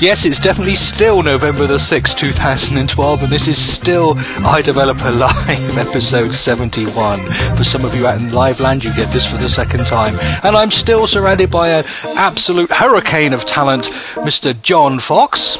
Yes, 0.00 0.24
it's 0.24 0.40
definitely 0.40 0.76
still 0.76 1.22
November 1.22 1.66
the 1.66 1.76
6th, 1.76 2.16
2012, 2.16 3.22
and 3.22 3.30
this 3.30 3.46
is 3.46 3.58
still 3.58 4.14
iDeveloper 4.14 5.14
Live, 5.14 5.76
episode 5.76 6.32
71. 6.32 7.18
For 7.54 7.64
some 7.64 7.84
of 7.84 7.94
you 7.94 8.06
out 8.06 8.18
in 8.18 8.32
live 8.32 8.60
land, 8.60 8.82
you 8.82 8.94
get 8.94 9.12
this 9.12 9.30
for 9.30 9.36
the 9.36 9.50
second 9.50 9.80
time. 9.80 10.14
And 10.42 10.56
I'm 10.56 10.70
still 10.70 11.06
surrounded 11.06 11.50
by 11.50 11.68
an 11.68 11.84
absolute 12.16 12.70
hurricane 12.70 13.34
of 13.34 13.44
talent, 13.44 13.90
Mr. 14.14 14.58
John 14.62 15.00
Fox. 15.00 15.56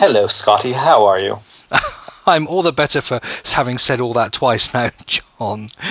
Hello, 0.00 0.28
Scotty. 0.28 0.72
How 0.72 1.04
are 1.04 1.20
you? 1.20 1.40
I'm 2.26 2.46
all 2.46 2.62
the 2.62 2.72
better 2.72 3.02
for 3.02 3.20
having 3.52 3.76
said 3.76 4.00
all 4.00 4.14
that 4.14 4.32
twice 4.32 4.72
now, 4.72 4.88
John. 5.04 5.25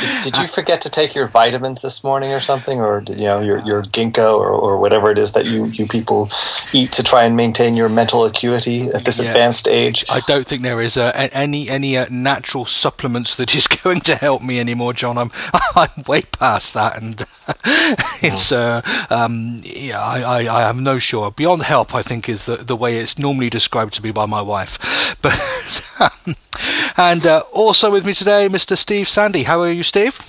Did, 0.02 0.24
did 0.24 0.38
you 0.38 0.48
forget 0.48 0.82
to 0.82 0.90
take 0.90 1.14
your 1.14 1.28
vitamins 1.28 1.84
this 1.84 2.04
morning 2.04 2.34
or 2.34 2.40
something, 2.40 2.82
or 2.82 3.04
you 3.08 3.26
know 3.26 3.42
your 3.42 3.60
your 3.60 3.84
ginkgo 3.84 4.40
or, 4.40 4.50
or 4.50 4.78
whatever 4.80 5.12
it 5.12 5.20
is 5.20 5.34
that 5.34 5.46
you 5.46 5.66
you 5.66 5.86
people 5.86 6.30
eat 6.74 6.92
to 6.94 7.04
try 7.04 7.26
and 7.26 7.36
maintain 7.36 7.76
your 7.76 7.88
mental 7.88 8.26
acuity 8.26 8.90
at 8.90 9.06
this 9.06 9.22
yeah. 9.22 9.30
advanced 9.30 9.68
age? 9.68 10.04
I 10.10 10.22
don't 10.22 10.48
think 10.48 10.64
there 10.64 10.82
is 10.82 10.98
uh, 10.98 11.12
any 11.32 11.70
any 11.70 11.96
uh, 11.96 12.08
natural 12.10 12.66
supplements 12.66 13.36
that 13.36 13.54
is 13.54 13.68
going 13.84 14.02
to 14.02 14.16
help 14.16 14.42
me 14.42 14.60
anymore, 14.60 14.94
John. 14.94 15.18
I'm 15.18 15.32
I'm 15.76 16.04
way 16.08 16.24
past 16.24 16.74
that, 16.74 17.00
and 17.00 17.24
it's 18.24 18.52
uh, 18.52 18.82
um, 19.12 19.62
yeah, 19.64 20.02
I, 20.02 20.22
I 20.22 20.58
I 20.58 20.62
have 20.62 20.78
no 20.78 20.98
sure. 20.98 21.30
Beyond 21.30 21.62
help, 21.62 21.94
I 21.94 22.02
think 22.02 22.28
is 22.28 22.48
the 22.48 22.58
the 22.58 22.76
way 22.76 22.98
it's 22.98 23.20
normally 23.20 23.52
described 23.52 23.94
to 23.96 24.04
me 24.04 24.12
by 24.12 24.26
my 24.26 24.42
wife, 24.42 25.16
but. 25.22 25.36
Um, 26.00 26.36
and 26.98 27.26
uh, 27.26 27.44
also 27.52 27.92
with 27.92 28.06
me 28.06 28.14
today, 28.14 28.48
Mr. 28.50 28.78
Steve 28.78 29.08
Sande. 29.08 29.44
How 29.44 29.62
are 29.62 29.72
you, 29.72 29.84
Steve? 29.84 30.20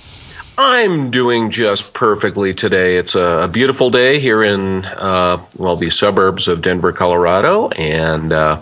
I'm 0.59 1.11
doing 1.11 1.51
just 1.51 1.93
perfectly 1.93 2.51
today. 2.51 2.97
It's 2.97 3.15
a, 3.15 3.47
beautiful 3.47 3.91
day 3.91 4.19
here 4.19 4.41
in, 4.41 4.85
uh, 4.85 5.43
well, 5.57 5.75
the 5.75 5.91
suburbs 5.91 6.47
of 6.47 6.63
Denver, 6.63 6.91
Colorado, 6.91 7.69
and 7.69 8.33
uh, 8.33 8.61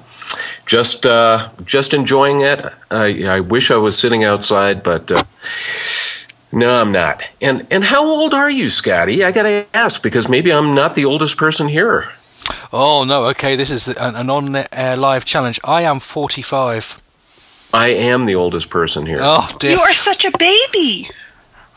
just 0.65 1.05
uh, 1.05 1.49
just 1.63 1.93
enjoying 1.93 2.41
it. 2.41 2.65
I, 2.91 3.23
I, 3.23 3.39
wish 3.39 3.71
I 3.71 3.77
was 3.77 3.97
sitting 3.97 4.25
outside, 4.25 4.83
but 4.83 5.09
uh, 5.09 5.23
no, 6.51 6.81
I'm 6.81 6.91
not. 6.91 7.23
And 7.41 7.65
and 7.71 7.83
how 7.83 8.05
old 8.05 8.33
are 8.33 8.49
you, 8.49 8.69
Scotty? 8.69 9.23
I 9.23 9.31
gotta 9.31 9.65
ask 9.73 10.03
because 10.03 10.27
maybe 10.27 10.51
I'm 10.51 10.75
not 10.75 10.95
the 10.95 11.05
oldest 11.05 11.37
person 11.37 11.69
here. 11.69 12.09
Oh 12.73 13.05
no, 13.05 13.25
okay. 13.27 13.55
This 13.55 13.71
is 13.71 13.87
an, 13.87 14.15
an 14.15 14.29
on-air 14.29 14.97
live 14.97 15.23
challenge. 15.23 15.61
I 15.63 15.83
am 15.83 15.99
45. 15.99 17.01
I 17.75 17.87
am 17.89 18.25
the 18.25 18.35
oldest 18.35 18.69
person 18.69 19.05
here. 19.05 19.19
Oh, 19.21 19.53
dear. 19.59 19.71
You 19.71 19.79
are 19.81 19.93
such 19.93 20.23
a 20.23 20.31
baby. 20.37 21.09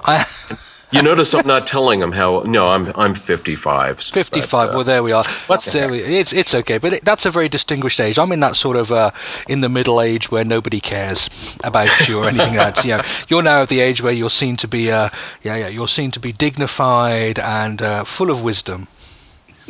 I. 0.05 0.25
you 0.93 1.03
notice 1.03 1.35
I'm 1.35 1.47
not 1.47 1.67
telling 1.67 1.99
them 1.99 2.13
how. 2.13 2.43
No, 2.47 2.69
I'm 2.69 2.93
I'm 2.95 3.15
55. 3.15 4.01
55. 4.01 4.51
But, 4.51 4.57
uh, 4.57 4.77
well, 4.77 4.85
there 4.85 5.03
we 5.03 5.11
are. 5.11 5.25
What 5.49 5.65
there 5.65 5.89
we, 5.89 5.99
it's 5.99 6.33
it's 6.33 6.55
okay, 6.55 6.79
but 6.79 6.93
it, 6.95 7.05
that's 7.05 7.27
a 7.27 7.33
very 7.33 7.49
distinguished 7.49 8.01
age. 8.01 8.17
I'm 8.17 8.31
in 8.31 8.41
that 8.41 8.55
sort 8.55 8.77
of 8.77 8.93
uh, 8.93 9.11
in 9.49 9.61
the 9.61 9.69
middle 9.69 10.01
age 10.01 10.31
where 10.31 10.45
nobody 10.45 10.79
cares 10.79 11.59
about 11.65 12.09
you 12.09 12.21
or 12.21 12.29
anything. 12.29 12.55
that's 12.55 12.85
you 12.85 12.97
know, 12.97 13.03
you're 13.29 13.43
now 13.43 13.63
at 13.63 13.69
the 13.69 13.81
age 13.81 14.01
where 14.01 14.13
you're 14.13 14.31
seen 14.31 14.57
to 14.59 14.69
be 14.69 14.93
uh, 14.93 15.09
yeah 15.43 15.57
yeah 15.57 15.69
you're 15.69 15.89
seen 15.89 16.13
to 16.13 16.21
be 16.21 16.33
dignified 16.33 17.41
and 17.41 17.83
uh, 17.83 18.05
full 18.05 18.31
of 18.31 18.43
wisdom. 18.43 18.87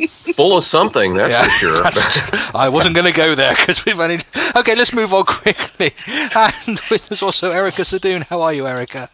Full 0.07 0.55
of 0.55 0.63
something, 0.63 1.13
that's 1.13 1.35
yeah, 1.35 1.43
for 1.43 1.49
sure. 1.49 1.83
That's, 1.83 2.55
I 2.55 2.69
wasn't 2.69 2.95
going 2.95 3.05
to 3.05 3.17
go 3.17 3.35
there 3.35 3.55
because 3.55 3.83
we've 3.85 3.99
only. 3.99 4.19
Okay, 4.55 4.75
let's 4.75 4.93
move 4.93 5.13
on 5.13 5.25
quickly. 5.25 5.91
And 6.07 6.81
there's 6.89 7.21
also 7.21 7.51
Erica 7.51 7.81
Sadun. 7.81 8.23
How 8.23 8.41
are 8.41 8.53
you, 8.53 8.67
Erica? 8.67 9.09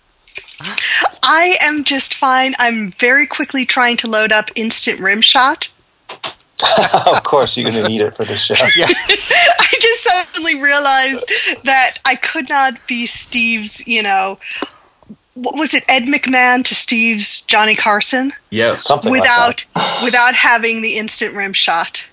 I 1.24 1.58
am 1.62 1.84
just 1.84 2.14
fine. 2.14 2.54
I'm 2.60 2.92
very 3.00 3.26
quickly 3.26 3.66
trying 3.66 3.98
to 3.98 4.08
load 4.08 4.32
up 4.32 4.50
Instant 4.56 5.00
Rimshot. 5.00 5.70
of 7.08 7.24
course, 7.24 7.58
you're 7.58 7.70
going 7.70 7.84
to 7.84 7.90
need 7.90 8.02
it 8.02 8.16
for 8.16 8.24
this 8.24 8.44
show. 8.44 8.54
Yes. 8.76 9.34
I 9.60 9.68
just 9.80 10.04
suddenly 10.04 10.56
realized 10.62 11.30
that 11.64 11.98
I 12.06 12.16
could 12.16 12.48
not 12.48 12.86
be 12.88 13.06
Steve's, 13.06 13.86
you 13.86 14.02
know, 14.04 14.40
what 15.36 15.56
was 15.56 15.74
it 15.74 15.84
Ed 15.88 16.04
McMahon 16.04 16.64
to 16.66 16.74
Steve's 16.74 17.42
Johnny 17.42 17.76
Carson? 17.76 18.34
Yes, 18.50 18.86
something 18.86 19.12
without 19.12 19.66
like 19.76 20.02
without 20.04 20.34
having 20.34 20.82
the 20.82 20.98
instant 20.98 21.36
rim 21.36 21.54
shot. 21.54 22.06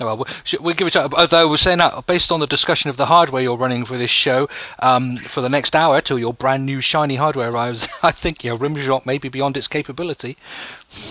Oh, 0.00 0.14
well, 0.14 0.28
we'll 0.60 0.74
give 0.74 0.86
it. 0.86 0.92
To, 0.92 1.10
although 1.16 1.48
we're 1.48 1.56
saying 1.56 1.78
that 1.78 2.06
based 2.06 2.30
on 2.30 2.38
the 2.38 2.46
discussion 2.46 2.88
of 2.88 2.96
the 2.96 3.06
hardware 3.06 3.42
you're 3.42 3.56
running 3.56 3.84
for 3.84 3.98
this 3.98 4.10
show, 4.10 4.48
um, 4.78 5.16
for 5.16 5.40
the 5.40 5.48
next 5.48 5.74
hour 5.74 6.00
till 6.00 6.18
your 6.18 6.32
brand 6.32 6.64
new 6.64 6.80
shiny 6.80 7.16
hardware 7.16 7.50
arrives, 7.50 7.88
I 8.02 8.12
think 8.12 8.44
your 8.44 8.56
rim 8.56 8.76
shot 8.76 9.06
may 9.06 9.18
be 9.18 9.28
beyond 9.28 9.56
its 9.56 9.66
capability. 9.66 10.36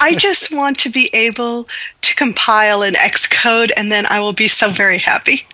I 0.00 0.14
just 0.16 0.52
want 0.52 0.78
to 0.80 0.90
be 0.90 1.08
able 1.14 1.66
to 2.02 2.14
compile 2.14 2.82
an 2.82 2.94
Xcode, 2.94 3.72
and 3.76 3.90
then 3.90 4.04
I 4.06 4.20
will 4.20 4.34
be 4.34 4.48
so 4.48 4.70
very 4.70 4.98
happy. 4.98 5.46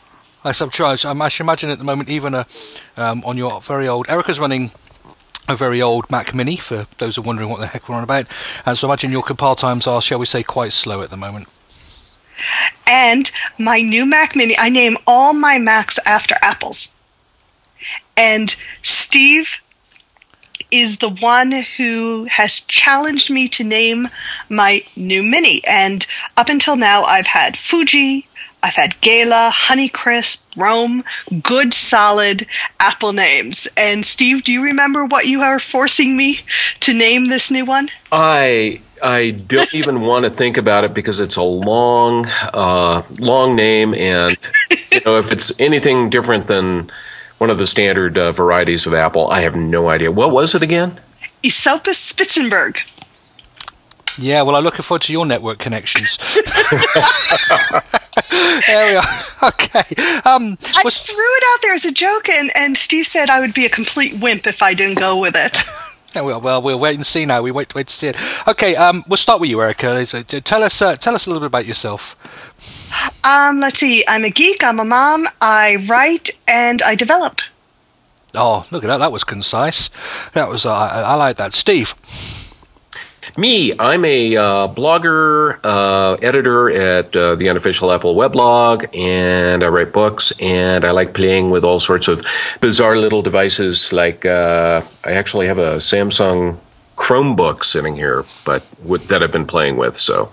I 0.44 0.50
subcharge. 0.50 1.05
I 1.05 1.28
should 1.28 1.44
imagine 1.44 1.71
at 1.71 1.78
the 1.78 1.84
moment, 1.84 2.10
even 2.10 2.34
a, 2.34 2.47
um, 2.97 3.22
on 3.25 3.38
your 3.38 3.60
very 3.62 3.88
old. 3.88 4.06
Erica's 4.09 4.38
running 4.38 4.71
a 5.49 5.56
very 5.56 5.81
old 5.81 6.10
Mac 6.10 6.34
Mini 6.34 6.56
for 6.56 6.87
those 6.99 7.16
who 7.16 7.22
are 7.22 7.25
wondering 7.25 7.49
what 7.49 7.60
the 7.60 7.66
heck 7.66 7.88
we're 7.88 7.94
on 7.94 8.05
about. 8.05 8.27
And 8.66 8.77
so 8.77 8.88
imagine 8.88 9.10
your 9.10 9.22
compile 9.22 9.56
times 9.56 9.87
are, 9.87 10.03
shall 10.03 10.19
we 10.19 10.27
say, 10.27 10.43
quite 10.43 10.72
slow 10.72 11.03
at 11.03 11.10
the 11.10 11.16
moment. 11.16 11.49
And 12.87 13.31
my 13.59 13.81
new 13.81 14.04
Mac 14.04 14.37
Mini, 14.37 14.54
I 14.59 14.69
name 14.69 14.97
all 15.06 15.33
my 15.33 15.59
Macs 15.59 15.99
after 16.04 16.37
apples. 16.43 16.94
And 18.16 18.54
Steve 18.83 19.60
is 20.71 20.99
the 20.99 21.09
one 21.09 21.65
who 21.77 22.25
has 22.25 22.60
challenged 22.60 23.31
me 23.31 23.49
to 23.49 23.65
name 23.65 24.09
my 24.49 24.84
new 24.97 25.22
Mini. 25.22 25.62
And 25.66 26.06
up 26.37 26.49
until 26.49 26.77
now, 26.77 27.04
I've 27.04 27.28
had 27.28 27.56
Fuji, 27.56 28.27
I've 28.65 28.75
had 28.75 28.99
Gala, 29.03 29.51
Honeycrisp, 29.53 30.43
Rome, 30.57 31.05
good 31.43 31.75
solid 31.75 32.47
Apple 32.81 33.13
names. 33.13 33.69
And 33.77 34.07
Steve, 34.07 34.43
do 34.43 34.53
you 34.53 34.63
remember 34.63 35.05
what 35.05 35.27
you 35.27 35.43
are 35.43 35.61
forcing 35.61 36.17
me 36.17 36.41
to 36.81 36.95
name 36.95 37.29
this 37.29 37.51
new 37.51 37.67
one? 37.67 37.91
I 38.11 38.81
I 39.03 39.33
don't 39.33 39.75
even 39.75 40.01
want 40.01 40.25
to 40.25 40.31
think 40.31 40.57
about 40.57 40.85
it 40.85 40.95
because 40.95 41.21
it's 41.21 41.37
a 41.37 41.43
long, 41.43 42.25
uh, 42.55 43.03
long 43.19 43.55
name, 43.55 43.93
and 43.93 44.35
you 44.91 45.01
know 45.05 45.19
if 45.19 45.31
it's 45.31 45.61
anything 45.61 46.09
different 46.09 46.47
than 46.47 46.91
one 47.37 47.51
of 47.51 47.59
the 47.59 47.67
standard 47.67 48.17
uh, 48.17 48.33
varieties 48.33 48.87
of 48.87 48.95
apple, 48.95 49.31
I 49.31 49.43
have 49.43 49.55
no 49.57 49.91
idea. 49.91 50.11
What 50.11 50.31
was 50.31 50.55
it 50.55 50.63
again? 50.63 50.99
Esopus 51.45 52.13
Spitzenberg. 52.13 52.79
Yeah, 54.17 54.43
well, 54.43 54.55
I'm 54.57 54.65
looking 54.65 54.83
forward 54.83 55.03
to 55.03 55.13
your 55.13 55.27
network 55.27 55.59
connections. 55.59 56.19
there 58.67 58.93
we 58.93 58.97
are. 58.97 59.05
Okay. 59.45 59.85
Um, 60.25 60.57
I 60.75 60.81
was... 60.85 61.03
threw 61.03 61.17
it 61.19 61.45
out 61.53 61.61
there 61.61 61.75
as 61.75 61.85
a 61.85 61.93
joke, 61.93 62.31
and, 62.31 62.51
and 62.57 62.79
Steve 62.79 63.07
said 63.07 63.29
I 63.29 63.41
would 63.41 63.53
be 63.53 63.67
a 63.67 63.69
complete 63.69 64.15
wimp 64.23 64.47
if 64.47 64.63
I 64.63 64.73
didn't 64.73 64.99
go 64.99 65.19
with 65.19 65.35
it. 65.37 65.63
Yeah, 66.15 66.23
well, 66.23 66.41
well, 66.41 66.63
we'll 66.63 66.79
wait 66.79 66.95
and 66.95 67.05
see 67.05 67.27
now. 67.27 67.43
We 67.43 67.51
wait, 67.51 67.75
wait 67.75 67.89
to 67.89 67.93
see 67.93 68.07
it. 68.07 68.17
Okay, 68.47 68.77
um, 68.77 69.03
we'll 69.09 69.17
start 69.17 69.41
with 69.41 69.51
you, 69.51 69.61
Erica. 69.61 70.07
Tell 70.07 70.63
us, 70.63 70.81
uh, 70.81 70.95
tell 70.95 71.17
us 71.17 71.27
a 71.27 71.31
little 71.31 71.41
bit 71.41 71.49
about 71.49 71.67
yourself. 71.67 72.15
Um, 73.25 73.59
let's 73.59 73.81
see. 73.81 74.05
I'm 74.07 74.25
a 74.25 74.31
geek. 74.31 74.63
I'm 74.63 74.79
a 74.79 74.85
mom. 74.85 75.27
I 75.41 75.85
write 75.89 76.31
and 76.47 76.81
I 76.83 76.95
develop. 76.95 77.41
Oh, 78.33 78.65
look 78.71 78.85
at 78.85 78.87
that! 78.87 78.99
That 78.99 79.11
was 79.11 79.25
concise. 79.25 79.91
That 80.35 80.49
was. 80.49 80.65
Uh, 80.67 80.73
I, 80.73 81.01
I 81.01 81.15
like 81.15 81.37
that, 81.39 81.53
Steve. 81.53 81.95
Me, 83.37 83.72
I'm 83.81 84.05
a 84.05 84.37
uh, 84.37 84.69
blogger, 84.69 85.59
uh, 85.65 86.12
editor 86.22 86.71
at 86.71 87.17
uh, 87.17 87.34
the 87.34 87.49
unofficial 87.49 87.91
Apple 87.91 88.15
weblog, 88.15 88.89
and 88.97 89.65
I 89.65 89.69
write 89.69 89.92
books, 89.92 90.33
and 90.41 90.84
I 90.84 90.92
like 90.92 91.15
playing 91.15 91.51
with 91.51 91.65
all 91.65 91.81
sorts 91.81 92.07
of 92.07 92.25
bizarre 92.60 92.97
little 92.97 93.22
devices. 93.22 93.92
Like 93.92 94.25
uh, 94.25 94.83
I 95.04 95.13
actually 95.15 95.48
have 95.48 95.59
a 95.59 95.78
Samsung 95.78 96.59
Chromebook 96.97 97.65
sitting 97.65 97.97
here, 97.97 98.25
but 98.45 98.65
with, 98.84 99.09
that 99.09 99.25
I've 99.25 99.33
been 99.33 99.47
playing 99.47 99.78
with. 99.78 99.97
So 99.97 100.31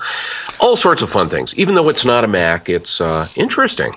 all 0.59 0.75
sorts 0.75 1.01
of 1.01 1.09
fun 1.09 1.27
things. 1.27 1.55
Even 1.55 1.73
though 1.73 1.89
it's 1.89 2.05
not 2.05 2.23
a 2.23 2.27
Mac, 2.27 2.69
it's 2.69 3.01
uh, 3.01 3.27
interesting. 3.35 3.95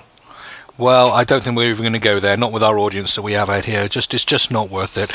Well, 0.77 1.11
I 1.11 1.23
don't 1.23 1.41
think 1.41 1.55
we're 1.55 1.69
even 1.69 1.83
going 1.83 1.93
to 1.93 1.99
go 1.99 2.19
there. 2.19 2.35
Not 2.35 2.51
with 2.51 2.61
our 2.61 2.77
audience 2.77 3.15
that 3.15 3.21
we 3.21 3.33
have 3.33 3.49
out 3.49 3.65
here. 3.65 3.87
Just 3.87 4.13
it's 4.13 4.25
just 4.25 4.51
not 4.51 4.69
worth 4.69 4.97
it. 4.97 5.09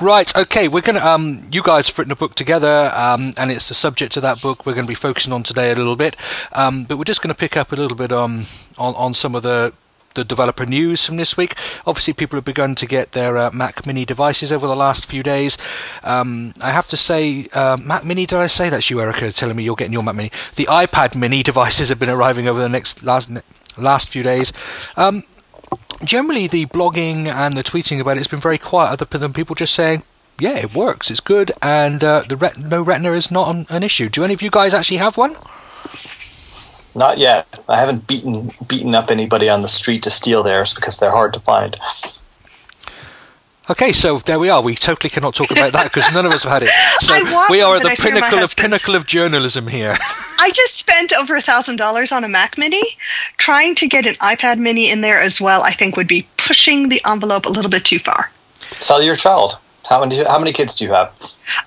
right. 0.00 0.34
Okay. 0.36 0.68
We're 0.68 0.80
going 0.80 0.96
to. 0.96 1.06
Um, 1.06 1.42
you 1.52 1.62
guys 1.62 1.88
have 1.88 1.98
written 1.98 2.12
a 2.12 2.16
book 2.16 2.34
together, 2.34 2.90
um, 2.94 3.34
and 3.36 3.50
it's 3.50 3.68
the 3.68 3.74
subject 3.74 4.16
of 4.16 4.22
that 4.22 4.40
book 4.40 4.64
we're 4.64 4.74
going 4.74 4.86
to 4.86 4.90
be 4.90 4.94
focusing 4.94 5.32
on 5.34 5.42
today 5.42 5.70
a 5.70 5.74
little 5.74 5.96
bit. 5.96 6.16
Um, 6.52 6.84
but 6.84 6.96
we're 6.96 7.04
just 7.04 7.20
going 7.20 7.34
to 7.34 7.38
pick 7.38 7.56
up 7.56 7.72
a 7.72 7.76
little 7.76 7.96
bit 7.96 8.10
um, 8.10 8.44
on 8.78 8.94
on 8.94 9.12
some 9.12 9.34
of 9.34 9.42
the 9.42 9.74
the 10.14 10.24
developer 10.24 10.64
news 10.64 11.04
from 11.04 11.16
this 11.16 11.36
week. 11.36 11.54
Obviously, 11.86 12.14
people 12.14 12.36
have 12.36 12.44
begun 12.44 12.74
to 12.76 12.86
get 12.86 13.12
their 13.12 13.36
uh, 13.36 13.50
Mac 13.52 13.84
Mini 13.84 14.04
devices 14.04 14.52
over 14.52 14.66
the 14.66 14.76
last 14.76 15.06
few 15.06 15.22
days. 15.22 15.58
Um, 16.02 16.54
I 16.62 16.70
have 16.70 16.88
to 16.88 16.96
say, 16.96 17.48
uh, 17.52 17.76
Mac 17.76 18.04
Mini. 18.04 18.24
Did 18.26 18.38
I 18.38 18.46
say 18.46 18.70
that's 18.70 18.88
you, 18.90 19.00
Erica? 19.00 19.32
Telling 19.32 19.56
me 19.56 19.64
you're 19.64 19.76
getting 19.76 19.92
your 19.92 20.02
Mac 20.02 20.14
Mini. 20.14 20.30
The 20.56 20.66
iPad 20.66 21.16
Mini 21.16 21.42
devices 21.42 21.90
have 21.90 21.98
been 21.98 22.08
arriving 22.08 22.48
over 22.48 22.60
the 22.60 22.68
next 22.68 23.02
last 23.02 23.30
last 23.76 24.08
few 24.08 24.22
days. 24.22 24.52
Um, 24.96 25.24
generally, 26.04 26.46
the 26.46 26.66
blogging 26.66 27.26
and 27.26 27.56
the 27.56 27.64
tweeting 27.64 28.00
about 28.00 28.12
it 28.12 28.18
has 28.18 28.28
been 28.28 28.40
very 28.40 28.58
quiet, 28.58 29.00
other 29.00 29.18
than 29.18 29.32
people 29.32 29.54
just 29.54 29.74
saying, 29.74 30.02
yeah, 30.38 30.56
it 30.56 30.74
works. 30.74 31.10
It's 31.10 31.20
good, 31.20 31.52
and 31.62 32.02
uh, 32.02 32.24
the 32.28 32.36
ret- 32.36 32.58
no 32.58 32.82
retina 32.82 33.12
is 33.12 33.30
not 33.30 33.54
an, 33.54 33.66
an 33.70 33.82
issue. 33.82 34.08
Do 34.08 34.24
any 34.24 34.34
of 34.34 34.42
you 34.42 34.50
guys 34.50 34.74
actually 34.74 34.96
have 34.96 35.16
one? 35.16 35.36
Not 36.94 37.18
yet. 37.18 37.60
I 37.68 37.78
haven't 37.78 38.06
beaten 38.06 38.52
beaten 38.66 38.94
up 38.94 39.10
anybody 39.10 39.48
on 39.48 39.62
the 39.62 39.68
street 39.68 40.02
to 40.04 40.10
steal 40.10 40.42
theirs 40.42 40.74
because 40.74 40.98
they're 40.98 41.10
hard 41.10 41.32
to 41.34 41.40
find. 41.40 41.76
Okay, 43.70 43.92
so 43.92 44.18
there 44.18 44.38
we 44.38 44.50
are. 44.50 44.60
We 44.60 44.74
totally 44.74 45.08
cannot 45.08 45.34
talk 45.34 45.50
about 45.50 45.72
that 45.72 45.84
because 45.84 46.12
none 46.12 46.26
of 46.26 46.32
us 46.32 46.42
have 46.42 46.52
had 46.52 46.62
it. 46.64 46.70
So 47.00 47.14
we 47.50 47.62
are 47.62 47.76
at 47.76 47.82
the 47.82 47.88
I 47.90 47.94
fear 47.94 48.12
my 48.12 48.20
pinnacle 48.20 48.44
of 48.44 48.56
pinnacle 48.56 48.94
of 48.94 49.06
journalism 49.06 49.68
here. 49.68 49.96
I 50.38 50.50
just 50.52 50.74
spent 50.74 51.12
over 51.14 51.34
a 51.34 51.40
thousand 51.40 51.76
dollars 51.76 52.12
on 52.12 52.24
a 52.24 52.28
Mac 52.28 52.58
Mini. 52.58 52.82
Trying 53.38 53.74
to 53.76 53.86
get 53.86 54.04
an 54.06 54.14
iPad 54.14 54.58
Mini 54.58 54.90
in 54.90 55.00
there 55.00 55.20
as 55.20 55.40
well, 55.40 55.62
I 55.62 55.70
think 55.70 55.96
would 55.96 56.06
be 56.08 56.26
pushing 56.36 56.88
the 56.90 57.00
envelope 57.06 57.46
a 57.46 57.50
little 57.50 57.70
bit 57.70 57.84
too 57.84 57.98
far. 57.98 58.30
Sell 58.80 59.02
your 59.02 59.16
child. 59.16 59.58
How 59.88 60.00
many 60.00 60.22
how 60.24 60.38
many 60.38 60.52
kids 60.52 60.74
do 60.74 60.84
you 60.84 60.92
have? 60.92 61.12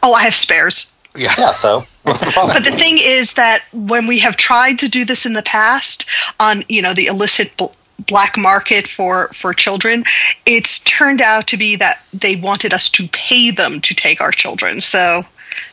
Oh, 0.03 0.13
I 0.13 0.23
have 0.23 0.35
spares. 0.35 0.91
yeah. 1.15 1.33
Yeah, 1.38 1.51
so 1.51 1.83
what's 2.03 2.19
the 2.19 2.31
problem? 2.31 2.55
But 2.55 2.63
the 2.71 2.77
thing 2.77 2.97
is 2.99 3.33
that 3.33 3.63
when 3.73 4.05
we 4.07 4.19
have 4.19 4.38
tried 4.38 4.77
to 4.79 4.88
do 4.88 5.03
this 5.05 5.25
in 5.25 5.33
the 5.33 5.44
past 5.44 6.05
on, 6.39 6.63
you 6.69 6.81
know, 6.81 6.94
the 6.94 7.07
illicit 7.07 7.55
bl- 7.57 7.73
black 8.05 8.38
market 8.38 8.88
for 8.88 9.29
for 9.29 9.53
children, 9.53 10.03
it's 10.45 10.79
turned 10.79 11.21
out 11.21 11.47
to 11.47 11.57
be 11.57 11.75
that 11.77 12.01
they 12.13 12.35
wanted 12.35 12.73
us 12.73 12.89
to 12.91 13.07
pay 13.09 13.51
them 13.51 13.81
to 13.81 13.94
take 13.95 14.21
our 14.21 14.31
children. 14.31 14.81
So, 14.81 15.25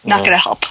not 0.05 0.21
going 0.21 0.33
to 0.33 0.39
help. 0.39 0.65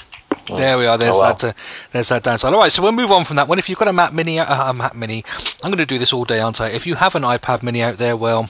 There 0.58 0.78
we 0.78 0.86
are. 0.88 0.98
There's 0.98 1.16
Oh, 1.16 1.20
well. 1.22 1.34
that. 1.36 1.44
Uh, 1.44 1.54
there's 1.94 2.10
that 2.10 2.24
downside. 2.24 2.54
All 2.54 2.60
right, 2.60 2.72
so 2.72 2.82
we'll 2.84 2.92
move 2.92 3.12
on 3.12 3.24
from 3.24 3.38
that 3.38 3.48
one. 3.48 3.60
If 3.60 3.70
you've 3.70 3.80
got 3.80 3.88
a 3.88 3.94
Mac 3.94 4.12
Mini, 4.14 4.40
uh, 4.40 4.70
a 4.72 4.74
Mac 4.74 4.94
Mini, 4.94 5.24
I'm 5.64 5.70
going 5.70 5.78
to 5.78 5.86
do 5.86 5.98
this 5.98 6.12
all 6.12 6.26
day, 6.26 6.40
aren't 6.40 6.60
I? 6.60 6.68
If 6.68 6.86
you 6.86 6.96
have 6.96 7.16
an 7.16 7.24
iPad 7.24 7.64
Mini 7.64 7.82
out 7.82 7.98
there, 7.98 8.18
well, 8.18 8.50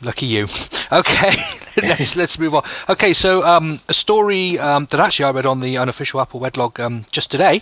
lucky 0.00 0.26
you. 0.26 0.46
Okay, 0.90 1.36
let's 1.82 2.16
let's 2.16 2.38
move 2.38 2.54
on. 2.54 2.62
Okay, 2.88 3.12
so 3.12 3.44
um, 3.44 3.80
a 3.90 3.92
story 3.92 4.58
um, 4.58 4.86
that 4.86 4.98
actually 4.98 5.26
I 5.26 5.32
read 5.32 5.44
on 5.44 5.60
the 5.60 5.76
unofficial 5.76 6.18
Apple 6.18 6.40
weblog 6.40 6.82
um, 6.82 7.04
just 7.10 7.30
today 7.30 7.60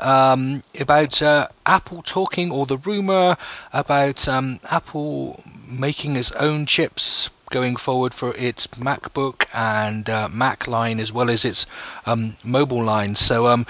um, 0.00 0.64
about 0.80 1.22
uh, 1.22 1.46
Apple 1.66 2.02
talking, 2.02 2.50
or 2.50 2.66
the 2.66 2.78
rumor 2.78 3.36
about 3.72 4.26
um, 4.26 4.58
Apple 4.72 5.40
making 5.68 6.16
its 6.16 6.32
own 6.32 6.66
chips 6.66 7.30
going 7.50 7.76
forward 7.76 8.12
for 8.12 8.34
its 8.34 8.66
MacBook 8.66 9.46
and 9.54 10.10
uh, 10.10 10.28
Mac 10.28 10.66
line 10.66 10.98
as 10.98 11.12
well 11.12 11.30
as 11.30 11.44
its 11.44 11.64
um, 12.06 12.36
mobile 12.42 12.82
line. 12.82 13.14
So, 13.14 13.46
um, 13.46 13.66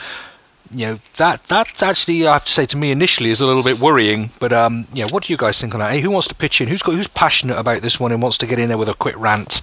you 0.71 0.87
know 0.87 0.99
that 1.17 1.45
that 1.45 1.83
actually 1.83 2.27
I 2.27 2.33
have 2.35 2.45
to 2.47 2.53
say 2.53 2.67
to 2.67 2.77
me 2.77 2.91
initially 2.91 3.31
is 3.31 3.41
a 3.41 3.47
little 3.47 3.63
bit 3.63 3.79
worrying. 3.79 4.31
But 4.41 4.53
um, 4.53 4.87
yeah, 4.93 5.07
what 5.11 5.25
do 5.25 5.33
you 5.33 5.37
guys 5.37 5.61
think 5.61 5.75
on 5.75 5.81
that? 5.81 5.93
Hey, 5.93 6.01
who 6.01 6.11
wants 6.11 6.29
to 6.29 6.35
pitch 6.35 6.61
in? 6.61 6.69
Who's 6.69 6.83
got 6.83 6.95
who's 6.95 7.09
passionate 7.09 7.59
about 7.59 7.83
this 7.83 8.01
one 8.01 8.13
and 8.13 8.23
wants 8.23 8.39
to 8.39 8.47
get 8.47 8.59
in 8.59 8.69
there 8.69 8.79
with 8.79 8.89
a 8.89 8.95
quick 8.95 9.17
rant? 9.19 9.61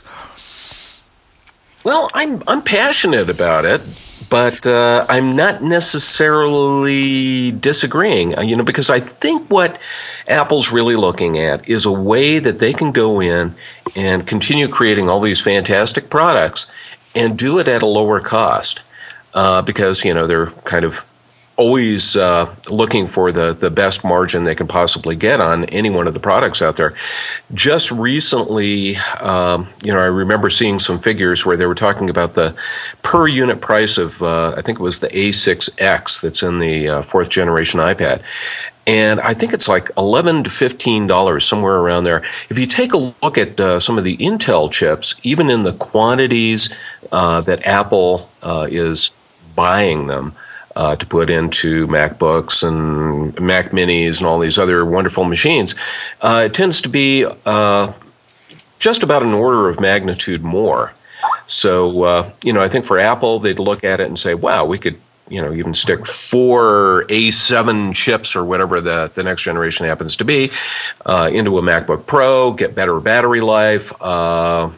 Well, 1.83 2.09
I'm 2.13 2.44
I'm 2.48 2.62
passionate 2.62 3.30
about 3.30 3.65
it, 3.65 3.81
but 4.30 4.68
uh, 4.68 5.06
I'm 5.09 5.36
not 5.36 5.63
necessarily 5.63 7.51
disagreeing. 7.51 8.38
uh, 8.38 8.42
You 8.42 8.56
know, 8.56 8.63
because 8.63 8.89
I 8.92 9.00
think 9.00 9.47
what 9.50 9.80
Apple's 10.27 10.71
really 10.71 10.95
looking 10.95 11.39
at 11.39 11.68
is 11.68 11.86
a 11.86 11.92
way 11.92 12.38
that 12.39 12.59
they 12.59 12.74
can 12.74 12.92
go 12.92 13.19
in 13.19 13.56
and 13.95 14.27
continue 14.27 14.68
creating 14.68 15.09
all 15.09 15.19
these 15.19 15.42
fantastic 15.42 16.09
products 16.12 16.68
and 17.15 17.38
do 17.38 17.57
it 17.57 17.68
at 17.68 17.81
a 17.81 17.88
lower 17.88 18.19
cost. 18.19 18.83
Uh, 19.33 19.62
because 19.62 20.04
you 20.04 20.13
know 20.13 20.28
they're 20.28 20.48
kind 20.66 20.83
of 20.83 21.06
always 21.62 22.18
uh, 22.18 22.54
looking 22.72 23.06
for 23.06 23.31
the, 23.31 23.54
the 23.54 23.69
best 23.69 24.04
margin 24.04 24.42
they 24.42 24.56
can 24.56 24.66
possibly 24.66 25.16
get 25.16 25.39
on 25.39 25.66
any 25.66 25.92
one 25.92 26.07
of 26.07 26.16
the 26.16 26.19
products 26.19 26.60
out 26.60 26.75
there. 26.75 26.95
Just 27.54 27.92
recently, 27.92 28.95
um, 29.19 29.68
you 29.83 29.94
know, 29.94 30.00
I 30.00 30.06
remember 30.06 30.50
seeing 30.50 30.80
some 30.80 30.98
figures 30.98 31.45
where 31.45 31.56
they 31.57 31.68
were 31.68 31.75
talking 31.75 32.10
about 32.10 32.33
the 32.33 32.56
per 33.04 33.28
unit 33.28 33.62
price 33.62 34.00
of, 34.00 34.24
uh, 34.24 34.56
I 34.57 34.63
think 34.63 34.80
it 34.80 34.83
was 34.83 35.01
the 35.01 35.10
A6X 35.10 36.22
that's 36.22 36.42
in 36.42 36.57
the 36.57 36.89
uh, 36.89 37.01
fourth 37.04 37.30
generation 37.30 37.80
iPad. 37.80 38.24
And 38.88 39.19
I 39.19 39.36
think 39.36 39.54
it's 39.54 39.68
like 39.68 39.92
eleven 39.95 40.44
to 40.44 40.50
fifteen 40.50 41.06
dollars 41.06 41.45
somewhere 41.45 41.75
around 41.75 42.04
there. 42.04 42.24
If 42.50 42.57
you 42.57 42.66
take 42.66 42.94
a 42.94 43.13
look 43.22 43.38
at 43.38 43.60
uh, 43.60 43.80
some 43.80 44.00
of 44.00 44.04
the 44.04 44.18
Intel 44.18 44.72
chips, 44.72 45.13
even 45.22 45.51
in 45.51 45.62
the 45.62 45.74
quantities 45.74 46.75
uh, 47.12 47.42
that 47.42 47.68
Apple 47.68 48.31
uh, 48.42 48.68
is 48.72 49.12
buying 49.56 50.07
them, 50.07 50.33
uh, 50.75 50.95
to 50.95 51.06
put 51.06 51.30
into 51.30 51.88
MacBooks 51.88 52.68
and 52.68 53.39
Mac 53.39 53.71
Minis 53.71 54.19
and 54.19 54.27
all 54.27 54.39
these 54.39 54.57
other 54.57 54.86
wonderful 54.86 55.24
machines, 55.24 55.75
uh, 56.21 56.44
it 56.45 56.53
tends 56.53 56.81
to 56.81 56.89
be 56.89 57.25
uh, 57.45 57.94
just 58.80 59.03
about 59.03 59.24
an 59.24 59.33
order 59.33 59.69
of 59.69 59.80
magnitude 59.80 60.44
more. 60.44 60.94
So, 61.48 62.03
uh, 62.03 62.31
you 62.44 62.53
know, 62.53 62.62
I 62.62 62.69
think 62.69 62.86
for 62.86 63.00
Apple, 63.00 63.39
they'd 63.39 63.59
look 63.59 63.83
at 63.83 64.00
it 64.00 64.07
and 64.07 64.18
say, 64.18 64.33
wow, 64.33 64.65
we 64.65 64.77
could, 64.77 65.00
you 65.30 65.42
know, 65.42 65.54
even 65.54 65.74
stick 65.74 66.06
four 66.06 67.04
A7 67.09 67.94
chips 67.94 68.36
or 68.36 68.45
whatever 68.45 68.81
the, 68.81 69.12
the 69.13 69.24
next 69.24 69.44
generation 69.44 69.86
happens 69.86 70.15
to 70.18 70.25
be 70.25 70.51
uh, 71.06 71.30
into 71.31 71.57
a 71.57 71.62
MacBook 71.62 72.06
Pro, 72.06 72.54
get 72.54 72.75
better 72.75 73.00
battery 73.00 73.42
life, 73.42 73.94
uh, 74.01 74.69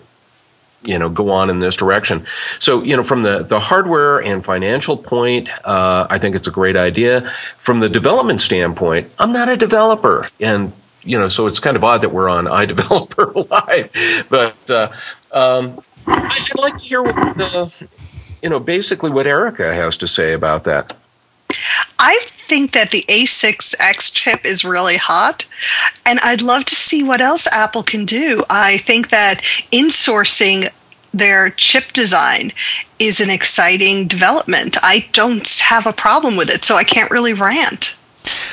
you 0.85 1.00
know 1.00 1.09
go 1.09 1.30
on 1.30 1.50
in 1.50 1.59
this 1.59 1.75
direction. 1.75 2.25
So 2.59 2.83
you 2.83 2.95
know 2.95 3.03
from 3.03 3.24
the 3.24 3.44
the 3.44 3.59
hardware 3.59 4.19
and 4.19 4.44
financial 4.44 4.97
point 4.97 5.50
uh, 5.65 6.07
i 6.09 6.19
think 6.19 6.35
it's 6.35 6.47
a 6.47 6.51
great 6.51 6.75
idea. 6.75 7.21
From 7.57 7.80
the 7.80 7.89
development 7.89 8.41
standpoint 8.41 9.12
i'm 9.19 9.33
not 9.33 9.50
a 9.50 9.57
developer. 9.57 10.30
And 10.39 10.74
you 11.03 11.19
know 11.19 11.27
so 11.27 11.47
it's 11.47 11.59
kind 11.59 11.75
of 11.75 11.83
odd 11.83 12.01
that 12.01 12.09
we're 12.09 12.30
on 12.30 12.45
iDeveloper 12.62 13.50
live. 13.50 14.25
But 14.30 14.69
uh, 14.69 14.91
um, 15.31 15.83
i'd 16.07 16.59
like 16.59 16.77
to 16.77 16.83
hear 16.83 17.01
what 17.01 17.15
the, 17.38 17.88
you 18.41 18.50
know 18.50 18.59
basically 18.59 19.09
what 19.09 19.27
erica 19.27 19.74
has 19.74 19.97
to 19.97 20.07
say 20.07 20.33
about 20.33 20.65
that 20.65 20.95
I 22.00 22.20
think 22.22 22.72
that 22.72 22.92
the 22.92 23.06
A6X 23.08 24.14
chip 24.14 24.46
is 24.46 24.64
really 24.64 24.98
hot, 24.98 25.46
and 26.06 26.20
I'd 26.20 26.42
love 26.42 26.66
to 26.66 26.76
see 26.76 27.04
what 27.04 27.22
else 27.22 27.48
Apple 27.48 27.84
can 27.84 28.06
do. 28.06 28.44
I 28.50 28.78
think 28.78 29.10
that 29.10 29.42
insourcing 29.72 30.70
their 31.14 31.52
chip 31.52 31.94
design 31.94 32.52
is 33.00 33.20
an 33.20 33.30
exciting 33.30 34.08
development. 34.08 34.78
I 34.82 35.08
don't 35.14 35.48
have 35.60 35.86
a 35.86 35.94
problem 35.94 36.36
with 36.36 36.50
it, 36.50 36.64
so 36.64 36.76
I 36.76 36.84
can't 36.84 37.12
really 37.12 37.34
rant. 37.34 37.96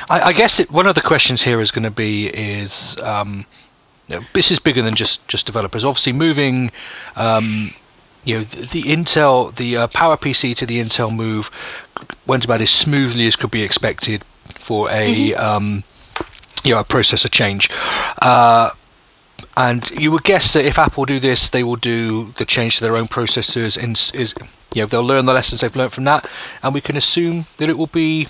I, 0.09 0.21
I 0.21 0.33
guess 0.33 0.59
it, 0.59 0.69
one 0.71 0.85
of 0.85 0.95
the 0.95 1.01
questions 1.01 1.43
here 1.43 1.61
is 1.61 1.71
going 1.71 1.83
to 1.83 1.91
be 1.91 2.27
is 2.27 2.97
um, 3.01 3.45
you 4.07 4.15
know, 4.17 4.21
this 4.33 4.51
is 4.51 4.59
bigger 4.59 4.81
than 4.81 4.95
just 4.95 5.27
just 5.27 5.45
developers. 5.45 5.83
Obviously, 5.83 6.13
moving. 6.13 6.71
Um, 7.15 7.71
you 8.23 8.37
know 8.37 8.43
the, 8.43 8.61
the 8.67 8.83
Intel, 8.83 9.55
the 9.55 9.77
uh, 9.77 9.87
PowerPC 9.87 10.55
to 10.57 10.65
the 10.65 10.79
Intel 10.79 11.15
move 11.15 11.49
went 12.25 12.45
about 12.45 12.61
as 12.61 12.69
smoothly 12.69 13.25
as 13.27 13.35
could 13.35 13.51
be 13.51 13.63
expected 13.63 14.23
for 14.59 14.89
a 14.89 15.33
um, 15.35 15.83
you 16.63 16.71
know 16.73 16.79
a 16.79 16.83
processor 16.85 17.29
change. 17.31 17.69
Uh, 18.21 18.71
and 19.57 19.89
you 19.91 20.11
would 20.11 20.23
guess 20.23 20.53
that 20.53 20.65
if 20.65 20.77
Apple 20.77 21.05
do 21.05 21.19
this, 21.19 21.49
they 21.49 21.63
will 21.63 21.75
do 21.75 22.31
the 22.37 22.45
change 22.45 22.77
to 22.77 22.83
their 22.83 22.95
own 22.95 23.07
processors, 23.07 23.75
s- 23.81 24.11
is 24.13 24.33
you 24.73 24.81
know 24.83 24.85
they'll 24.87 25.03
learn 25.03 25.25
the 25.25 25.33
lessons 25.33 25.61
they've 25.61 25.75
learned 25.75 25.91
from 25.93 26.03
that, 26.05 26.27
and 26.63 26.73
we 26.73 26.81
can 26.81 26.95
assume 26.95 27.45
that 27.57 27.67
it 27.69 27.77
will 27.77 27.87
be 27.87 28.27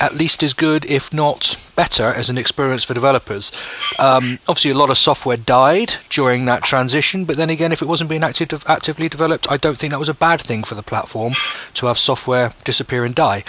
at 0.00 0.14
least 0.14 0.42
as 0.42 0.54
good, 0.54 0.84
if 0.86 1.12
not 1.12 1.56
better, 1.76 2.04
as 2.04 2.28
an 2.30 2.38
experience 2.38 2.82
for 2.84 2.94
developers. 2.94 3.52
Um, 3.98 4.38
obviously, 4.48 4.70
a 4.72 4.74
lot 4.78 4.90
of 4.90 4.98
software 4.98 5.36
died 5.36 5.94
during 6.08 6.46
that 6.46 6.64
transition, 6.64 7.24
but 7.24 7.36
then 7.36 7.50
again, 7.50 7.70
if 7.72 7.82
it 7.82 7.86
wasn't 7.88 8.10
being 8.10 8.24
active, 8.24 8.64
actively 8.66 9.08
developed, 9.08 9.46
I 9.50 9.56
don't 9.56 9.76
think 9.78 9.92
that 9.92 9.98
was 10.00 10.08
a 10.08 10.14
bad 10.14 10.40
thing 10.40 10.64
for 10.64 10.74
the 10.74 10.82
platform 10.82 11.34
to 11.74 11.86
have 11.86 11.98
software 11.98 12.52
disappear 12.64 13.04
and 13.04 13.14
die. 13.14 13.44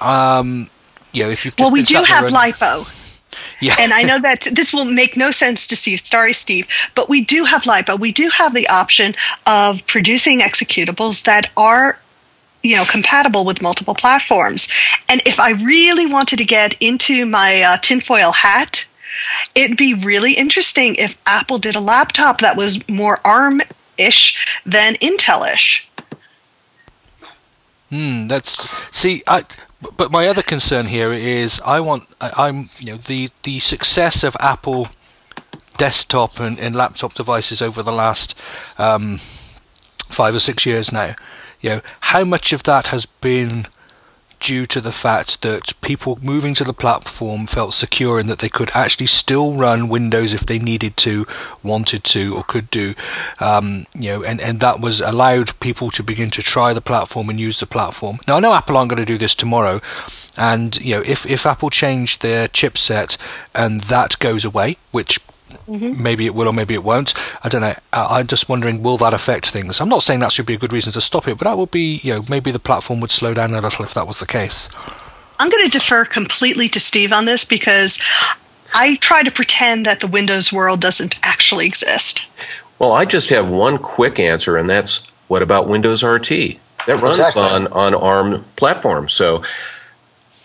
Um, 0.00 0.68
you 1.12 1.24
know, 1.24 1.30
if 1.30 1.44
you've 1.44 1.56
just 1.56 1.64
Well, 1.64 1.72
we 1.72 1.82
do 1.82 2.02
have 2.02 2.26
and- 2.26 2.34
LiPo. 2.34 2.92
yeah, 3.60 3.76
and 3.78 3.92
I 3.92 4.02
know 4.02 4.18
that 4.28 4.46
this 4.52 4.72
will 4.72 4.84
make 4.84 5.16
no 5.16 5.30
sense 5.30 5.66
to 5.68 5.76
Steve. 5.76 6.00
Sorry, 6.00 6.32
Steve, 6.32 6.66
but 6.94 7.08
we 7.08 7.22
do 7.24 7.44
have 7.44 7.62
LiPo. 7.62 7.98
We 7.98 8.12
do 8.12 8.28
have 8.30 8.54
the 8.54 8.68
option 8.68 9.14
of 9.46 9.86
producing 9.86 10.40
executables 10.40 11.24
that 11.24 11.50
are, 11.56 11.98
you 12.66 12.76
know, 12.76 12.84
compatible 12.84 13.44
with 13.44 13.62
multiple 13.62 13.94
platforms. 13.94 14.68
And 15.08 15.22
if 15.24 15.38
I 15.38 15.50
really 15.52 16.06
wanted 16.06 16.36
to 16.38 16.44
get 16.44 16.76
into 16.80 17.26
my 17.26 17.62
uh, 17.62 17.76
tinfoil 17.78 18.32
hat, 18.32 18.84
it'd 19.54 19.76
be 19.76 19.94
really 19.94 20.34
interesting 20.34 20.96
if 20.96 21.16
Apple 21.26 21.58
did 21.58 21.76
a 21.76 21.80
laptop 21.80 22.40
that 22.40 22.56
was 22.56 22.86
more 22.88 23.20
ARM-ish 23.24 24.60
than 24.66 24.94
Intel-ish. 24.94 25.88
Hmm, 27.88 28.26
that's 28.26 28.68
see. 28.90 29.22
I, 29.28 29.44
but 29.96 30.10
my 30.10 30.26
other 30.26 30.42
concern 30.42 30.86
here 30.86 31.12
is 31.12 31.60
I 31.64 31.78
want 31.78 32.08
I, 32.20 32.48
I'm 32.48 32.70
you 32.80 32.92
know 32.92 32.96
the 32.96 33.30
the 33.44 33.60
success 33.60 34.24
of 34.24 34.36
Apple 34.40 34.88
desktop 35.76 36.40
and, 36.40 36.58
and 36.58 36.74
laptop 36.74 37.14
devices 37.14 37.62
over 37.62 37.82
the 37.82 37.92
last 37.92 38.36
um, 38.78 39.18
five 40.08 40.34
or 40.34 40.40
six 40.40 40.66
years 40.66 40.92
now. 40.92 41.14
You 41.66 41.72
know 41.72 41.82
how 41.98 42.22
much 42.22 42.52
of 42.52 42.62
that 42.62 42.86
has 42.88 43.06
been 43.06 43.66
due 44.38 44.66
to 44.66 44.80
the 44.80 44.92
fact 44.92 45.42
that 45.42 45.72
people 45.80 46.16
moving 46.22 46.54
to 46.54 46.62
the 46.62 46.72
platform 46.72 47.44
felt 47.44 47.74
secure 47.74 48.20
in 48.20 48.28
that 48.28 48.38
they 48.38 48.48
could 48.48 48.70
actually 48.72 49.08
still 49.08 49.54
run 49.54 49.88
Windows 49.88 50.32
if 50.32 50.46
they 50.46 50.60
needed 50.60 50.96
to, 50.98 51.26
wanted 51.64 52.04
to, 52.04 52.36
or 52.36 52.44
could 52.44 52.70
do. 52.70 52.94
Um, 53.40 53.86
you 53.98 54.10
know, 54.10 54.22
and, 54.22 54.40
and 54.40 54.60
that 54.60 54.78
was 54.78 55.00
allowed 55.00 55.58
people 55.58 55.90
to 55.90 56.04
begin 56.04 56.30
to 56.30 56.42
try 56.42 56.72
the 56.72 56.80
platform 56.80 57.28
and 57.28 57.40
use 57.40 57.58
the 57.58 57.66
platform. 57.66 58.18
Now 58.28 58.36
I 58.36 58.40
know 58.40 58.52
Apple 58.52 58.76
aren't 58.76 58.90
going 58.90 59.04
to 59.04 59.12
do 59.12 59.18
this 59.18 59.34
tomorrow, 59.34 59.80
and 60.36 60.76
you 60.76 60.94
know 60.94 61.02
if 61.04 61.26
if 61.26 61.46
Apple 61.46 61.70
change 61.70 62.20
their 62.20 62.46
chipset 62.46 63.16
and 63.56 63.80
that 63.80 64.20
goes 64.20 64.44
away, 64.44 64.76
which 64.92 65.18
Mm-hmm. 65.66 66.02
Maybe 66.02 66.24
it 66.26 66.34
will 66.34 66.48
or 66.48 66.52
maybe 66.52 66.74
it 66.74 66.84
won't. 66.84 67.14
I 67.42 67.48
don't 67.48 67.60
know. 67.60 67.74
I'm 67.92 68.26
just 68.26 68.48
wondering, 68.48 68.82
will 68.82 68.96
that 68.98 69.14
affect 69.14 69.50
things? 69.50 69.80
I'm 69.80 69.88
not 69.88 70.02
saying 70.02 70.20
that 70.20 70.32
should 70.32 70.46
be 70.46 70.54
a 70.54 70.58
good 70.58 70.72
reason 70.72 70.92
to 70.92 71.00
stop 71.00 71.28
it, 71.28 71.38
but 71.38 71.44
that 71.44 71.58
would 71.58 71.70
be, 71.70 72.00
you 72.02 72.14
know, 72.14 72.24
maybe 72.28 72.50
the 72.50 72.58
platform 72.58 73.00
would 73.00 73.10
slow 73.10 73.34
down 73.34 73.54
a 73.54 73.60
little 73.60 73.84
if 73.84 73.94
that 73.94 74.06
was 74.06 74.20
the 74.20 74.26
case. 74.26 74.68
I'm 75.38 75.50
going 75.50 75.64
to 75.64 75.70
defer 75.70 76.04
completely 76.04 76.68
to 76.70 76.80
Steve 76.80 77.12
on 77.12 77.24
this 77.26 77.44
because 77.44 78.00
I 78.74 78.96
try 78.96 79.22
to 79.22 79.30
pretend 79.30 79.86
that 79.86 80.00
the 80.00 80.06
Windows 80.06 80.52
world 80.52 80.80
doesn't 80.80 81.14
actually 81.22 81.66
exist. 81.66 82.26
Well, 82.78 82.92
I 82.92 83.04
just 83.04 83.30
have 83.30 83.50
one 83.50 83.78
quick 83.78 84.18
answer, 84.18 84.56
and 84.56 84.68
that's 84.68 85.06
what 85.28 85.42
about 85.42 85.68
Windows 85.68 86.04
RT? 86.04 86.28
That 86.86 87.00
runs 87.00 87.18
exactly. 87.18 87.42
on, 87.42 87.66
on 87.68 87.94
ARM 87.94 88.44
platforms. 88.56 89.12
So 89.12 89.42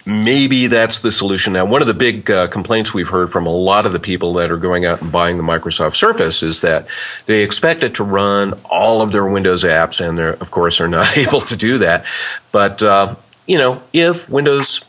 maybe 0.05 0.67
that's 0.67 0.99
the 0.99 1.11
solution. 1.11 1.53
Now, 1.53 1.65
one 1.65 1.81
of 1.81 1.87
the 1.87 1.93
big 1.93 2.29
uh, 2.29 2.47
complaints 2.47 2.93
we've 2.93 3.09
heard 3.09 3.31
from 3.31 3.45
a 3.45 3.51
lot 3.51 3.85
of 3.85 3.91
the 3.91 3.99
people 3.99 4.33
that 4.33 4.51
are 4.51 4.57
going 4.57 4.85
out 4.85 5.01
and 5.01 5.11
buying 5.11 5.37
the 5.37 5.43
Microsoft 5.43 5.95
Surface 5.95 6.43
is 6.43 6.61
that 6.61 6.87
they 7.25 7.43
expect 7.43 7.83
it 7.83 7.95
to 7.95 8.03
run 8.03 8.53
all 8.65 9.01
of 9.01 9.11
their 9.11 9.25
Windows 9.25 9.63
apps, 9.63 10.05
and 10.05 10.17
they're, 10.17 10.33
of 10.33 10.51
course, 10.51 10.81
are 10.81 10.87
not 10.87 11.17
able 11.17 11.41
to 11.41 11.55
do 11.55 11.77
that. 11.79 12.05
But 12.51 12.81
uh, 12.83 13.15
you 13.47 13.57
know, 13.57 13.81
if 13.93 14.29
Windows 14.29 14.83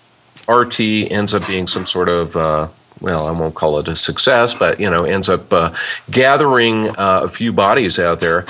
RT 0.49 0.81
ends 0.81 1.35
up 1.35 1.47
being 1.47 1.67
some 1.67 1.87
sort 1.87 2.09
of 2.09 2.37
uh, 2.37 2.69
well, 3.03 3.27
I 3.27 3.33
won't 3.33 3.55
call 3.55 3.79
it 3.79 3.89
a 3.89 3.95
success, 3.95 4.55
but 4.55 4.81
you 4.81 4.89
know, 4.89 5.05
ends 5.05 5.29
up 5.29 5.53
uh, 5.53 5.75
gathering 6.11 6.89
uh, 6.91 7.21
a 7.25 7.29
few 7.29 7.53
bodies 7.53 7.99
out 7.99 8.21
there 8.21 8.47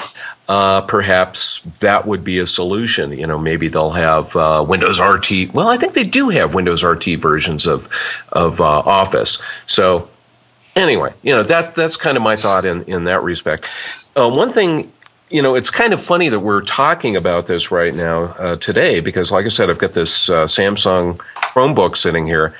uh, 0.48 0.80
perhaps 0.82 1.60
that 1.80 2.06
would 2.06 2.24
be 2.24 2.38
a 2.38 2.46
solution. 2.46 3.12
You 3.12 3.26
know, 3.26 3.38
maybe 3.38 3.68
they'll 3.68 3.90
have 3.90 4.34
uh, 4.36 4.64
Windows 4.66 5.00
RT. 5.00 5.54
Well, 5.54 5.68
I 5.68 5.76
think 5.76 5.94
they 5.94 6.04
do 6.04 6.28
have 6.30 6.54
Windows 6.54 6.84
RT 6.84 7.04
versions 7.18 7.66
of 7.66 7.88
of 8.32 8.60
uh, 8.60 8.64
Office. 8.80 9.40
So 9.66 10.08
anyway, 10.76 11.14
you 11.22 11.32
know 11.32 11.42
that 11.42 11.74
that's 11.74 11.96
kind 11.96 12.16
of 12.16 12.22
my 12.22 12.36
thought 12.36 12.64
in 12.64 12.82
in 12.84 13.04
that 13.04 13.22
respect. 13.22 13.68
Uh, 14.16 14.30
one 14.30 14.52
thing. 14.52 14.92
You 15.30 15.40
know, 15.40 15.54
it's 15.54 15.70
kind 15.70 15.94
of 15.94 16.02
funny 16.02 16.28
that 16.28 16.40
we're 16.40 16.60
talking 16.60 17.16
about 17.16 17.46
this 17.46 17.70
right 17.70 17.94
now 17.94 18.24
uh, 18.36 18.56
today 18.56 19.00
because, 19.00 19.32
like 19.32 19.46
I 19.46 19.48
said, 19.48 19.70
I've 19.70 19.78
got 19.78 19.94
this 19.94 20.28
uh, 20.28 20.44
Samsung 20.44 21.16
Chromebook 21.54 21.96
sitting 21.96 22.26
here, 22.26 22.54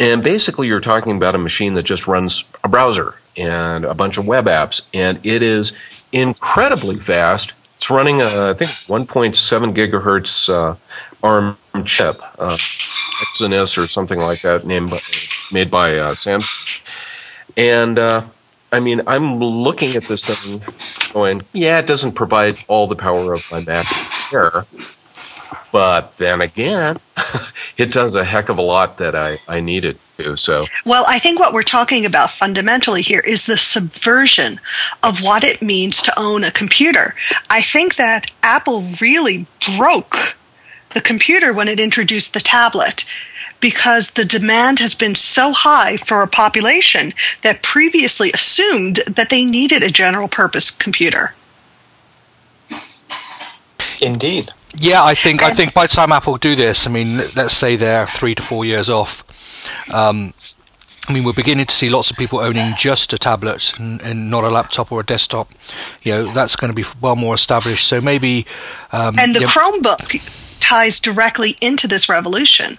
and 0.00 0.22
basically, 0.22 0.66
you're 0.66 0.80
talking 0.80 1.16
about 1.16 1.34
a 1.34 1.38
machine 1.38 1.74
that 1.74 1.82
just 1.82 2.08
runs 2.08 2.44
a 2.64 2.68
browser 2.68 3.14
and 3.36 3.84
a 3.84 3.94
bunch 3.94 4.18
of 4.18 4.26
web 4.26 4.46
apps, 4.46 4.88
and 4.92 5.24
it 5.24 5.42
is 5.42 5.72
incredibly 6.10 6.98
fast. 6.98 7.52
It's 7.76 7.90
running, 7.90 8.20
a, 8.20 8.50
I 8.50 8.54
think, 8.54 8.70
1.7 8.70 9.74
gigahertz 9.74 10.48
uh, 10.48 10.76
ARM 11.22 11.56
chip, 11.84 12.22
uh, 12.38 12.56
Exynos 13.26 13.76
or 13.76 13.86
something 13.86 14.18
like 14.18 14.42
that, 14.42 14.66
named 14.66 14.90
by, 14.90 15.00
made 15.52 15.70
by 15.70 15.98
uh, 15.98 16.10
Samsung. 16.10 16.80
And 17.56 17.98
uh, 17.98 18.26
I 18.72 18.80
mean, 18.80 19.02
I'm 19.06 19.38
looking 19.38 19.96
at 19.96 20.04
this 20.04 20.24
thing, 20.24 20.62
going, 21.12 21.42
yeah, 21.52 21.78
it 21.78 21.86
doesn't 21.86 22.12
provide 22.12 22.56
all 22.68 22.86
the 22.86 22.96
power 22.96 23.32
of 23.32 23.44
my 23.50 23.60
Mac 23.60 23.86
Air, 24.32 24.64
but 25.72 26.14
then 26.14 26.40
again, 26.40 26.98
it 27.76 27.92
does 27.92 28.16
a 28.16 28.24
heck 28.24 28.48
of 28.48 28.58
a 28.58 28.62
lot 28.62 28.98
that 28.98 29.14
I, 29.14 29.38
I 29.48 29.60
needed 29.60 29.98
to. 30.18 30.36
So, 30.36 30.66
well, 30.84 31.04
I 31.08 31.18
think 31.18 31.38
what 31.38 31.52
we're 31.52 31.62
talking 31.62 32.04
about 32.04 32.30
fundamentally 32.30 33.02
here 33.02 33.20
is 33.20 33.46
the 33.46 33.58
subversion 33.58 34.60
of 35.02 35.22
what 35.22 35.44
it 35.44 35.62
means 35.62 36.02
to 36.02 36.18
own 36.18 36.44
a 36.44 36.50
computer. 36.50 37.14
I 37.48 37.62
think 37.62 37.96
that 37.96 38.30
Apple 38.42 38.82
really 39.00 39.46
broke 39.76 40.36
the 40.90 41.00
computer 41.00 41.54
when 41.54 41.68
it 41.68 41.80
introduced 41.80 42.34
the 42.34 42.40
tablet 42.40 43.04
because 43.60 44.10
the 44.10 44.24
demand 44.24 44.78
has 44.78 44.94
been 44.94 45.14
so 45.14 45.52
high 45.52 45.98
for 45.98 46.22
a 46.22 46.28
population 46.28 47.12
that 47.42 47.62
previously 47.62 48.32
assumed 48.32 48.96
that 49.06 49.28
they 49.30 49.44
needed 49.44 49.82
a 49.82 49.90
general 49.90 50.28
purpose 50.28 50.70
computer. 50.70 51.34
Indeed. 54.00 54.48
Yeah, 54.76 55.04
I 55.04 55.14
think 55.14 55.42
I 55.42 55.50
think 55.50 55.74
by 55.74 55.86
the 55.86 55.92
time 55.94 56.12
Apple 56.12 56.36
do 56.36 56.54
this, 56.54 56.86
I 56.86 56.90
mean, 56.90 57.18
let's 57.36 57.54
say 57.54 57.76
they're 57.76 58.06
three 58.06 58.34
to 58.34 58.42
four 58.42 58.64
years 58.64 58.88
off. 58.88 59.24
Um, 59.92 60.32
I 61.08 61.12
mean, 61.12 61.24
we're 61.24 61.32
beginning 61.32 61.66
to 61.66 61.74
see 61.74 61.90
lots 61.90 62.10
of 62.10 62.16
people 62.16 62.38
owning 62.38 62.74
just 62.76 63.12
a 63.12 63.18
tablet 63.18 63.72
and, 63.78 64.00
and, 64.00 64.30
not 64.30 64.44
a 64.44 64.48
laptop 64.48 64.92
or 64.92 65.00
a 65.00 65.04
desktop. 65.04 65.50
You 66.02 66.12
know, 66.12 66.32
that's 66.32 66.54
going 66.54 66.72
to 66.72 66.74
be 66.74 66.84
well 67.00 67.16
more 67.16 67.34
established. 67.34 67.88
So 67.88 68.00
maybe. 68.00 68.46
Um, 68.92 69.18
and 69.18 69.34
the 69.34 69.40
Chromebook 69.40 70.60
ties 70.60 71.00
directly 71.00 71.56
into 71.60 71.88
this 71.88 72.08
revolution. 72.08 72.78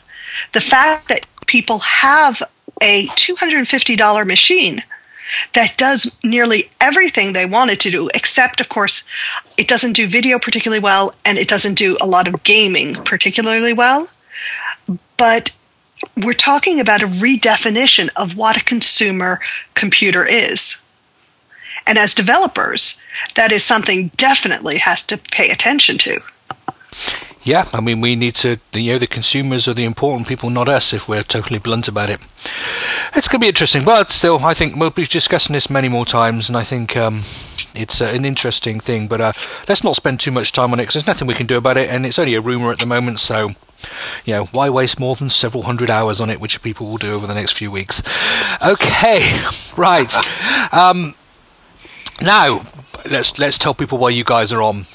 The 0.53 0.61
fact 0.61 1.09
that 1.09 1.25
people 1.45 1.79
have 1.79 2.41
a 2.81 3.07
$250 3.07 4.25
machine 4.25 4.83
that 5.53 5.77
does 5.77 6.15
nearly 6.23 6.69
everything 6.79 7.33
they 7.33 7.45
wanted 7.45 7.79
to 7.81 7.91
do, 7.91 8.09
except, 8.13 8.61
of 8.61 8.69
course, 8.69 9.03
it 9.57 9.67
doesn't 9.67 9.93
do 9.93 10.07
video 10.07 10.39
particularly 10.39 10.81
well 10.81 11.13
and 11.25 11.37
it 11.37 11.47
doesn't 11.47 11.75
do 11.75 11.97
a 12.01 12.05
lot 12.05 12.27
of 12.27 12.43
gaming 12.43 12.95
particularly 13.03 13.73
well. 13.73 14.09
But 15.17 15.51
we're 16.17 16.33
talking 16.33 16.79
about 16.79 17.03
a 17.03 17.07
redefinition 17.07 18.09
of 18.15 18.35
what 18.35 18.57
a 18.57 18.63
consumer 18.63 19.39
computer 19.75 20.25
is. 20.25 20.81
And 21.85 21.97
as 21.97 22.15
developers, 22.15 22.99
that 23.35 23.51
is 23.51 23.63
something 23.63 24.11
definitely 24.15 24.77
has 24.77 25.03
to 25.03 25.17
pay 25.17 25.49
attention 25.49 25.97
to. 25.99 26.21
Yeah, 27.43 27.65
I 27.73 27.81
mean, 27.81 28.01
we 28.01 28.15
need 28.15 28.35
to, 28.35 28.59
you 28.73 28.93
know, 28.93 28.99
the 28.99 29.07
consumers 29.07 29.67
are 29.67 29.73
the 29.73 29.83
important 29.83 30.27
people, 30.27 30.51
not 30.51 30.69
us, 30.69 30.93
if 30.93 31.07
we're 31.07 31.23
totally 31.23 31.57
blunt 31.57 31.87
about 31.87 32.11
it. 32.11 32.19
It's 33.15 33.27
going 33.27 33.39
to 33.39 33.45
be 33.45 33.47
interesting, 33.47 33.83
but 33.83 34.11
still, 34.11 34.39
I 34.45 34.53
think 34.53 34.75
we'll 34.75 34.91
be 34.91 35.05
discussing 35.05 35.53
this 35.53 35.69
many 35.69 35.87
more 35.87 36.05
times, 36.05 36.49
and 36.49 36.55
I 36.55 36.63
think 36.63 36.95
um, 36.95 37.21
it's 37.73 37.99
uh, 37.99 38.11
an 38.13 38.25
interesting 38.25 38.79
thing. 38.79 39.07
But 39.07 39.21
uh, 39.21 39.33
let's 39.67 39.83
not 39.83 39.95
spend 39.95 40.19
too 40.19 40.29
much 40.29 40.51
time 40.51 40.71
on 40.71 40.79
it, 40.79 40.83
because 40.83 40.93
there's 40.93 41.07
nothing 41.07 41.27
we 41.27 41.33
can 41.33 41.47
do 41.47 41.57
about 41.57 41.77
it, 41.77 41.89
and 41.89 42.05
it's 42.05 42.19
only 42.19 42.35
a 42.35 42.41
rumour 42.41 42.71
at 42.71 42.77
the 42.77 42.85
moment, 42.85 43.19
so, 43.19 43.49
you 44.23 44.35
know, 44.35 44.45
why 44.45 44.69
waste 44.69 44.99
more 44.99 45.15
than 45.15 45.31
several 45.31 45.63
hundred 45.63 45.89
hours 45.89 46.21
on 46.21 46.29
it, 46.29 46.39
which 46.39 46.61
people 46.61 46.85
will 46.85 46.97
do 46.97 47.15
over 47.15 47.25
the 47.25 47.33
next 47.33 47.53
few 47.53 47.71
weeks? 47.71 48.03
Okay, 48.63 49.41
right. 49.77 50.13
Um, 50.71 51.15
now, 52.21 52.61
let's 53.09 53.39
let's 53.39 53.57
tell 53.57 53.73
people 53.73 53.97
why 53.97 54.09
you 54.09 54.23
guys 54.23 54.53
are 54.53 54.61
on. 54.61 54.85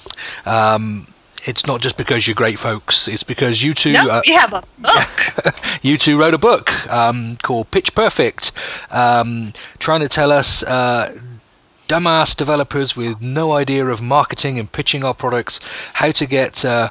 Um, 0.45 1.09
it's 1.47 1.67
not 1.67 1.81
just 1.81 1.97
because 1.97 2.26
you're 2.26 2.35
great 2.35 2.59
folks. 2.59 3.09
It's 3.09 3.23
because 3.23 3.62
you 3.62 3.75
two. 3.75 3.93
No, 3.93 4.09
uh, 4.09 4.23
we 4.26 4.35
have 4.35 4.53
a 4.53 4.65
book. 4.79 5.55
you 5.83 5.97
two 5.97 6.19
wrote 6.19 6.35
a 6.35 6.38
book 6.38 6.71
um, 6.93 7.37
called 7.43 7.71
Pitch 7.71 7.95
Perfect, 7.95 8.53
um, 8.91 9.53
trying 9.79 10.00
to 10.00 10.09
tell 10.09 10.33
us. 10.33 10.62
Uh, 10.62 11.19
dumbass 11.88 12.35
developers 12.35 12.97
with 12.97 13.21
no 13.21 13.53
idea 13.53 13.87
of 13.87 14.03
marketing 14.03 14.59
and 14.59 14.73
pitching 14.73 15.05
our 15.05 15.15
products, 15.15 15.61
how 15.93 16.11
to 16.11 16.26
get 16.26 16.65
uh, 16.65 16.91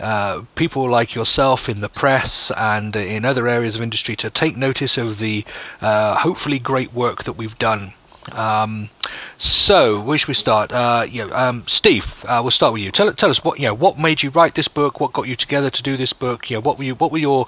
uh, 0.00 0.42
people 0.54 0.88
like 0.88 1.14
yourself 1.14 1.68
in 1.68 1.80
the 1.80 1.88
press 1.88 2.52
and 2.56 2.94
in 2.94 3.24
other 3.24 3.48
areas 3.48 3.76
of 3.76 3.80
industry 3.82 4.14
to 4.16 4.28
take 4.28 4.56
notice 4.56 4.98
of 4.98 5.18
the 5.18 5.44
uh, 5.80 6.16
hopefully 6.16 6.58
great 6.58 6.92
work 6.92 7.24
that 7.24 7.34
we've 7.34 7.54
done. 7.54 7.94
Um, 8.32 8.90
so, 9.36 10.00
where 10.00 10.16
should 10.18 10.28
we 10.28 10.34
start? 10.34 10.72
Uh, 10.72 11.06
yeah, 11.10 11.24
um, 11.24 11.64
Steve, 11.66 12.24
uh, 12.28 12.40
we'll 12.42 12.50
start 12.50 12.72
with 12.72 12.82
you. 12.82 12.90
Tell, 12.90 13.12
tell 13.12 13.30
us 13.30 13.44
what 13.44 13.58
you 13.58 13.66
know. 13.66 13.74
What 13.74 13.98
made 13.98 14.22
you 14.22 14.30
write 14.30 14.54
this 14.54 14.68
book? 14.68 15.00
What 15.00 15.12
got 15.12 15.28
you 15.28 15.36
together 15.36 15.70
to 15.70 15.82
do 15.82 15.96
this 15.96 16.12
book? 16.12 16.50
You 16.50 16.56
know, 16.56 16.62
what 16.62 16.78
were 16.78 16.84
you? 16.84 16.94
What 16.94 17.12
were 17.12 17.18
your 17.18 17.46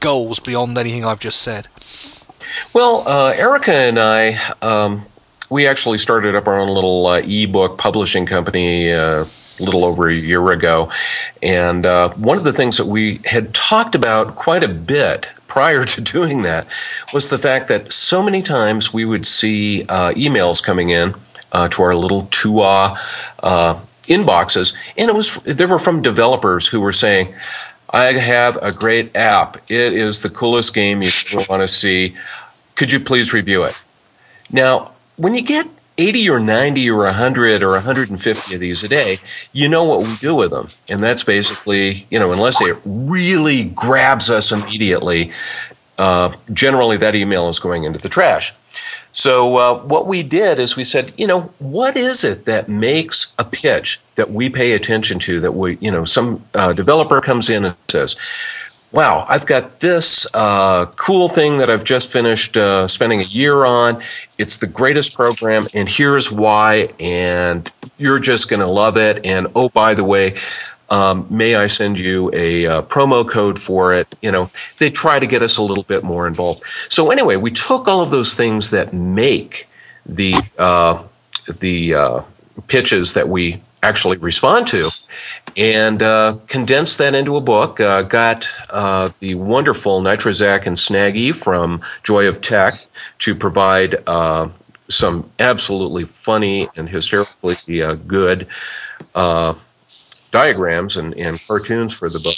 goals 0.00 0.38
beyond 0.40 0.76
anything 0.78 1.04
I've 1.04 1.20
just 1.20 1.40
said? 1.42 1.68
Well, 2.72 3.04
uh, 3.06 3.32
Erica 3.36 3.72
and 3.72 3.98
I, 3.98 4.38
um, 4.60 5.06
we 5.50 5.66
actually 5.66 5.98
started 5.98 6.34
up 6.34 6.46
our 6.46 6.58
own 6.58 6.68
little 6.68 7.06
uh, 7.06 7.22
e-book 7.24 7.78
publishing 7.78 8.26
company 8.26 8.92
uh, 8.92 9.24
little 9.58 9.84
over 9.84 10.08
a 10.08 10.14
year 10.14 10.50
ago, 10.50 10.90
and 11.42 11.86
uh, 11.86 12.10
one 12.14 12.38
of 12.38 12.44
the 12.44 12.52
things 12.52 12.76
that 12.78 12.86
we 12.86 13.20
had 13.24 13.54
talked 13.54 13.94
about 13.94 14.36
quite 14.36 14.64
a 14.64 14.68
bit 14.68 15.30
prior 15.46 15.84
to 15.84 16.00
doing 16.16 16.42
that 16.42 16.66
was 17.12 17.30
the 17.30 17.38
fact 17.38 17.68
that 17.68 17.92
so 17.92 18.22
many 18.22 18.42
times 18.42 18.92
we 18.92 19.04
would 19.04 19.26
see 19.26 19.82
uh, 19.82 20.12
emails 20.14 20.62
coming 20.62 20.90
in 20.90 21.14
uh, 21.52 21.68
to 21.68 21.82
our 21.82 21.94
little 21.94 22.24
TUAW 22.24 22.98
uh, 23.42 23.74
inboxes, 24.04 24.76
and 24.98 25.08
it 25.08 25.14
was 25.14 25.36
they 25.44 25.66
were 25.66 25.78
from 25.78 26.02
developers 26.02 26.66
who 26.66 26.80
were 26.80 26.92
saying, 26.92 27.34
"I 27.90 28.12
have 28.12 28.58
a 28.62 28.72
great 28.72 29.16
app. 29.16 29.56
It 29.70 29.92
is 29.92 30.20
the 30.20 30.30
coolest 30.30 30.74
game 30.74 31.02
you 31.02 31.10
want 31.48 31.62
to 31.62 31.68
see. 31.68 32.14
Could 32.74 32.92
you 32.92 33.00
please 33.00 33.32
review 33.32 33.62
it?" 33.64 33.78
Now, 34.50 34.92
when 35.16 35.34
you 35.34 35.42
get 35.42 35.68
80 35.96 36.30
or 36.30 36.40
90 36.40 36.90
or 36.90 37.04
100 37.04 37.62
or 37.62 37.70
150 37.72 38.54
of 38.54 38.60
these 38.60 38.82
a 38.82 38.88
day, 38.88 39.18
you 39.52 39.68
know 39.68 39.84
what 39.84 40.00
we 40.00 40.16
do 40.16 40.34
with 40.34 40.50
them. 40.50 40.68
And 40.88 41.02
that's 41.02 41.24
basically, 41.24 42.06
you 42.10 42.18
know, 42.18 42.32
unless 42.32 42.60
it 42.60 42.76
really 42.84 43.64
grabs 43.64 44.30
us 44.30 44.50
immediately, 44.50 45.32
uh, 45.98 46.34
generally 46.52 46.96
that 46.96 47.14
email 47.14 47.48
is 47.48 47.58
going 47.58 47.84
into 47.84 48.00
the 48.00 48.08
trash. 48.08 48.52
So 49.12 49.56
uh, 49.56 49.78
what 49.84 50.08
we 50.08 50.24
did 50.24 50.58
is 50.58 50.76
we 50.76 50.82
said, 50.82 51.12
you 51.16 51.28
know, 51.28 51.52
what 51.60 51.96
is 51.96 52.24
it 52.24 52.46
that 52.46 52.68
makes 52.68 53.32
a 53.38 53.44
pitch 53.44 54.00
that 54.16 54.32
we 54.32 54.50
pay 54.50 54.72
attention 54.72 55.20
to? 55.20 55.38
That 55.38 55.52
we, 55.52 55.78
you 55.80 55.92
know, 55.92 56.04
some 56.04 56.44
uh, 56.52 56.72
developer 56.72 57.20
comes 57.20 57.48
in 57.48 57.64
and 57.64 57.76
says, 57.88 58.16
"Wow, 58.94 59.26
I've 59.28 59.44
got 59.44 59.80
this 59.80 60.26
uh, 60.34 60.86
cool 60.94 61.28
thing 61.28 61.58
that 61.58 61.68
I've 61.68 61.82
just 61.82 62.12
finished 62.12 62.56
uh, 62.56 62.86
spending 62.86 63.20
a 63.20 63.24
year 63.24 63.64
on. 63.64 64.00
It's 64.38 64.58
the 64.58 64.68
greatest 64.68 65.14
program, 65.14 65.66
and 65.74 65.88
here's 65.88 66.30
why. 66.30 66.88
And 67.00 67.68
you're 67.98 68.20
just 68.20 68.48
going 68.48 68.60
to 68.60 68.66
love 68.66 68.96
it. 68.96 69.26
And 69.26 69.48
oh, 69.54 69.68
by 69.68 69.94
the 69.94 70.04
way." 70.04 70.36
Um, 70.90 71.26
may 71.30 71.56
I 71.56 71.66
send 71.66 71.98
you 71.98 72.30
a 72.34 72.66
uh, 72.66 72.82
promo 72.82 73.28
code 73.28 73.58
for 73.58 73.94
it? 73.94 74.14
You 74.20 74.30
know, 74.30 74.50
they 74.78 74.90
try 74.90 75.18
to 75.18 75.26
get 75.26 75.42
us 75.42 75.56
a 75.56 75.62
little 75.62 75.82
bit 75.82 76.04
more 76.04 76.26
involved. 76.26 76.62
So 76.88 77.10
anyway, 77.10 77.36
we 77.36 77.50
took 77.50 77.88
all 77.88 78.02
of 78.02 78.10
those 78.10 78.34
things 78.34 78.70
that 78.70 78.92
make 78.92 79.66
the 80.06 80.34
uh, 80.58 81.02
the 81.48 81.94
uh, 81.94 82.22
pitches 82.68 83.14
that 83.14 83.28
we 83.28 83.60
actually 83.82 84.16
respond 84.18 84.66
to, 84.68 84.90
and 85.56 86.02
uh, 86.02 86.36
condensed 86.46 86.98
that 86.98 87.14
into 87.14 87.36
a 87.36 87.40
book. 87.40 87.80
Uh, 87.80 88.02
got 88.02 88.48
uh, 88.70 89.10
the 89.20 89.34
wonderful 89.34 90.00
Nitrozac 90.02 90.66
and 90.66 90.76
Snaggy 90.76 91.34
from 91.34 91.80
Joy 92.02 92.26
of 92.26 92.40
Tech 92.40 92.86
to 93.20 93.34
provide 93.34 93.96
some 94.88 95.30
absolutely 95.38 96.04
funny 96.04 96.68
and 96.76 96.88
hysterically 96.88 97.56
good 98.06 98.46
diagrams 100.34 100.96
and, 100.96 101.14
and 101.14 101.40
cartoons 101.46 101.94
for 101.94 102.10
the 102.10 102.18
book. 102.18 102.34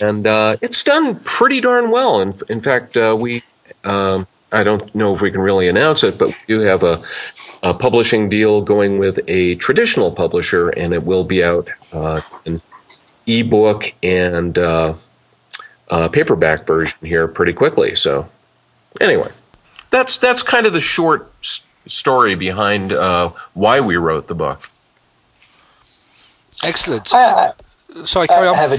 And 0.00 0.26
uh, 0.26 0.56
it's 0.62 0.82
done 0.82 1.20
pretty 1.20 1.60
darn 1.60 1.90
well. 1.90 2.20
In, 2.20 2.32
in 2.48 2.60
fact, 2.62 2.96
uh, 2.96 3.16
we, 3.18 3.42
um, 3.84 4.26
I 4.50 4.64
don't 4.64 4.94
know 4.94 5.14
if 5.14 5.20
we 5.20 5.30
can 5.30 5.40
really 5.40 5.68
announce 5.68 6.02
it, 6.02 6.18
but 6.18 6.28
we 6.28 6.34
do 6.46 6.60
have 6.60 6.82
a, 6.82 7.02
a 7.64 7.72
publishing 7.72 8.28
deal 8.28 8.60
going 8.60 8.98
with 8.98 9.18
a 9.26 9.54
traditional 9.56 10.12
publisher, 10.12 10.68
and 10.68 10.92
it 10.92 11.02
will 11.02 11.24
be 11.24 11.42
out 11.42 11.68
uh, 11.92 12.20
in 12.44 12.60
ebook 13.26 13.92
and 14.02 14.58
uh, 14.58 14.94
uh, 15.88 16.08
paperback 16.10 16.66
version 16.66 17.00
here 17.02 17.26
pretty 17.26 17.54
quickly. 17.54 17.94
So, 17.94 18.28
anyway, 19.00 19.30
that's 19.90 20.18
that's 20.18 20.42
kind 20.42 20.66
of 20.66 20.74
the 20.74 20.80
short 20.80 21.32
story 21.86 22.34
behind 22.34 22.92
uh, 22.92 23.30
why 23.54 23.80
we 23.80 23.96
wrote 23.96 24.26
the 24.28 24.34
book. 24.34 24.68
Excellent. 26.62 27.12
I, 27.14 27.52
I, 27.96 28.04
Sorry, 28.04 28.28
carry 28.28 28.46
I 28.46 28.50
on. 28.50 28.54
have 28.56 28.72
a 28.72 28.78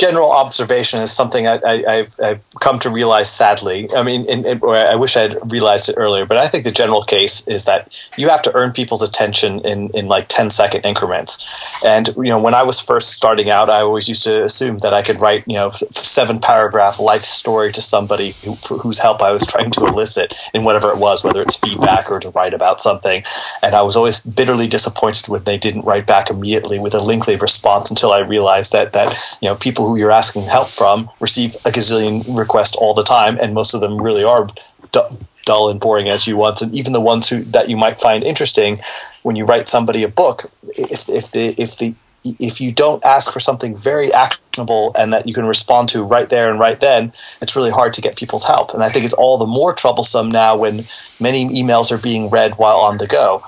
general 0.00 0.32
observation 0.32 1.02
is 1.02 1.12
something 1.12 1.46
I, 1.46 2.06
have 2.18 2.42
come 2.58 2.78
to 2.78 2.88
realize 2.88 3.30
sadly. 3.30 3.92
I 3.94 4.02
mean, 4.02 4.24
in, 4.24 4.46
in, 4.46 4.58
or 4.62 4.74
I 4.74 4.94
wish 4.94 5.14
I'd 5.14 5.52
realized 5.52 5.90
it 5.90 5.96
earlier, 5.98 6.24
but 6.24 6.38
I 6.38 6.48
think 6.48 6.64
the 6.64 6.72
general 6.72 7.02
case 7.02 7.46
is 7.46 7.66
that 7.66 7.94
you 8.16 8.30
have 8.30 8.40
to 8.42 8.56
earn 8.56 8.72
people's 8.72 9.02
attention 9.02 9.60
in, 9.60 9.90
in 9.90 10.08
like 10.08 10.28
10 10.28 10.48
second 10.50 10.86
increments. 10.86 11.46
And, 11.84 12.08
you 12.16 12.30
know, 12.32 12.40
when 12.40 12.54
I 12.54 12.62
was 12.62 12.80
first 12.80 13.10
starting 13.10 13.50
out, 13.50 13.68
I 13.68 13.82
always 13.82 14.08
used 14.08 14.24
to 14.24 14.42
assume 14.42 14.78
that 14.78 14.94
I 14.94 15.02
could 15.02 15.20
write, 15.20 15.44
you 15.46 15.56
know, 15.56 15.68
seven 15.68 16.40
paragraph 16.40 16.98
life 16.98 17.24
story 17.24 17.70
to 17.72 17.82
somebody 17.82 18.30
who, 18.42 18.54
whose 18.78 19.00
help 19.00 19.20
I 19.20 19.32
was 19.32 19.46
trying 19.46 19.70
to 19.72 19.84
elicit 19.84 20.34
in 20.54 20.64
whatever 20.64 20.90
it 20.90 20.96
was, 20.96 21.22
whether 21.22 21.42
it's 21.42 21.56
feedback 21.56 22.10
or 22.10 22.20
to 22.20 22.30
write 22.30 22.54
about 22.54 22.80
something. 22.80 23.22
And 23.62 23.74
I 23.74 23.82
was 23.82 23.96
always 23.96 24.24
bitterly 24.24 24.66
disappointed 24.66 25.28
when 25.28 25.44
they 25.44 25.58
didn't 25.58 25.84
write 25.84 26.06
back 26.06 26.30
immediately 26.30 26.78
with 26.78 26.94
a 26.94 27.00
lengthy 27.00 27.36
response 27.36 27.90
until 27.90 28.12
I 28.12 28.20
realized 28.20 28.72
that, 28.72 28.94
that, 28.94 29.14
you 29.42 29.48
know, 29.48 29.56
people 29.56 29.89
who 29.90 29.98
you're 29.98 30.10
asking 30.10 30.44
help 30.44 30.68
from 30.68 31.10
receive 31.20 31.54
a 31.64 31.70
gazillion 31.70 32.24
requests 32.36 32.76
all 32.76 32.94
the 32.94 33.02
time, 33.02 33.38
and 33.40 33.54
most 33.54 33.74
of 33.74 33.80
them 33.80 34.00
really 34.00 34.24
are 34.24 34.48
dull 34.92 35.68
and 35.68 35.80
boring 35.80 36.08
as 36.08 36.26
you 36.26 36.36
want. 36.36 36.62
And 36.62 36.72
even 36.74 36.92
the 36.92 37.00
ones 37.00 37.28
who 37.28 37.42
that 37.44 37.68
you 37.68 37.76
might 37.76 38.00
find 38.00 38.22
interesting, 38.22 38.78
when 39.22 39.36
you 39.36 39.44
write 39.44 39.68
somebody 39.68 40.04
a 40.04 40.08
book, 40.08 40.50
if 40.76 41.08
if 41.08 41.30
the 41.32 41.54
if 41.58 41.76
the 41.76 41.94
if 42.24 42.60
you 42.60 42.70
don't 42.70 43.02
ask 43.04 43.32
for 43.32 43.40
something 43.40 43.74
very 43.76 44.12
actionable 44.12 44.92
and 44.98 45.10
that 45.12 45.26
you 45.26 45.32
can 45.32 45.46
respond 45.46 45.88
to 45.88 46.02
right 46.02 46.28
there 46.28 46.50
and 46.50 46.60
right 46.60 46.78
then, 46.80 47.12
it's 47.40 47.56
really 47.56 47.70
hard 47.70 47.94
to 47.94 48.02
get 48.02 48.14
people's 48.14 48.44
help. 48.44 48.74
And 48.74 48.82
I 48.82 48.90
think 48.90 49.06
it's 49.06 49.14
all 49.14 49.38
the 49.38 49.46
more 49.46 49.72
troublesome 49.72 50.30
now 50.30 50.54
when 50.54 50.84
many 51.18 51.48
emails 51.48 51.90
are 51.90 51.96
being 51.96 52.28
read 52.28 52.58
while 52.58 52.76
on 52.76 52.98
the 52.98 53.06
go. 53.06 53.40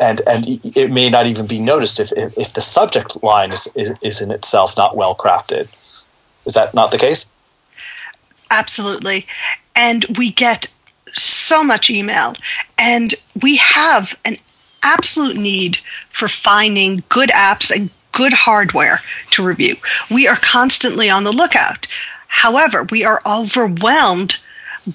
And, 0.00 0.22
and 0.28 0.44
it 0.76 0.92
may 0.92 1.10
not 1.10 1.26
even 1.26 1.48
be 1.48 1.58
noticed 1.58 1.98
if, 1.98 2.12
if, 2.12 2.38
if 2.38 2.52
the 2.52 2.60
subject 2.60 3.20
line 3.22 3.52
is, 3.52 3.68
is, 3.74 3.94
is 4.00 4.22
in 4.22 4.30
itself 4.30 4.76
not 4.76 4.96
well 4.96 5.16
crafted. 5.16 5.68
Is 6.44 6.54
that 6.54 6.74
not 6.74 6.90
the 6.90 6.98
case? 6.98 7.30
Absolutely. 8.50 9.26
And 9.76 10.04
we 10.18 10.30
get 10.30 10.66
so 11.12 11.62
much 11.62 11.90
email, 11.90 12.34
and 12.78 13.14
we 13.40 13.56
have 13.56 14.16
an 14.24 14.36
absolute 14.82 15.36
need 15.36 15.78
for 16.10 16.28
finding 16.28 17.02
good 17.08 17.30
apps 17.30 17.74
and 17.74 17.90
good 18.12 18.32
hardware 18.32 19.00
to 19.30 19.44
review. 19.44 19.76
We 20.10 20.26
are 20.26 20.36
constantly 20.36 21.08
on 21.10 21.24
the 21.24 21.32
lookout. 21.32 21.86
However, 22.28 22.84
we 22.84 23.04
are 23.04 23.22
overwhelmed 23.26 24.36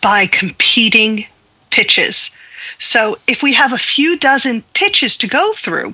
by 0.02 0.28
competing 0.28 1.26
pitches. 1.70 2.25
So 2.80 3.18
if 3.28 3.42
we 3.42 3.54
have 3.54 3.74
a 3.74 3.78
few 3.78 4.18
dozen 4.18 4.64
pitches 4.74 5.18
to 5.18 5.28
go 5.28 5.54
through 5.54 5.94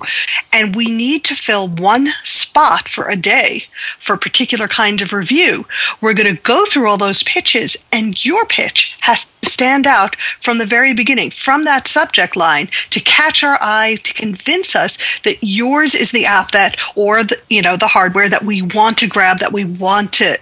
and 0.52 0.74
we 0.74 0.90
need 0.90 1.24
to 1.24 1.34
fill 1.34 1.68
one 1.68 2.08
spot 2.24 2.88
for 2.88 3.08
a 3.08 3.16
day 3.16 3.66
for 3.98 4.14
a 4.14 4.18
particular 4.18 4.68
kind 4.68 5.00
of 5.00 5.12
review, 5.12 5.66
we're 6.00 6.14
going 6.14 6.34
to 6.34 6.42
go 6.42 6.64
through 6.66 6.88
all 6.88 6.98
those 6.98 7.22
pitches 7.22 7.76
and 7.92 8.24
your 8.24 8.44
pitch 8.46 8.96
has 9.02 9.24
to 9.24 9.50
stand 9.50 9.86
out 9.86 10.16
from 10.40 10.58
the 10.58 10.66
very 10.66 10.92
beginning, 10.92 11.30
from 11.30 11.64
that 11.64 11.88
subject 11.88 12.36
line 12.36 12.68
to 12.90 13.00
catch 13.00 13.42
our 13.42 13.58
eye, 13.60 13.96
to 14.02 14.14
convince 14.14 14.74
us 14.74 14.98
that 15.24 15.38
yours 15.40 15.94
is 15.94 16.10
the 16.10 16.26
app 16.26 16.50
that, 16.52 16.76
or 16.94 17.22
the, 17.22 17.38
you 17.48 17.62
know, 17.62 17.76
the 17.76 17.88
hardware 17.88 18.28
that 18.28 18.44
we 18.44 18.62
want 18.62 18.98
to 18.98 19.06
grab, 19.06 19.38
that 19.38 19.52
we 19.52 19.64
want 19.64 20.12
to, 20.12 20.38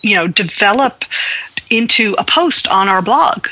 you 0.00 0.14
know, 0.14 0.26
develop 0.26 1.04
into 1.70 2.14
a 2.18 2.24
post 2.24 2.66
on 2.68 2.88
our 2.88 3.02
blog 3.02 3.48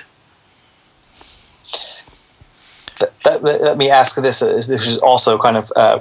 that, 3.01 3.19
that, 3.21 3.43
let 3.43 3.79
me 3.79 3.91
ask 3.91 4.17
this: 4.17 4.41
This 4.41 4.69
is 4.69 4.99
also 4.99 5.39
kind 5.39 5.57
of 5.57 5.73
uh, 5.77 6.01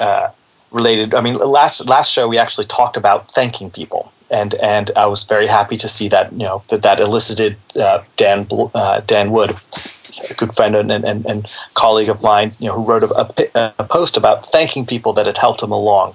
uh, 0.00 0.30
related. 0.70 1.14
I 1.14 1.20
mean, 1.20 1.36
last 1.36 1.86
last 1.88 2.12
show 2.12 2.28
we 2.28 2.38
actually 2.38 2.66
talked 2.66 2.96
about 2.96 3.30
thanking 3.30 3.70
people, 3.70 4.12
and 4.30 4.54
and 4.54 4.90
I 4.96 5.06
was 5.06 5.24
very 5.24 5.46
happy 5.46 5.76
to 5.76 5.88
see 5.88 6.08
that 6.08 6.32
you 6.32 6.46
know 6.46 6.62
that 6.68 6.82
that 6.82 7.00
elicited 7.00 7.56
uh, 7.76 8.02
Dan 8.16 8.46
uh, 8.74 9.00
Dan 9.06 9.30
Wood, 9.30 9.56
a 10.30 10.34
good 10.34 10.54
friend 10.54 10.74
and, 10.74 10.90
and, 10.90 11.26
and 11.26 11.50
colleague 11.74 12.08
of 12.08 12.22
mine, 12.22 12.52
you 12.58 12.68
know, 12.68 12.74
who 12.74 12.84
wrote 12.84 13.02
a, 13.02 13.72
a, 13.78 13.84
post 13.84 14.16
about 14.16 14.46
thanking 14.46 14.86
people 14.86 15.12
that 15.12 15.26
had 15.26 15.38
helped 15.38 15.62
him 15.62 15.72
along. 15.72 16.12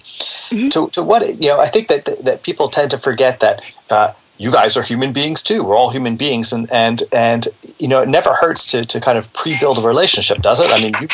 Mm-hmm. 0.50 0.70
To, 0.70 0.90
to 0.90 1.04
what 1.04 1.42
you 1.42 1.50
know, 1.50 1.60
I 1.60 1.68
think 1.68 1.88
that 1.88 2.06
that 2.24 2.44
people 2.44 2.70
tend 2.70 2.92
to 2.92 2.98
forget 2.98 3.40
that 3.40 3.62
uh, 3.90 4.14
you 4.38 4.52
guys 4.52 4.76
are 4.76 4.84
human 4.84 5.14
beings 5.14 5.42
too. 5.42 5.64
We're 5.64 5.78
all 5.78 5.90
human 5.90 6.16
beings, 6.16 6.52
and 6.52 6.72
and 6.72 7.04
and 7.12 7.48
you 7.80 7.88
know, 7.88 8.02
it 8.02 8.10
never 8.10 8.34
hurts 8.34 8.66
to 8.68 8.86
to 8.86 9.00
kind 9.00 9.18
of 9.18 9.32
pre-build 9.34 9.78
a 9.78 9.82
relationship, 9.82 10.40
does 10.40 10.60
it? 10.60 10.72
I 10.72 10.82
mean, 10.82 10.94
you, 11.00 11.08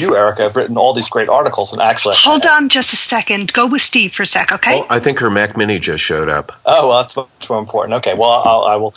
you, 0.00 0.16
Erica, 0.16 0.42
have 0.42 0.56
written 0.56 0.76
all 0.76 0.92
these 0.92 1.08
great 1.08 1.28
articles, 1.28 1.72
and 1.72 1.80
actually, 1.80 2.16
hold 2.18 2.44
on 2.46 2.68
just 2.68 2.92
a 2.92 2.96
second. 2.96 3.52
Go 3.52 3.66
with 3.66 3.82
Steve 3.82 4.12
for 4.12 4.22
a 4.24 4.26
sec, 4.26 4.52
okay? 4.52 4.80
Oh, 4.80 4.86
I 4.90 4.98
think 4.98 5.18
her 5.20 5.30
Mac 5.30 5.56
Mini 5.56 5.78
just 5.78 6.04
showed 6.04 6.28
up. 6.28 6.58
Oh, 6.66 6.88
well, 6.88 7.00
that's 7.00 7.16
much 7.16 7.48
more 7.48 7.58
important. 7.58 7.94
Okay, 7.94 8.14
well, 8.14 8.42
I'll, 8.44 8.64
I 8.64 8.76
will. 8.76 8.94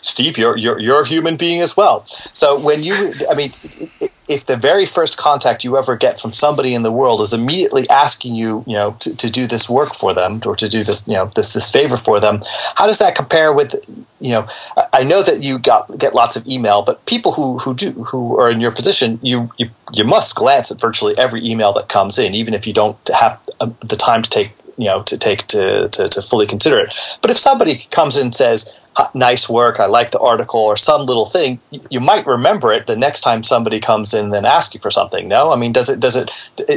Steve, 0.00 0.38
you're 0.38 0.56
you're 0.56 0.78
you're 0.78 1.02
a 1.02 1.06
human 1.06 1.36
being 1.36 1.60
as 1.62 1.76
well. 1.76 2.04
So 2.32 2.58
when 2.58 2.82
you, 2.82 3.12
I 3.30 3.34
mean. 3.34 3.52
It, 4.00 4.12
if 4.28 4.46
the 4.46 4.56
very 4.56 4.86
first 4.86 5.16
contact 5.16 5.62
you 5.62 5.76
ever 5.76 5.96
get 5.96 6.20
from 6.20 6.32
somebody 6.32 6.74
in 6.74 6.82
the 6.82 6.90
world 6.90 7.20
is 7.20 7.32
immediately 7.32 7.88
asking 7.88 8.34
you, 8.34 8.64
you 8.66 8.74
know, 8.74 8.96
to, 9.00 9.14
to 9.14 9.30
do 9.30 9.46
this 9.46 9.68
work 9.68 9.94
for 9.94 10.14
them 10.14 10.40
or 10.44 10.56
to 10.56 10.68
do 10.68 10.82
this, 10.82 11.06
you 11.06 11.14
know, 11.14 11.30
this 11.34 11.52
this 11.52 11.70
favor 11.70 11.96
for 11.96 12.18
them, 12.18 12.40
how 12.74 12.86
does 12.86 12.98
that 12.98 13.14
compare 13.14 13.52
with, 13.52 13.74
you 14.18 14.32
know, 14.32 14.48
I 14.92 15.04
know 15.04 15.22
that 15.22 15.42
you 15.42 15.58
got 15.58 15.96
get 15.98 16.14
lots 16.14 16.36
of 16.36 16.46
email, 16.46 16.82
but 16.82 17.04
people 17.06 17.32
who 17.32 17.58
who 17.58 17.74
do 17.74 17.92
who 17.92 18.38
are 18.38 18.50
in 18.50 18.60
your 18.60 18.72
position, 18.72 19.20
you 19.22 19.50
you 19.58 19.70
you 19.92 20.04
must 20.04 20.34
glance 20.34 20.70
at 20.70 20.80
virtually 20.80 21.16
every 21.16 21.46
email 21.46 21.72
that 21.74 21.88
comes 21.88 22.18
in, 22.18 22.34
even 22.34 22.54
if 22.54 22.66
you 22.66 22.72
don't 22.72 22.98
have 23.08 23.38
uh, 23.60 23.70
the 23.80 23.96
time 23.96 24.22
to 24.22 24.30
take 24.30 24.52
you 24.76 24.86
know 24.86 25.02
to 25.02 25.16
take 25.16 25.46
to, 25.48 25.88
to, 25.88 26.08
to 26.08 26.20
fully 26.20 26.46
consider 26.46 26.78
it. 26.78 26.94
But 27.22 27.30
if 27.30 27.38
somebody 27.38 27.86
comes 27.90 28.16
in 28.16 28.26
and 28.26 28.34
says, 28.34 28.76
nice 29.14 29.48
work, 29.48 29.78
I 29.80 29.86
like 29.86 30.10
the 30.10 30.20
article, 30.20 30.60
or 30.60 30.76
some 30.76 31.06
little 31.06 31.26
thing, 31.26 31.60
you 31.90 32.00
might 32.00 32.26
remember 32.26 32.72
it 32.72 32.86
the 32.86 32.96
next 32.96 33.20
time 33.20 33.42
somebody 33.42 33.80
comes 33.80 34.14
in 34.14 34.32
and 34.32 34.46
asks 34.46 34.74
you 34.74 34.80
for 34.80 34.90
something. 34.90 35.28
No, 35.28 35.52
I 35.52 35.56
mean, 35.56 35.72
does 35.72 35.88
it? 35.88 36.00
Does 36.00 36.16
it? 36.16 36.30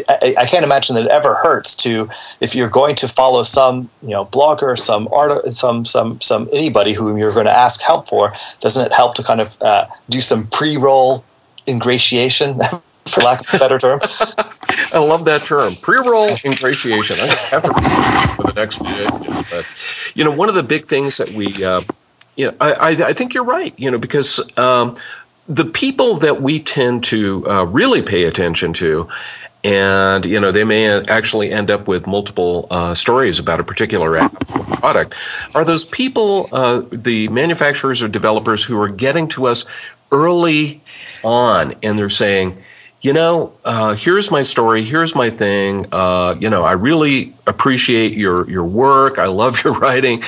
I, 0.09 0.35
I, 0.37 0.45
can't 0.45 0.65
imagine 0.65 0.95
that 0.95 1.05
it 1.05 1.11
ever 1.11 1.35
hurts 1.35 1.75
to 1.77 2.09
if 2.41 2.55
you're 2.55 2.69
going 2.69 2.95
to 2.95 3.07
follow 3.07 3.43
some 3.43 3.89
you 4.01 4.09
know 4.09 4.25
blogger, 4.25 4.77
some 4.77 5.07
art, 5.11 5.45
some 5.47 5.85
some 5.85 6.19
some 6.21 6.49
anybody 6.51 6.93
whom 6.93 7.17
you're 7.17 7.33
going 7.33 7.45
to 7.45 7.57
ask 7.57 7.81
help 7.81 8.07
for. 8.07 8.33
Doesn't 8.59 8.85
it 8.85 8.93
help 8.93 9.15
to 9.15 9.23
kind 9.23 9.41
of 9.41 9.61
uh, 9.61 9.87
do 10.09 10.19
some 10.19 10.47
pre-roll 10.47 11.23
ingratiation 11.67 12.59
for 13.09 13.21
lack 13.21 13.39
of 13.39 13.53
a 13.53 13.59
better 13.59 13.77
term. 13.77 13.99
I 14.93 14.99
love 14.99 15.25
that 15.25 15.41
term, 15.41 15.75
pre-roll 15.75 16.35
ingratiation. 16.43 17.17
I'm 17.19 17.29
have 17.29 17.63
to 17.63 17.73
read 17.75 18.35
for 18.35 18.43
the 18.43 18.53
next 18.55 18.79
bit. 18.79 19.45
But 19.49 19.65
you 20.15 20.23
know, 20.23 20.31
one 20.31 20.49
of 20.49 20.55
the 20.55 20.63
big 20.63 20.85
things 20.85 21.17
that 21.17 21.29
we, 21.29 21.63
uh, 21.63 21.81
know, 22.47 22.55
I, 22.59 22.73
I, 22.73 22.89
I 22.89 23.13
think 23.13 23.33
you're 23.33 23.43
right. 23.43 23.73
You 23.77 23.91
know, 23.91 23.97
because 23.97 24.57
um, 24.57 24.95
the 25.47 25.65
people 25.65 26.17
that 26.17 26.41
we 26.41 26.61
tend 26.61 27.03
to 27.05 27.45
uh, 27.49 27.65
really 27.65 28.01
pay 28.01 28.25
attention 28.25 28.73
to 28.73 29.09
and 29.63 30.23
you 30.23 30.39
know 30.39 30.51
they 30.51 30.63
may 30.63 30.87
actually 31.07 31.51
end 31.51 31.69
up 31.69 31.87
with 31.87 32.07
multiple 32.07 32.67
uh, 32.71 32.93
stories 32.93 33.39
about 33.39 33.59
a 33.59 33.63
particular 33.63 34.29
product 34.73 35.15
are 35.53 35.65
those 35.65 35.83
people 35.83 36.47
uh, 36.53 36.81
the 36.91 37.27
manufacturers 37.27 38.01
or 38.01 38.07
developers 38.07 38.63
who 38.63 38.79
are 38.79 38.87
getting 38.87 39.27
to 39.27 39.47
us 39.47 39.65
early 40.11 40.81
on 41.23 41.75
and 41.83 41.99
they're 41.99 42.07
saying 42.07 42.57
you 43.01 43.13
know 43.13 43.53
uh, 43.65 43.95
here's 43.95 44.29
my 44.29 44.43
story 44.43 44.83
here's 44.83 45.15
my 45.15 45.29
thing 45.29 45.85
uh, 45.91 46.35
you 46.39 46.49
know 46.49 46.63
i 46.63 46.73
really 46.73 47.33
appreciate 47.47 48.13
your 48.13 48.49
your 48.49 48.65
work 48.65 49.17
i 49.17 49.25
love 49.25 49.63
your 49.63 49.73
writing 49.73 50.21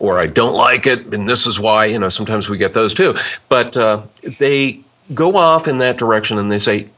or 0.00 0.18
i 0.18 0.26
don't 0.26 0.54
like 0.54 0.86
it 0.86 1.14
and 1.14 1.28
this 1.28 1.46
is 1.46 1.60
why 1.60 1.86
you 1.86 1.98
know 1.98 2.08
sometimes 2.08 2.48
we 2.48 2.56
get 2.56 2.72
those 2.72 2.94
too 2.94 3.14
but 3.48 3.76
uh, 3.76 4.02
they 4.38 4.80
go 5.14 5.36
off 5.36 5.68
in 5.68 5.78
that 5.78 5.96
direction 5.96 6.38
and 6.38 6.50
they 6.50 6.58
say 6.58 6.88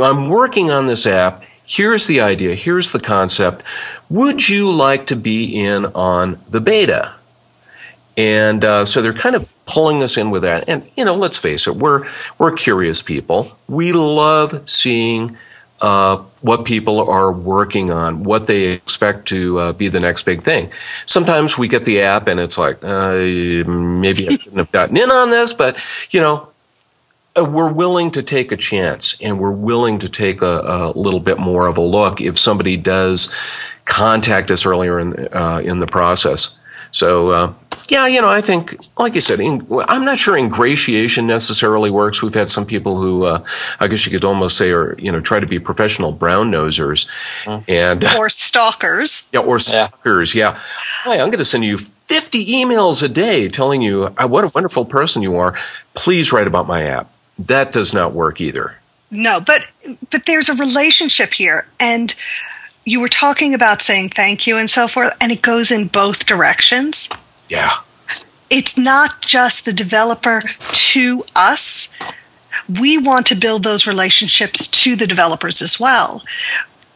I'm 0.00 0.28
working 0.28 0.70
on 0.70 0.86
this 0.86 1.06
app. 1.06 1.44
Here's 1.64 2.06
the 2.06 2.20
idea. 2.20 2.54
Here's 2.54 2.92
the 2.92 3.00
concept. 3.00 3.64
Would 4.08 4.48
you 4.48 4.70
like 4.72 5.06
to 5.08 5.16
be 5.16 5.60
in 5.60 5.86
on 5.86 6.40
the 6.48 6.60
beta? 6.60 7.14
And 8.16 8.64
uh, 8.64 8.84
so 8.84 9.02
they're 9.02 9.12
kind 9.12 9.36
of 9.36 9.48
pulling 9.70 10.02
us 10.02 10.16
in 10.16 10.30
with 10.30 10.42
that. 10.42 10.68
And 10.68 10.88
you 10.96 11.04
know, 11.04 11.14
let's 11.14 11.38
face 11.38 11.66
it, 11.66 11.76
we're 11.76 12.06
we're 12.38 12.52
curious 12.52 13.02
people. 13.02 13.50
We 13.68 13.92
love 13.92 14.68
seeing 14.68 15.36
uh, 15.80 16.18
what 16.42 16.64
people 16.64 17.08
are 17.08 17.32
working 17.32 17.90
on, 17.90 18.22
what 18.22 18.46
they 18.46 18.64
expect 18.64 19.28
to 19.28 19.58
uh, 19.58 19.72
be 19.72 19.88
the 19.88 20.00
next 20.00 20.24
big 20.24 20.42
thing. 20.42 20.70
Sometimes 21.06 21.56
we 21.56 21.68
get 21.68 21.84
the 21.84 22.02
app 22.02 22.28
and 22.28 22.38
it's 22.38 22.58
like, 22.58 22.84
uh, 22.84 23.14
maybe 23.14 24.28
I 24.28 24.36
shouldn't 24.36 24.58
have 24.58 24.72
gotten 24.72 24.96
in 24.96 25.10
on 25.10 25.30
this, 25.30 25.54
but 25.54 25.78
you 26.10 26.20
know, 26.20 26.48
uh, 27.36 27.44
we're 27.44 27.72
willing 27.72 28.10
to 28.10 28.22
take 28.22 28.52
a 28.52 28.56
chance 28.56 29.18
and 29.22 29.38
we're 29.38 29.52
willing 29.52 29.98
to 30.00 30.08
take 30.08 30.42
a, 30.42 30.60
a, 30.60 30.90
little 30.98 31.20
bit 31.20 31.38
more 31.38 31.66
of 31.66 31.78
a 31.78 31.82
look 31.82 32.20
if 32.20 32.38
somebody 32.38 32.76
does 32.76 33.34
contact 33.84 34.50
us 34.50 34.66
earlier 34.66 34.98
in 34.98 35.10
the, 35.10 35.38
uh, 35.38 35.60
in 35.60 35.78
the 35.78 35.86
process. 35.86 36.58
So, 36.92 37.30
uh, 37.30 37.54
yeah, 37.90 38.06
you 38.06 38.20
know, 38.20 38.28
I 38.28 38.40
think, 38.40 38.76
like 38.98 39.14
you 39.14 39.20
said, 39.20 39.40
in, 39.40 39.66
I'm 39.88 40.04
not 40.04 40.18
sure 40.18 40.36
ingratiation 40.36 41.26
necessarily 41.26 41.90
works. 41.90 42.22
We've 42.22 42.34
had 42.34 42.50
some 42.50 42.66
people 42.66 42.96
who, 42.96 43.24
uh, 43.24 43.44
I 43.80 43.88
guess 43.88 44.06
you 44.06 44.12
could 44.12 44.24
almost 44.24 44.56
say, 44.56 44.70
are 44.70 44.96
you 44.98 45.10
know, 45.10 45.20
try 45.20 45.40
to 45.40 45.46
be 45.46 45.58
professional 45.58 46.12
brown 46.12 46.50
nosers, 46.50 47.06
mm. 47.44 47.64
and 47.68 48.04
or 48.16 48.28
stalkers. 48.28 49.28
Yeah, 49.32 49.40
or 49.40 49.58
stalkers. 49.58 50.34
Yeah. 50.34 50.54
yeah. 50.54 50.60
Hi, 51.04 51.14
I'm 51.14 51.28
going 51.28 51.38
to 51.38 51.44
send 51.44 51.64
you 51.64 51.78
50 51.78 52.44
emails 52.46 53.02
a 53.02 53.08
day 53.08 53.48
telling 53.48 53.80
you 53.80 54.12
uh, 54.18 54.26
what 54.26 54.44
a 54.44 54.48
wonderful 54.48 54.84
person 54.84 55.22
you 55.22 55.36
are. 55.36 55.54
Please 55.94 56.32
write 56.32 56.46
about 56.46 56.66
my 56.66 56.82
app 56.82 57.10
that 57.46 57.72
does 57.72 57.94
not 57.94 58.12
work 58.12 58.40
either. 58.40 58.78
No, 59.10 59.40
but 59.40 59.64
but 60.10 60.26
there's 60.26 60.48
a 60.48 60.54
relationship 60.54 61.34
here 61.34 61.66
and 61.78 62.14
you 62.84 63.00
were 63.00 63.08
talking 63.08 63.54
about 63.54 63.82
saying 63.82 64.10
thank 64.10 64.46
you 64.46 64.56
and 64.56 64.68
so 64.68 64.88
forth 64.88 65.14
and 65.20 65.32
it 65.32 65.42
goes 65.42 65.70
in 65.70 65.88
both 65.88 66.26
directions. 66.26 67.08
Yeah. 67.50 67.70
It's 68.48 68.78
not 68.78 69.20
just 69.20 69.64
the 69.66 69.72
developer 69.72 70.40
to 70.40 71.24
us. 71.36 71.92
We 72.80 72.96
want 72.96 73.26
to 73.26 73.34
build 73.34 73.62
those 73.62 73.86
relationships 73.86 74.66
to 74.68 74.96
the 74.96 75.06
developers 75.06 75.60
as 75.60 75.78
well 75.78 76.22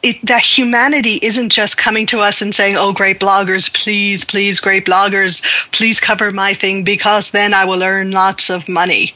it, 0.05 0.21
that 0.23 0.43
humanity 0.43 1.19
isn't 1.23 1.49
just 1.49 1.79
coming 1.79 2.05
to 2.07 2.21
us 2.21 2.43
and 2.43 2.55
saying, 2.55 2.77
"Oh, 2.77 2.93
great 2.93 3.19
bloggers, 3.19 3.73
please, 3.73 4.25
please, 4.25 4.61
great 4.61 4.85
bloggers, 4.85 5.43
please 5.73 5.99
cover 5.99 6.31
my 6.31 6.53
thing 6.53 6.85
because 6.85 7.31
then 7.31 7.55
I 7.55 7.65
will 7.65 7.83
earn 7.83 8.11
lots 8.11 8.51
of 8.51 8.69
money." 8.69 9.15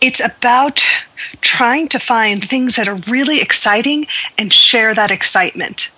It's 0.00 0.20
about 0.20 0.82
trying 1.40 1.88
to 1.88 2.00
find 2.00 2.42
things 2.42 2.74
that 2.74 2.88
are 2.88 3.00
really 3.06 3.40
exciting 3.40 4.06
and 4.36 4.52
share 4.52 4.92
that 4.94 5.12
excitement. 5.12 5.88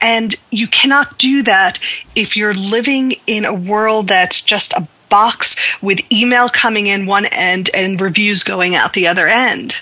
And 0.00 0.36
you 0.50 0.68
cannot 0.68 1.18
do 1.18 1.42
that 1.42 1.78
if 2.14 2.36
you're 2.36 2.54
living 2.54 3.14
in 3.26 3.44
a 3.44 3.54
world 3.54 4.08
that's 4.08 4.42
just 4.42 4.72
a 4.72 4.86
box 5.08 5.56
with 5.82 6.00
email 6.12 6.48
coming 6.48 6.86
in 6.86 7.06
one 7.06 7.26
end 7.26 7.70
and 7.74 8.00
reviews 8.00 8.42
going 8.42 8.74
out 8.74 8.92
the 8.92 9.06
other 9.06 9.26
end. 9.26 9.76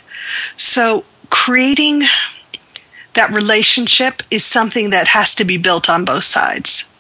So 0.57 1.05
creating 1.31 2.03
that 3.15 3.33
relationship 3.33 4.23
is 4.31 4.45
something 4.45 4.91
that 4.91 5.09
has 5.09 5.35
to 5.35 5.45
be 5.45 5.57
built 5.57 5.89
on 5.89 6.05
both 6.05 6.25
sides. 6.25 6.93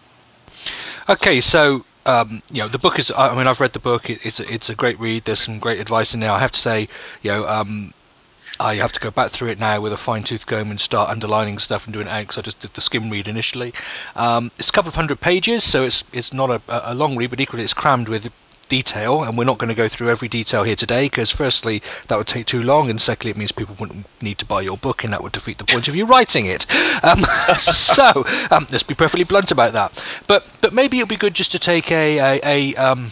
Okay, 1.09 1.40
so 1.40 1.85
um, 2.05 2.42
you 2.50 2.59
know 2.59 2.68
the 2.68 2.79
book 2.79 2.98
is. 2.98 3.12
I 3.16 3.35
mean, 3.37 3.46
I've 3.46 3.61
read 3.61 3.72
the 3.72 3.79
book. 3.79 4.11
It, 4.11 4.24
it's 4.24 4.40
it's 4.40 4.68
a 4.68 4.74
great 4.74 4.98
read. 4.98 5.24
There's 5.24 5.40
some 5.40 5.59
great 5.59 5.79
advice 5.79 6.14
in 6.14 6.20
there. 6.20 6.31
I 6.31 6.40
have 6.40 6.52
to 6.52 6.59
say, 6.59 6.88
you 7.22 7.31
know, 7.31 7.46
um, 7.46 7.94
I 8.58 8.76
have 8.76 8.92
to 8.92 9.00
go 9.00 9.10
back 9.10 9.30
through 9.30 9.48
it 9.48 9.58
now 9.58 9.80
with 9.80 9.92
a 9.92 9.96
fine 9.96 10.22
tooth 10.22 10.46
comb 10.46 10.70
and 10.70 10.80
start 10.80 11.10
underlining 11.10 11.58
stuff 11.58 11.84
and 11.86 11.92
doing 11.92 12.06
it 12.06 12.10
out 12.10 12.38
I 12.38 12.42
just 12.42 12.60
did 12.60 12.74
the 12.74 12.80
skim 12.80 13.10
read 13.10 13.28
initially. 13.28 13.72
Um, 14.14 14.50
it's 14.58 14.68
a 14.68 14.72
couple 14.72 14.88
of 14.88 14.94
hundred 14.94 15.20
pages, 15.20 15.64
so 15.64 15.84
it's 15.84 16.04
it's 16.12 16.32
not 16.32 16.50
a, 16.50 16.60
a 16.68 16.94
long 16.94 17.16
read, 17.16 17.30
but 17.30 17.40
equally 17.40 17.62
it's 17.62 17.74
crammed 17.74 18.08
with 18.08 18.32
detail, 18.68 19.22
and 19.22 19.36
we're 19.36 19.44
not 19.44 19.58
going 19.58 19.68
to 19.68 19.74
go 19.74 19.88
through 19.88 20.10
every 20.10 20.28
detail 20.28 20.64
here 20.64 20.76
today 20.76 21.06
because, 21.06 21.30
firstly, 21.30 21.82
that 22.08 22.16
would 22.16 22.26
take 22.26 22.46
too 22.46 22.62
long, 22.62 22.90
and 22.90 23.00
secondly, 23.00 23.30
it 23.30 23.36
means 23.36 23.52
people 23.52 23.76
wouldn't 23.78 24.06
need 24.22 24.38
to 24.38 24.44
buy 24.44 24.60
your 24.60 24.76
book, 24.76 25.04
and 25.04 25.12
that 25.12 25.22
would 25.22 25.32
defeat 25.32 25.58
the 25.58 25.64
point 25.64 25.88
of 25.88 25.96
you 25.96 26.04
writing 26.04 26.46
it. 26.46 26.66
Um, 27.04 27.20
so 27.58 28.24
um, 28.50 28.66
let's 28.70 28.82
be 28.82 28.94
perfectly 28.94 29.24
blunt 29.24 29.50
about 29.50 29.72
that. 29.72 30.02
But 30.26 30.46
but 30.60 30.72
maybe 30.72 30.98
it'd 30.98 31.08
be 31.08 31.16
good 31.16 31.34
just 31.34 31.52
to 31.52 31.58
take 31.58 31.90
a 31.90 32.18
a, 32.18 32.40
a 32.44 32.74
um, 32.76 33.10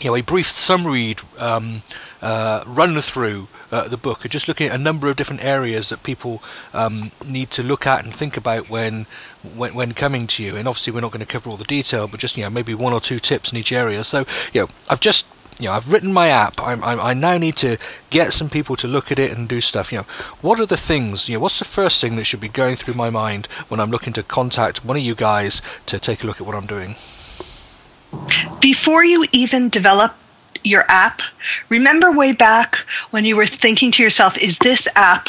you 0.00 0.10
know 0.10 0.16
a 0.16 0.22
brief 0.22 0.50
summary 0.50 1.16
um, 1.38 1.82
uh, 2.24 2.64
run 2.66 2.98
through 3.02 3.48
uh, 3.70 3.86
the 3.86 3.98
book, 3.98 4.26
just 4.30 4.48
looking 4.48 4.68
at 4.68 4.74
a 4.74 4.82
number 4.82 5.10
of 5.10 5.16
different 5.16 5.44
areas 5.44 5.90
that 5.90 6.02
people 6.02 6.42
um, 6.72 7.12
need 7.26 7.50
to 7.50 7.62
look 7.62 7.86
at 7.86 8.02
and 8.02 8.14
think 8.14 8.36
about 8.38 8.70
when, 8.70 9.06
when 9.54 9.74
when 9.74 9.92
coming 9.92 10.26
to 10.26 10.42
you. 10.42 10.56
And 10.56 10.66
obviously, 10.66 10.92
we're 10.92 11.02
not 11.02 11.12
going 11.12 11.20
to 11.20 11.26
cover 11.26 11.50
all 11.50 11.58
the 11.58 11.64
detail, 11.64 12.08
but 12.08 12.20
just 12.20 12.38
you 12.38 12.42
know 12.42 12.50
maybe 12.50 12.72
one 12.74 12.94
or 12.94 13.00
two 13.00 13.20
tips 13.20 13.52
in 13.52 13.58
each 13.58 13.72
area. 13.72 14.02
So 14.04 14.24
you 14.54 14.62
know, 14.62 14.68
I've 14.88 15.00
just 15.00 15.26
you 15.58 15.66
know, 15.66 15.72
I've 15.72 15.92
written 15.92 16.14
my 16.14 16.28
app. 16.28 16.60
i 16.60 16.72
i 16.72 17.10
I 17.10 17.14
now 17.14 17.36
need 17.36 17.56
to 17.56 17.76
get 18.08 18.32
some 18.32 18.48
people 18.48 18.74
to 18.76 18.88
look 18.88 19.12
at 19.12 19.18
it 19.18 19.36
and 19.36 19.46
do 19.46 19.60
stuff. 19.60 19.92
You 19.92 19.98
know, 19.98 20.06
what 20.40 20.58
are 20.58 20.66
the 20.66 20.78
things? 20.78 21.28
You 21.28 21.36
know, 21.36 21.40
what's 21.40 21.58
the 21.58 21.66
first 21.66 22.00
thing 22.00 22.16
that 22.16 22.24
should 22.24 22.40
be 22.40 22.48
going 22.48 22.76
through 22.76 22.94
my 22.94 23.10
mind 23.10 23.46
when 23.68 23.80
I'm 23.80 23.90
looking 23.90 24.14
to 24.14 24.22
contact 24.22 24.84
one 24.84 24.96
of 24.96 25.02
you 25.02 25.14
guys 25.14 25.60
to 25.86 25.98
take 25.98 26.24
a 26.24 26.26
look 26.26 26.40
at 26.40 26.46
what 26.46 26.56
I'm 26.56 26.66
doing? 26.66 26.96
Before 28.60 29.04
you 29.04 29.26
even 29.32 29.68
develop 29.68 30.14
your 30.64 30.84
app, 30.88 31.20
remember 31.68 32.10
way 32.10 32.32
back 32.32 32.76
when 33.10 33.24
you 33.24 33.36
were 33.36 33.46
thinking 33.46 33.92
to 33.92 34.02
yourself, 34.02 34.36
is 34.38 34.58
this 34.58 34.88
app 34.96 35.28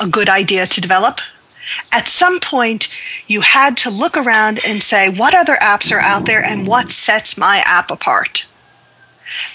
a 0.00 0.06
good 0.08 0.28
idea 0.28 0.66
to 0.66 0.80
develop? 0.80 1.20
At 1.92 2.08
some 2.08 2.40
point, 2.40 2.90
you 3.26 3.40
had 3.40 3.76
to 3.78 3.90
look 3.90 4.16
around 4.16 4.60
and 4.66 4.82
say, 4.82 5.08
what 5.08 5.34
other 5.34 5.56
apps 5.56 5.90
are 5.90 6.00
out 6.00 6.26
there 6.26 6.44
and 6.44 6.66
what 6.66 6.92
sets 6.92 7.38
my 7.38 7.62
app 7.64 7.90
apart? 7.90 8.46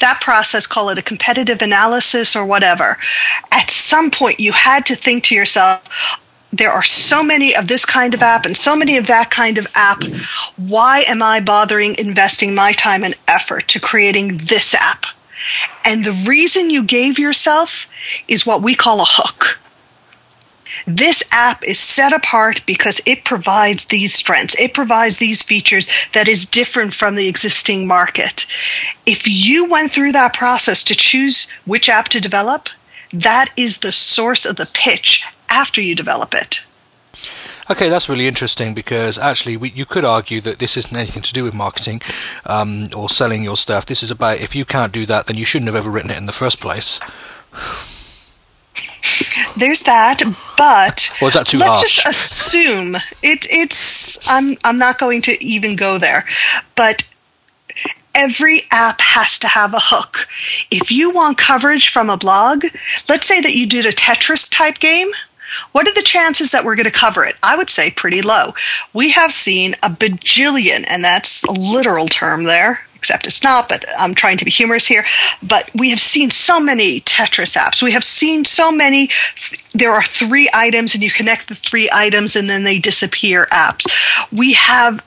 That 0.01 0.19
process, 0.19 0.65
call 0.65 0.89
it 0.89 0.97
a 0.97 1.03
competitive 1.03 1.61
analysis 1.61 2.35
or 2.35 2.45
whatever. 2.45 2.97
At 3.51 3.69
some 3.69 4.09
point, 4.09 4.39
you 4.39 4.51
had 4.53 4.85
to 4.87 4.95
think 4.95 5.25
to 5.25 5.35
yourself, 5.35 5.83
there 6.51 6.71
are 6.71 6.83
so 6.83 7.23
many 7.23 7.55
of 7.55 7.67
this 7.67 7.85
kind 7.85 8.13
of 8.13 8.21
app 8.21 8.45
and 8.45 8.57
so 8.57 8.75
many 8.75 8.97
of 8.97 9.07
that 9.07 9.29
kind 9.29 9.57
of 9.57 9.67
app. 9.75 10.03
Why 10.57 11.01
am 11.01 11.21
I 11.21 11.39
bothering 11.39 11.95
investing 11.97 12.55
my 12.55 12.73
time 12.73 13.03
and 13.03 13.15
effort 13.27 13.67
to 13.69 13.79
creating 13.79 14.37
this 14.37 14.73
app? 14.73 15.05
And 15.85 16.03
the 16.03 16.25
reason 16.27 16.69
you 16.69 16.83
gave 16.83 17.19
yourself 17.19 17.85
is 18.27 18.45
what 18.45 18.61
we 18.61 18.75
call 18.75 19.01
a 19.01 19.05
hook. 19.05 19.59
This 20.87 21.23
app 21.31 21.63
is 21.63 21.79
set 21.79 22.13
apart 22.13 22.61
because 22.65 22.99
it 23.05 23.25
provides 23.25 23.85
these 23.85 24.13
strengths. 24.13 24.55
It 24.59 24.73
provides 24.73 25.17
these 25.17 25.43
features 25.43 25.87
that 26.13 26.27
is 26.27 26.45
different 26.45 26.93
from 26.93 27.15
the 27.15 27.27
existing 27.27 27.85
market. 27.85 28.45
If 29.05 29.27
you 29.27 29.69
went 29.69 29.91
through 29.91 30.13
that 30.13 30.33
process 30.33 30.83
to 30.85 30.95
choose 30.95 31.47
which 31.65 31.89
app 31.89 32.07
to 32.09 32.21
develop, 32.21 32.69
that 33.13 33.51
is 33.55 33.79
the 33.79 33.91
source 33.91 34.45
of 34.45 34.55
the 34.55 34.69
pitch 34.73 35.25
after 35.49 35.81
you 35.81 35.95
develop 35.95 36.33
it. 36.33 36.61
Okay, 37.71 37.87
that's 37.87 38.09
really 38.09 38.27
interesting 38.27 38.73
because 38.73 39.19
actually, 39.19 39.55
we, 39.55 39.69
you 39.69 39.85
could 39.85 40.03
argue 40.03 40.41
that 40.41 40.57
this 40.57 40.75
isn't 40.75 40.95
anything 40.95 41.21
to 41.21 41.33
do 41.33 41.43
with 41.43 41.53
marketing 41.53 42.01
um, 42.47 42.87
or 42.95 43.09
selling 43.09 43.43
your 43.43 43.55
stuff. 43.55 43.85
This 43.85 44.01
is 44.01 44.09
about 44.09 44.39
if 44.39 44.55
you 44.55 44.65
can't 44.65 44.91
do 44.91 45.05
that, 45.05 45.27
then 45.27 45.37
you 45.37 45.45
shouldn't 45.45 45.67
have 45.67 45.75
ever 45.75 45.91
written 45.91 46.09
it 46.09 46.17
in 46.17 46.25
the 46.25 46.31
first 46.31 46.59
place. 46.59 46.99
There's 49.57 49.81
that, 49.81 50.23
but 50.57 51.11
is 51.21 51.33
that 51.33 51.45
too 51.47 51.57
let's 51.57 51.73
harsh? 51.73 52.03
just 52.03 52.07
assume 52.07 52.95
it, 53.21 53.45
it's. 53.49 54.27
I'm 54.29 54.55
I'm 54.63 54.77
not 54.77 54.97
going 54.97 55.21
to 55.23 55.43
even 55.43 55.75
go 55.75 55.97
there, 55.97 56.25
but 56.75 57.03
every 58.15 58.63
app 58.71 59.01
has 59.01 59.37
to 59.39 59.47
have 59.47 59.73
a 59.73 59.79
hook. 59.79 60.27
If 60.71 60.91
you 60.91 61.09
want 61.09 61.37
coverage 61.37 61.89
from 61.89 62.09
a 62.09 62.17
blog, 62.17 62.65
let's 63.07 63.27
say 63.27 63.41
that 63.41 63.55
you 63.55 63.67
did 63.67 63.85
a 63.85 63.91
Tetris 63.91 64.49
type 64.49 64.79
game. 64.79 65.09
What 65.71 65.87
are 65.87 65.93
the 65.93 66.01
chances 66.01 66.51
that 66.51 66.65
we're 66.65 66.75
going 66.75 66.85
to 66.85 66.91
cover 66.91 67.23
it? 67.23 67.35
I 67.43 67.55
would 67.55 67.69
say 67.69 67.91
pretty 67.91 68.21
low. 68.21 68.53
We 68.93 69.11
have 69.11 69.31
seen 69.31 69.75
a 69.83 69.89
bajillion, 69.89 70.85
and 70.87 71.03
that's 71.03 71.43
a 71.43 71.51
literal 71.51 72.07
term 72.07 72.43
there, 72.43 72.81
except 72.95 73.27
it's 73.27 73.43
not, 73.43 73.69
but 73.69 73.85
I'm 73.97 74.13
trying 74.13 74.37
to 74.37 74.45
be 74.45 74.51
humorous 74.51 74.87
here. 74.87 75.05
But 75.41 75.69
we 75.73 75.89
have 75.89 75.99
seen 75.99 76.31
so 76.31 76.59
many 76.59 77.01
Tetris 77.01 77.55
apps. 77.57 77.81
We 77.81 77.93
have 77.93 78.03
seen 78.03 78.45
so 78.45 78.71
many, 78.71 79.09
there 79.73 79.93
are 79.93 80.03
three 80.03 80.49
items, 80.53 80.93
and 80.93 81.03
you 81.03 81.11
connect 81.11 81.47
the 81.47 81.55
three 81.55 81.89
items, 81.91 82.35
and 82.35 82.49
then 82.49 82.63
they 82.63 82.79
disappear 82.79 83.47
apps. 83.51 83.87
We 84.31 84.53
have 84.53 85.01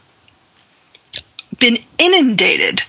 been 1.63 1.79
inundated 1.97 2.83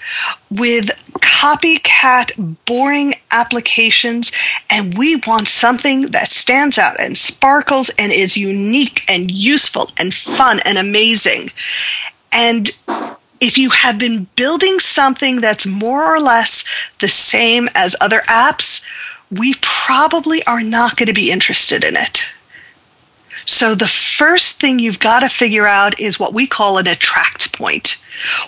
with 0.49 0.89
copycat, 1.19 2.57
boring 2.65 3.13
applications, 3.29 4.31
and 4.67 4.97
we 4.97 5.15
want 5.27 5.47
something 5.47 6.07
that 6.07 6.31
stands 6.31 6.79
out 6.79 6.99
and 6.99 7.15
sparkles 7.15 7.91
and 7.99 8.11
is 8.11 8.35
unique 8.35 9.03
and 9.07 9.29
useful 9.29 9.87
and 9.99 10.11
fun 10.11 10.59
and 10.65 10.79
amazing. 10.79 11.51
And 12.31 12.71
if 13.39 13.59
you 13.59 13.69
have 13.69 13.99
been 13.99 14.25
building 14.35 14.79
something 14.79 15.39
that's 15.39 15.67
more 15.67 16.11
or 16.11 16.19
less 16.19 16.65
the 16.99 17.09
same 17.09 17.69
as 17.75 17.95
other 18.01 18.21
apps, 18.21 18.83
we 19.29 19.53
probably 19.61 20.43
are 20.45 20.63
not 20.63 20.97
going 20.97 21.07
to 21.07 21.13
be 21.13 21.29
interested 21.29 21.83
in 21.83 21.95
it. 21.95 22.23
So 23.45 23.75
the 23.75 23.87
first 23.87 24.59
thing 24.59 24.79
you've 24.79 24.99
got 24.99 25.19
to 25.19 25.29
figure 25.29 25.67
out 25.67 25.99
is 25.99 26.19
what 26.19 26.33
we 26.33 26.47
call 26.47 26.77
an 26.77 26.87
attract 26.87 27.57
point. 27.57 28.01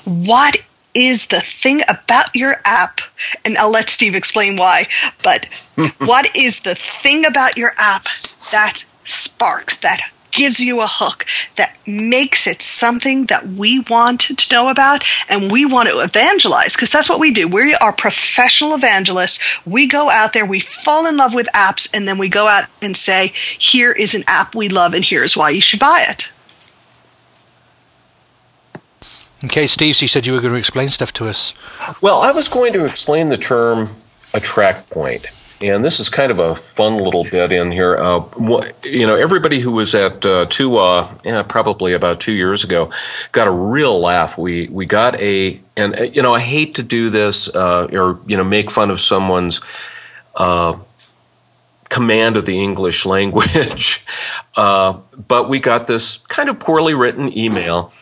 What 0.04 0.58
is 0.94 1.28
the 1.28 1.42
thing 1.42 1.82
about 1.88 2.36
your 2.36 2.62
app? 2.66 3.02
And 3.44 3.58
I'll 3.58 3.72
let 3.72 3.90
Steve 3.90 4.16
explain 4.16 4.56
why, 4.56 4.88
but 5.24 5.46
what 6.00 6.36
is 6.36 6.62
the 6.62 6.76
thing 6.76 7.26
about 7.26 7.58
your 7.58 7.74
app 7.78 8.08
that 8.52 8.86
sparks, 9.04 9.78
that 9.80 10.02
gives 10.36 10.60
you 10.60 10.82
a 10.82 10.88
hook 10.88 11.26
that 11.56 11.78
makes 11.88 12.46
it 12.46 12.62
something 12.62 13.26
that 13.26 13.48
we 13.48 13.80
want 13.80 14.22
to 14.22 14.56
know 14.56 14.70
about 14.70 15.04
and 15.30 15.52
we 15.52 15.66
want 15.66 15.90
to 15.90 16.00
evangelize 16.00 16.76
because 16.76 16.92
that's 16.92 17.10
what 17.10 17.20
we 17.20 17.32
do. 17.32 17.48
We 17.48 17.74
are 17.76 17.94
professional 17.94 18.76
evangelists. 18.76 19.40
We 19.66 19.88
go 19.88 20.10
out 20.10 20.34
there, 20.34 20.46
we 20.46 20.60
fall 20.60 21.08
in 21.08 21.18
love 21.18 21.34
with 21.34 21.48
apps, 21.54 21.90
and 21.94 22.08
then 22.08 22.18
we 22.18 22.30
go 22.30 22.48
out 22.48 22.66
and 22.82 22.96
say, 22.96 23.32
here 23.58 23.92
is 23.92 24.14
an 24.14 24.24
app 24.28 24.54
we 24.54 24.70
love 24.70 24.94
and 24.94 25.04
here's 25.04 25.38
why 25.38 25.50
you 25.52 25.62
should 25.62 25.80
buy 25.80 26.06
it. 26.10 26.28
Okay, 29.44 29.68
Steve, 29.68 29.96
so 29.96 30.04
you 30.04 30.08
said 30.08 30.26
you 30.26 30.34
were 30.34 30.42
going 30.42 30.54
to 30.54 30.60
explain 30.60 30.90
stuff 30.90 31.14
to 31.14 31.28
us. 31.28 31.54
Well, 32.02 32.22
I 32.22 32.32
was 32.32 32.48
going 32.48 32.74
to 32.74 32.86
explain 32.86 33.30
the 33.30 33.38
term 33.38 33.90
attract 34.34 34.90
point 34.90 35.28
and 35.62 35.86
this 35.86 36.00
is 36.00 36.10
kind 36.10 36.32
of 36.32 36.40
a 36.40 36.56
fun 36.56 36.98
little 36.98 37.24
bit 37.24 37.52
in 37.52 37.72
here. 37.72 37.96
Uh, 37.96 38.24
you 38.84 39.06
know, 39.08 39.16
everybody 39.16 39.60
who 39.60 39.72
was 39.72 39.96
at 39.96 40.26
uh, 40.26 40.46
uh, 40.46 41.14
yeah, 41.24 41.44
probably 41.44 41.94
about 41.94 42.20
two 42.20 42.34
years 42.34 42.64
ago, 42.64 42.92
got 43.32 43.48
a 43.48 43.52
real 43.52 44.00
laugh. 44.00 44.38
We 44.38 44.68
we 44.68 44.86
got 44.86 45.20
a, 45.22 45.60
and 45.78 45.98
uh, 45.98 46.04
you 46.04 46.22
know, 46.22 46.34
I 46.34 46.40
hate 46.40 46.76
to 46.76 46.84
do 46.84 47.10
this 47.10 47.54
uh, 47.56 47.88
or 47.92 48.20
you 48.28 48.36
know 48.36 48.44
make 48.44 48.70
fun 48.70 48.92
of 48.92 49.00
someone's 49.00 49.62
uh, 50.36 50.78
command 51.90 52.36
of 52.36 52.46
the 52.46 52.62
English 52.62 53.06
language, 53.06 54.06
uh, 54.58 54.98
but 55.28 55.48
we 55.50 55.60
got 55.60 55.88
this 55.88 56.18
kind 56.18 56.50
of 56.50 56.60
poorly 56.60 56.94
written 56.94 57.36
email. 57.38 57.94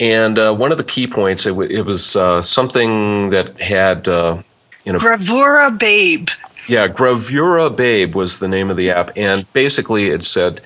And 0.00 0.36
one 0.58 0.72
of 0.72 0.78
the 0.78 0.84
key 0.84 1.06
points, 1.06 1.46
it, 1.46 1.50
w- 1.50 1.70
it 1.70 1.86
was 1.86 2.04
something 2.44 3.30
that 3.30 3.60
had, 3.60 4.08
you 4.08 4.92
know, 4.92 4.98
Bravura 4.98 5.70
Babe. 5.70 6.28
Yeah, 6.68 6.88
Gravura 6.88 7.70
Babe 7.70 8.14
was 8.14 8.38
the 8.38 8.48
name 8.48 8.70
of 8.70 8.76
the 8.76 8.90
app, 8.90 9.10
and 9.16 9.50
basically 9.52 10.08
it 10.08 10.24
said 10.24 10.60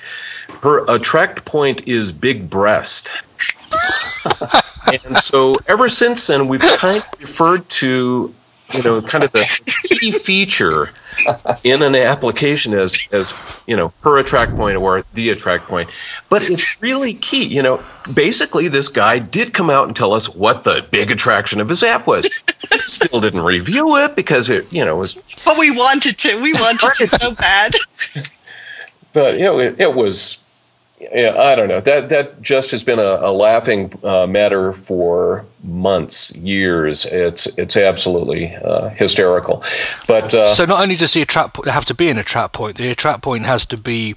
her 0.62 0.84
attract 0.88 1.44
point 1.44 1.86
is 1.88 2.12
big 2.12 2.50
breast. 2.50 3.12
and 5.04 5.16
so 5.18 5.56
ever 5.68 5.88
since 5.88 6.26
then, 6.26 6.48
we've 6.48 6.60
kind 6.60 6.98
of 6.98 7.20
referred 7.20 7.68
to 7.70 8.34
you 8.74 8.82
know 8.82 9.00
kind 9.00 9.24
of 9.24 9.32
the 9.32 9.72
key 9.84 10.10
feature 10.10 10.90
in 11.64 11.82
an 11.82 11.94
application 11.94 12.74
as 12.74 13.08
as 13.12 13.32
you 13.66 13.76
know 13.76 13.92
her 14.02 14.18
attract 14.18 14.54
point 14.56 14.76
or 14.76 15.04
the 15.14 15.30
attract 15.30 15.66
point. 15.66 15.90
But 16.28 16.48
it's 16.48 16.80
really 16.82 17.14
key 17.14 17.44
you 17.44 17.62
know 17.62 17.82
basically 18.12 18.68
this 18.68 18.88
guy 18.88 19.18
did 19.18 19.54
come 19.54 19.70
out 19.70 19.86
and 19.86 19.96
tell 19.96 20.12
us 20.12 20.28
what 20.34 20.64
the 20.64 20.86
big 20.90 21.10
attraction 21.10 21.60
of 21.60 21.68
his 21.68 21.82
app 21.82 22.06
was. 22.06 22.28
Still 22.84 23.20
didn't 23.20 23.42
review 23.42 23.96
it 24.04 24.16
because 24.16 24.50
it 24.50 24.72
you 24.72 24.84
know 24.84 24.96
was 24.96 25.20
but 25.44 25.58
we 25.58 25.70
wanted 25.70 26.18
to 26.18 26.40
we 26.40 26.52
wanted 26.52 26.92
to 26.94 27.08
so 27.08 27.32
bad. 27.32 27.74
But 29.12 29.38
you 29.38 29.44
know 29.44 29.58
it, 29.60 29.80
it 29.80 29.94
was 29.94 30.38
yeah, 30.98 31.34
I 31.36 31.54
don't 31.54 31.68
know. 31.68 31.80
That 31.80 32.08
that 32.08 32.40
just 32.40 32.70
has 32.70 32.82
been 32.82 32.98
a, 32.98 33.18
a 33.20 33.30
laughing 33.30 33.92
uh, 34.02 34.26
matter 34.26 34.72
for 34.72 35.44
months, 35.62 36.34
years. 36.36 37.04
It's 37.04 37.46
it's 37.58 37.76
absolutely 37.76 38.54
uh, 38.56 38.88
hysterical. 38.90 39.62
But 40.08 40.32
uh, 40.32 40.54
so 40.54 40.64
not 40.64 40.80
only 40.80 40.96
does 40.96 41.12
the 41.12 41.24
trap 41.26 41.58
have 41.66 41.84
to 41.86 41.94
be 41.94 42.08
in 42.08 42.18
a 42.18 42.24
trap 42.24 42.52
point, 42.52 42.76
the 42.76 42.94
trap 42.94 43.22
point 43.22 43.44
has 43.44 43.66
to 43.66 43.76
be 43.76 44.16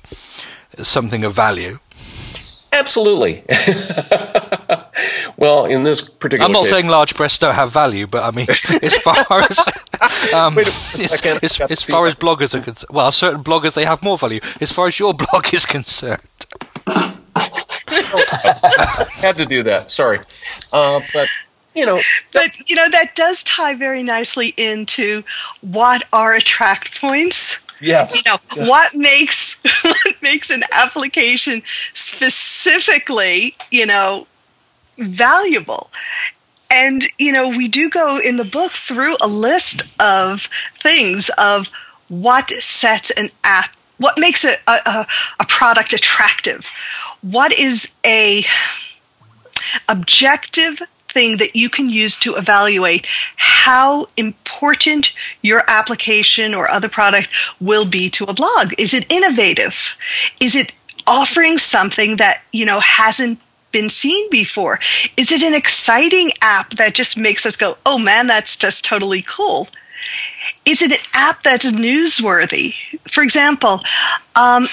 something 0.81 1.25
of 1.25 1.33
value. 1.33 1.79
Absolutely. 2.71 3.43
well, 5.37 5.65
in 5.65 5.83
this 5.83 6.01
particular, 6.01 6.45
I'm 6.45 6.51
not 6.51 6.63
case, 6.63 6.71
saying 6.71 6.87
large 6.87 7.15
breasts 7.15 7.39
don't 7.39 7.55
have 7.55 7.71
value, 7.71 8.05
but 8.07 8.23
I 8.23 8.31
mean, 8.31 8.47
as 8.49 8.95
far 8.97 9.41
as 9.41 9.59
um, 10.33 10.57
as, 10.57 11.11
as, 11.41 11.59
as 11.59 11.83
far 11.83 12.05
as 12.07 12.15
bloggers 12.15 12.53
are 12.53 12.61
concerned, 12.61 12.91
well, 12.91 13.11
certain 13.11 13.43
bloggers 13.43 13.73
they 13.73 13.85
have 13.85 14.03
more 14.03 14.17
value. 14.17 14.39
As 14.61 14.71
far 14.71 14.87
as 14.87 14.99
your 14.99 15.13
blog 15.13 15.53
is 15.53 15.65
concerned. 15.65 16.21
Had 19.21 19.35
to 19.37 19.45
do 19.45 19.63
that. 19.63 19.89
Sorry, 19.89 20.19
uh, 20.71 21.01
but 21.13 21.27
you 21.75 21.85
know, 21.85 21.99
but 22.33 22.69
you 22.69 22.75
know 22.75 22.89
that 22.89 23.15
does 23.15 23.43
tie 23.43 23.73
very 23.73 24.03
nicely 24.03 24.53
into 24.57 25.23
what 25.61 26.03
are 26.11 26.33
attract 26.33 26.99
points. 26.99 27.59
Yes. 27.81 28.15
You 28.15 28.21
know 28.25 28.39
what 28.67 28.93
makes 28.93 29.55
what 29.83 30.21
makes 30.21 30.49
an 30.49 30.63
application 30.71 31.63
specifically, 31.93 33.55
you 33.71 33.85
know, 33.85 34.27
valuable. 34.97 35.89
And 36.69 37.07
you 37.17 37.31
know, 37.31 37.49
we 37.49 37.67
do 37.67 37.89
go 37.89 38.19
in 38.19 38.37
the 38.37 38.45
book 38.45 38.73
through 38.73 39.15
a 39.21 39.27
list 39.27 39.83
of 39.99 40.49
things 40.75 41.29
of 41.37 41.69
what 42.09 42.49
sets 42.49 43.11
an 43.11 43.29
app 43.43 43.75
what 43.99 44.17
makes 44.17 44.45
a, 44.45 44.55
a, 44.65 45.05
a 45.39 45.45
product 45.45 45.93
attractive 45.93 46.65
what 47.21 47.53
is 47.53 47.89
a 48.05 48.43
objective 49.88 50.82
thing 51.10 51.38
that 51.38 51.55
you 51.55 51.69
can 51.69 51.89
use 51.89 52.17
to 52.17 52.36
evaluate 52.36 53.08
how 53.36 54.08
important 54.15 55.13
your 55.41 55.63
application 55.67 56.53
or 56.53 56.69
other 56.69 56.89
product 56.89 57.27
will 57.60 57.86
be 57.86 58.10
to 58.12 58.23
a 58.25 58.34
blog? 58.34 58.73
Is 58.77 58.93
it 58.93 59.12
innovative? 59.12 59.95
Is 60.39 60.55
it 60.55 60.71
offering 61.08 61.58
something 61.58 62.17
that 62.17 62.43
you 62.51 62.65
know 62.65 62.79
hasn't 62.79 63.39
been 63.71 63.89
seen 63.89 64.29
before? 64.29 64.79
Is 65.17 65.32
it 65.32 65.43
an 65.43 65.53
exciting 65.53 66.32
app 66.41 66.71
that 66.75 66.93
just 66.93 67.17
makes 67.17 67.45
us 67.45 67.55
go 67.55 67.77
oh 67.86 67.97
man 67.97 68.27
that's 68.27 68.55
just 68.55 68.86
totally 68.86 69.21
cool 69.21 69.67
is 70.65 70.81
it 70.81 70.91
an 70.91 71.05
app 71.13 71.43
that's 71.43 71.71
newsworthy? 71.71 72.75
For 73.09 73.23
example, 73.23 73.81
um, 74.35 74.67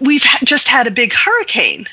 we've 0.00 0.24
just 0.44 0.68
had 0.68 0.86
a 0.86 0.90
big 0.90 1.12
hurricane. 1.12 1.86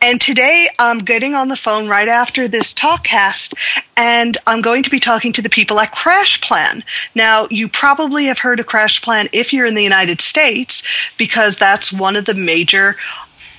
And 0.00 0.20
today 0.20 0.68
I'm 0.78 0.98
getting 0.98 1.34
on 1.34 1.48
the 1.48 1.56
phone 1.56 1.88
right 1.88 2.06
after 2.06 2.46
this 2.46 2.72
talkcast, 2.72 3.54
and 3.96 4.36
I'm 4.46 4.60
going 4.60 4.82
to 4.82 4.90
be 4.90 5.00
talking 5.00 5.32
to 5.32 5.42
the 5.42 5.48
people 5.48 5.80
at 5.80 5.92
CrashPlan. 5.92 6.84
Now, 7.14 7.48
you 7.50 7.68
probably 7.68 8.26
have 8.26 8.40
heard 8.40 8.60
of 8.60 8.66
CrashPlan 8.66 9.28
if 9.32 9.52
you're 9.52 9.66
in 9.66 9.74
the 9.74 9.82
United 9.82 10.20
States, 10.20 10.82
because 11.16 11.56
that's 11.56 11.92
one 11.92 12.14
of 12.14 12.26
the 12.26 12.34
major 12.34 12.96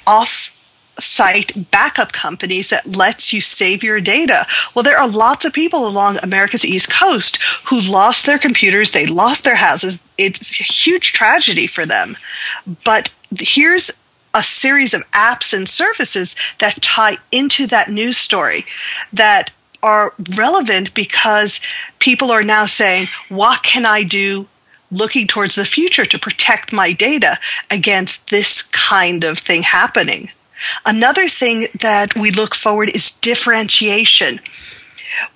off 0.08 0.55
site 1.00 1.72
backup 1.72 2.12
companies 2.12 2.70
that 2.70 2.96
lets 2.96 3.34
you 3.34 3.42
save 3.42 3.84
your 3.84 4.00
data. 4.00 4.46
Well, 4.74 4.84
there 4.84 4.98
are 4.98 5.08
lots 5.08 5.46
of 5.46 5.54
people 5.54 5.88
along 5.88 6.18
America's 6.22 6.66
East 6.66 6.92
Coast 6.92 7.42
who 7.66 7.82
lost 7.82 8.26
their 8.26 8.40
computers, 8.40 8.92
they 8.92 9.06
lost 9.06 9.44
their 9.44 9.56
houses. 9.56 10.00
It's 10.18 10.60
a 10.60 10.64
huge 10.64 11.14
tragedy 11.14 11.68
for 11.68 11.86
them. 11.86 12.16
But 12.84 13.12
here's 13.38 13.92
a 14.34 14.44
series 14.44 14.94
of 14.94 15.10
apps 15.12 15.54
and 15.54 15.68
services 15.68 16.36
that 16.60 16.82
tie 16.82 17.18
into 17.32 17.68
that 17.68 17.90
news 17.90 18.18
story 18.18 18.66
that 19.14 19.52
are 19.82 20.14
relevant 20.36 20.94
because 20.94 21.60
people 22.00 22.32
are 22.32 22.44
now 22.44 22.66
saying, 22.66 23.08
what 23.30 23.64
can 23.64 23.86
I 23.86 24.04
do 24.04 24.48
looking 24.92 25.28
towards 25.28 25.56
the 25.56 25.66
future 25.66 26.06
to 26.06 26.20
protect 26.20 26.74
my 26.74 26.92
data 26.92 27.38
against 27.70 28.30
this 28.30 28.64
kind 28.64 29.24
of 29.24 29.40
thing 29.40 29.64
happening? 29.64 30.32
Another 30.86 31.28
thing 31.28 31.68
that 31.82 32.16
we 32.16 32.32
look 32.32 32.56
forward 32.56 32.90
is 32.94 33.12
differentiation. 33.12 34.40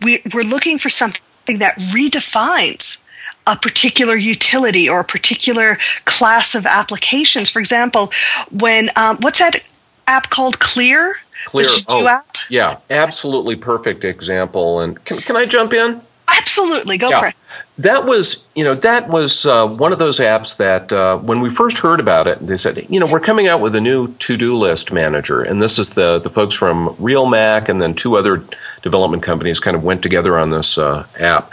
We, 0.01 0.21
we're 0.34 0.43
looking 0.43 0.79
for 0.79 0.89
something 0.89 1.60
that 1.60 1.77
redefines 1.77 3.01
a 3.47 3.55
particular 3.55 4.15
utility 4.15 4.88
or 4.88 4.99
a 4.99 5.05
particular 5.05 5.77
class 6.05 6.55
of 6.55 6.65
applications. 6.65 7.49
For 7.49 7.60
example, 7.60 8.12
when 8.51 8.89
um, 8.95 9.17
what's 9.21 9.39
that 9.39 9.63
app 10.08 10.29
called? 10.29 10.60
Clear. 10.60 11.15
Clear. 11.45 11.67
oh, 11.88 12.08
app? 12.08 12.23
yeah, 12.49 12.77
absolutely 12.89 13.55
perfect 13.55 14.03
example. 14.03 14.82
And 14.82 15.03
can 15.05 15.19
can 15.19 15.36
I 15.36 15.45
jump 15.45 15.73
in? 15.73 16.01
Absolutely, 16.27 16.97
go 16.97 17.10
yeah. 17.10 17.19
for 17.19 17.27
it. 17.27 17.36
That 17.79 18.05
was, 18.05 18.45
you 18.55 18.65
know, 18.65 18.75
that 18.75 19.07
was 19.07 19.45
uh, 19.45 19.67
one 19.67 19.93
of 19.93 19.99
those 19.99 20.19
apps 20.19 20.57
that 20.57 20.91
uh, 20.91 21.17
when 21.17 21.39
we 21.39 21.49
first 21.49 21.77
heard 21.77 22.01
about 22.01 22.27
it, 22.27 22.45
they 22.45 22.57
said, 22.57 22.85
you 22.89 22.99
know, 22.99 23.07
we're 23.07 23.21
coming 23.21 23.47
out 23.47 23.61
with 23.61 23.73
a 23.73 23.79
new 23.79 24.13
to-do 24.15 24.57
list 24.57 24.91
manager, 24.91 25.41
and 25.41 25.61
this 25.61 25.79
is 25.79 25.91
the 25.91 26.19
the 26.19 26.29
folks 26.29 26.55
from 26.55 26.89
Realmac 26.95 27.69
and 27.69 27.79
then 27.79 27.93
two 27.93 28.17
other 28.17 28.43
development 28.81 29.23
companies 29.23 29.61
kind 29.61 29.77
of 29.77 29.83
went 29.83 30.03
together 30.03 30.37
on 30.37 30.49
this 30.49 30.77
uh, 30.77 31.07
app. 31.19 31.51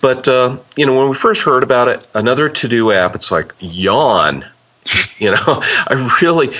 But 0.00 0.28
uh, 0.28 0.58
you 0.76 0.86
know, 0.86 0.94
when 0.94 1.08
we 1.08 1.14
first 1.14 1.42
heard 1.42 1.64
about 1.64 1.88
it, 1.88 2.06
another 2.14 2.48
to-do 2.48 2.92
app, 2.92 3.14
it's 3.14 3.32
like 3.32 3.54
yawn. 3.58 4.44
you 5.18 5.32
know, 5.32 5.38
I 5.46 6.18
really 6.22 6.54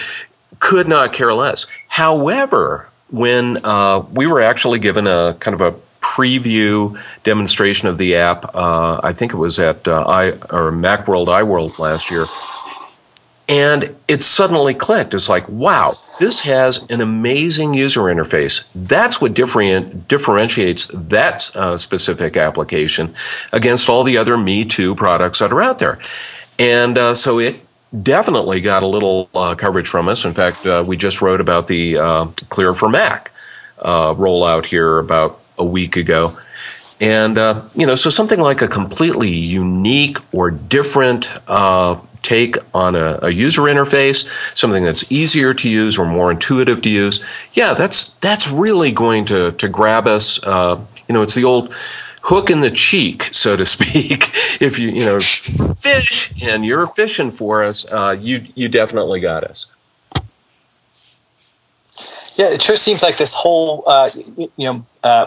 could 0.58 0.88
not 0.88 1.12
care 1.12 1.34
less. 1.34 1.66
However, 1.88 2.88
when 3.10 3.64
uh, 3.64 4.00
we 4.10 4.26
were 4.26 4.40
actually 4.40 4.80
given 4.80 5.06
a 5.06 5.36
kind 5.38 5.54
of 5.54 5.60
a 5.60 5.78
preview 6.04 7.00
demonstration 7.22 7.88
of 7.88 7.96
the 7.96 8.16
app. 8.16 8.54
Uh, 8.54 9.00
I 9.02 9.12
think 9.14 9.32
it 9.32 9.38
was 9.38 9.58
at 9.58 9.88
uh, 9.88 10.02
I 10.02 10.32
or 10.50 10.70
MacWorld 10.70 11.26
iWorld 11.26 11.78
last 11.78 12.10
year, 12.10 12.26
and 13.48 13.96
it 14.06 14.22
suddenly 14.22 14.74
clicked. 14.74 15.14
It's 15.14 15.28
like, 15.28 15.48
wow, 15.48 15.94
this 16.20 16.40
has 16.42 16.88
an 16.90 17.00
amazing 17.00 17.74
user 17.74 18.02
interface. 18.02 18.64
That's 18.74 19.20
what 19.20 19.34
different, 19.34 20.08
differentiates 20.08 20.88
that 20.88 21.54
uh, 21.56 21.76
specific 21.76 22.36
application 22.36 23.14
against 23.52 23.88
all 23.88 24.04
the 24.04 24.18
other 24.18 24.36
Me 24.36 24.64
Too 24.64 24.94
products 24.94 25.38
that 25.38 25.52
are 25.52 25.62
out 25.62 25.78
there. 25.78 25.98
And 26.58 26.98
uh, 26.98 27.14
so 27.14 27.40
it 27.40 27.56
definitely 28.02 28.60
got 28.60 28.82
a 28.82 28.86
little 28.86 29.28
uh, 29.34 29.54
coverage 29.54 29.88
from 29.88 30.08
us. 30.08 30.24
In 30.24 30.34
fact, 30.34 30.66
uh, 30.66 30.84
we 30.86 30.96
just 30.96 31.22
wrote 31.22 31.40
about 31.40 31.66
the 31.66 31.98
uh, 31.98 32.26
Clear 32.48 32.74
for 32.74 32.88
Mac 32.88 33.30
uh, 33.78 34.14
rollout 34.14 34.66
here 34.66 34.98
about 34.98 35.40
a 35.58 35.64
week 35.64 35.96
ago. 35.96 36.36
And, 37.00 37.36
uh, 37.38 37.62
you 37.74 37.86
know, 37.86 37.96
so 37.96 38.08
something 38.08 38.40
like 38.40 38.62
a 38.62 38.68
completely 38.68 39.30
unique 39.30 40.18
or 40.32 40.50
different 40.50 41.34
uh, 41.48 42.00
take 42.22 42.56
on 42.72 42.94
a, 42.94 43.18
a, 43.22 43.30
user 43.30 43.62
interface, 43.62 44.26
something 44.56 44.82
that's 44.82 45.10
easier 45.12 45.52
to 45.54 45.68
use 45.68 45.98
or 45.98 46.06
more 46.06 46.30
intuitive 46.30 46.82
to 46.82 46.88
use, 46.88 47.22
yeah, 47.52 47.74
that's 47.74 48.14
that's 48.14 48.50
really 48.50 48.90
going 48.90 49.26
to 49.26 49.52
to 49.52 49.68
grab 49.68 50.06
us. 50.06 50.42
Uh, 50.42 50.80
you 51.08 51.12
know, 51.12 51.22
it's 51.22 51.34
the 51.34 51.44
old 51.44 51.74
hook 52.22 52.48
in 52.48 52.60
the 52.60 52.70
cheek, 52.70 53.28
so 53.32 53.56
to 53.56 53.66
speak. 53.76 54.30
if 54.60 54.78
you 54.78 54.88
you 54.88 55.04
know 55.04 55.20
fish 55.20 56.32
and 56.42 56.64
you're 56.64 56.86
fishing 56.86 57.30
for 57.30 57.62
us, 57.62 57.86
uh, 57.90 58.16
you 58.18 58.46
you 58.54 58.68
definitely 58.68 59.20
got 59.20 59.44
us. 59.44 59.70
Yeah, 62.36 62.48
it 62.48 62.62
sure 62.62 62.76
seems 62.76 63.02
like 63.02 63.16
this 63.16 63.34
whole 63.34 63.84
uh, 63.86 64.10
you 64.36 64.50
know 64.58 64.86
uh, 65.04 65.26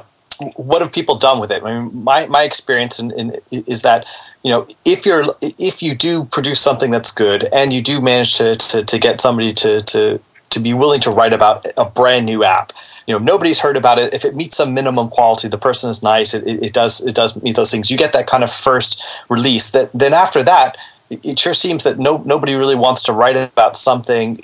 what 0.56 0.82
have 0.82 0.92
people 0.92 1.16
done 1.16 1.40
with 1.40 1.52
it? 1.52 1.64
I 1.64 1.80
mean, 1.80 2.04
my, 2.04 2.28
my 2.28 2.44
experience 2.44 3.00
in, 3.00 3.12
in, 3.12 3.40
is 3.52 3.82
that 3.82 4.06
you 4.44 4.52
know 4.52 4.68
if 4.86 5.06
you're 5.06 5.26
if 5.42 5.82
you 5.82 5.96
do 5.96 6.26
produce 6.26 6.60
something 6.60 6.92
that's 6.92 7.12
good 7.12 7.46
and 7.46 7.74
you 7.74 7.82
do 7.82 8.02
manage 8.02 8.38
to 8.38 8.56
to, 8.56 8.84
to 8.84 9.00
get 9.00 9.22
somebody 9.22 9.54
to, 9.54 9.82
to 9.82 10.20
to 10.50 10.60
be 10.60 10.74
willing 10.74 11.02
to 11.02 11.12
write 11.12 11.34
about 11.34 11.66
a 11.76 11.86
brand 11.86 12.26
new 12.26 12.44
app, 12.44 12.72
you 13.06 13.14
know 13.14 13.20
nobody's 13.20 13.60
heard 13.60 13.78
about 13.78 14.00
it. 14.00 14.14
If 14.14 14.26
it 14.26 14.36
meets 14.36 14.58
some 14.58 14.74
minimum 14.74 15.10
quality, 15.10 15.48
the 15.48 15.58
person 15.58 15.90
is 15.90 16.04
nice. 16.04 16.34
It, 16.34 16.48
it, 16.48 16.64
it 16.64 16.74
does 16.74 17.06
it 17.06 17.16
does 17.16 17.42
meet 17.42 17.56
those 17.56 17.72
things. 17.72 17.90
You 17.92 17.98
get 17.98 18.14
that 18.14 18.28
kind 18.28 18.44
of 18.44 18.52
first 18.52 19.04
release. 19.30 19.70
That 19.72 19.90
then 19.94 20.14
after 20.14 20.44
that 20.44 20.78
it 21.10 21.40
sure 21.40 21.54
seems 21.54 21.84
that 21.84 22.00
no, 22.00 22.18
nobody 22.26 22.56
really 22.56 22.76
wants 22.76 23.02
to 23.04 23.14
write 23.14 23.38
about 23.38 23.78
something 23.78 24.38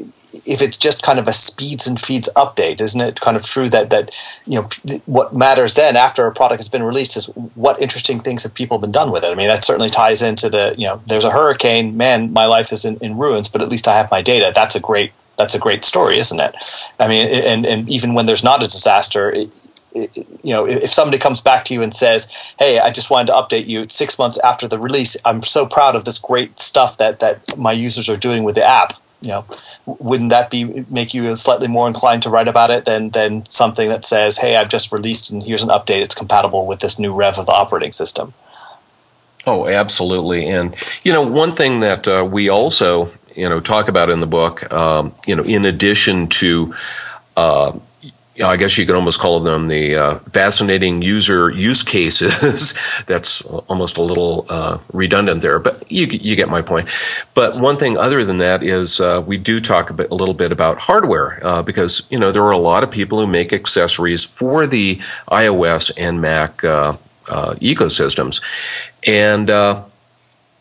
if 0.45 0.61
it's 0.61 0.77
just 0.77 1.03
kind 1.03 1.19
of 1.19 1.27
a 1.27 1.33
speeds 1.33 1.87
and 1.87 1.99
feeds 1.99 2.29
update 2.35 2.81
isn't 2.81 3.01
it? 3.01 3.19
Kind 3.19 3.37
of 3.37 3.45
true 3.45 3.69
that 3.69 3.89
that 3.89 4.15
you 4.45 4.61
know 4.61 4.69
what 5.05 5.35
matters 5.35 5.73
then 5.73 5.95
after 5.95 6.25
a 6.25 6.33
product 6.33 6.59
has 6.59 6.69
been 6.69 6.83
released 6.83 7.17
is 7.17 7.25
what 7.55 7.81
interesting 7.81 8.19
things 8.19 8.43
have 8.43 8.53
people 8.53 8.77
been 8.77 8.91
done 8.91 9.11
with 9.11 9.23
it. 9.23 9.31
I 9.31 9.35
mean 9.35 9.47
that 9.47 9.65
certainly 9.65 9.89
ties 9.89 10.21
into 10.21 10.49
the 10.49 10.75
you 10.77 10.87
know 10.87 11.01
there's 11.07 11.25
a 11.25 11.31
hurricane 11.31 11.97
man 11.97 12.31
my 12.31 12.45
life 12.45 12.71
is 12.71 12.85
in, 12.85 12.97
in 12.97 13.17
ruins 13.17 13.49
but 13.49 13.61
at 13.61 13.69
least 13.69 13.87
i 13.87 13.97
have 13.97 14.11
my 14.11 14.21
data. 14.21 14.51
That's 14.55 14.75
a 14.75 14.79
great 14.79 15.11
that's 15.37 15.55
a 15.55 15.59
great 15.59 15.83
story 15.83 16.17
isn't 16.17 16.39
it? 16.39 16.55
I 16.99 17.07
mean 17.07 17.27
and 17.27 17.65
and 17.65 17.89
even 17.89 18.13
when 18.13 18.25
there's 18.25 18.43
not 18.43 18.63
a 18.63 18.67
disaster 18.67 19.29
it, 19.29 19.49
you 19.93 20.53
know, 20.53 20.65
if 20.65 20.89
somebody 20.89 21.17
comes 21.17 21.41
back 21.41 21.65
to 21.65 21.73
you 21.73 21.81
and 21.81 21.93
says, 21.93 22.31
"Hey, 22.57 22.79
I 22.79 22.89
just 22.89 23.09
wanted 23.09 23.27
to 23.27 23.33
update 23.33 23.67
you 23.67 23.85
six 23.89 24.17
months 24.17 24.37
after 24.39 24.67
the 24.67 24.79
release. 24.79 25.15
I'm 25.25 25.43
so 25.43 25.65
proud 25.65 25.95
of 25.95 26.05
this 26.05 26.19
great 26.19 26.59
stuff 26.59 26.97
that 26.97 27.19
that 27.19 27.57
my 27.57 27.71
users 27.71 28.09
are 28.09 28.17
doing 28.17 28.43
with 28.43 28.55
the 28.55 28.65
app." 28.65 28.93
You 29.21 29.29
know, 29.29 29.45
wouldn't 29.85 30.31
that 30.31 30.49
be 30.49 30.85
make 30.89 31.13
you 31.13 31.35
slightly 31.35 31.67
more 31.67 31.87
inclined 31.87 32.23
to 32.23 32.29
write 32.29 32.47
about 32.47 32.71
it 32.71 32.85
than 32.85 33.11
than 33.11 33.45
something 33.49 33.89
that 33.89 34.03
says, 34.03 34.37
"Hey, 34.37 34.55
I've 34.55 34.69
just 34.69 34.91
released 34.91 35.29
and 35.31 35.43
here's 35.43 35.63
an 35.63 35.69
update. 35.69 36.01
It's 36.01 36.15
compatible 36.15 36.65
with 36.65 36.79
this 36.79 36.97
new 36.99 37.13
rev 37.13 37.37
of 37.37 37.45
the 37.45 37.53
operating 37.53 37.91
system." 37.91 38.33
Oh, 39.45 39.67
absolutely. 39.67 40.47
And 40.47 40.75
you 41.03 41.11
know, 41.11 41.21
one 41.21 41.51
thing 41.51 41.81
that 41.81 42.07
uh, 42.07 42.27
we 42.29 42.49
also 42.49 43.09
you 43.35 43.47
know 43.47 43.59
talk 43.59 43.87
about 43.87 44.09
in 44.09 44.19
the 44.19 44.27
book, 44.27 44.71
um, 44.73 45.13
you 45.27 45.35
know, 45.35 45.43
in 45.43 45.65
addition 45.65 46.27
to 46.27 46.73
uh, 47.37 47.77
I 48.41 48.57
guess 48.57 48.77
you 48.79 48.85
could 48.87 48.95
almost 48.95 49.19
call 49.19 49.39
them 49.41 49.67
the 49.67 49.95
uh, 49.95 50.19
fascinating 50.31 51.03
user 51.03 51.51
use 51.51 51.83
cases. 51.83 52.73
That's 53.05 53.43
almost 53.43 53.97
a 53.97 54.01
little 54.01 54.47
uh, 54.49 54.79
redundant 54.91 55.43
there, 55.43 55.59
but 55.59 55.91
you 55.91 56.07
you 56.07 56.35
get 56.35 56.49
my 56.49 56.63
point. 56.63 56.89
But 57.35 57.59
one 57.59 57.77
thing 57.77 57.95
other 57.95 58.25
than 58.25 58.37
that 58.37 58.63
is 58.63 58.99
uh, 58.99 59.21
we 59.25 59.37
do 59.37 59.59
talk 59.59 59.91
a, 59.91 59.93
bit, 59.93 60.09
a, 60.09 60.15
little 60.15 60.33
bit 60.33 60.51
about 60.51 60.79
hardware 60.79 61.39
uh, 61.43 61.61
because 61.61 62.07
you 62.09 62.17
know 62.17 62.31
there 62.31 62.43
are 62.43 62.51
a 62.51 62.57
lot 62.57 62.83
of 62.83 62.89
people 62.89 63.19
who 63.19 63.27
make 63.27 63.53
accessories 63.53 64.23
for 64.23 64.65
the 64.65 64.95
iOS 65.29 65.91
and 65.95 66.19
Mac 66.19 66.63
uh, 66.63 66.97
uh, 67.29 67.53
ecosystems, 67.55 68.41
and 69.05 69.49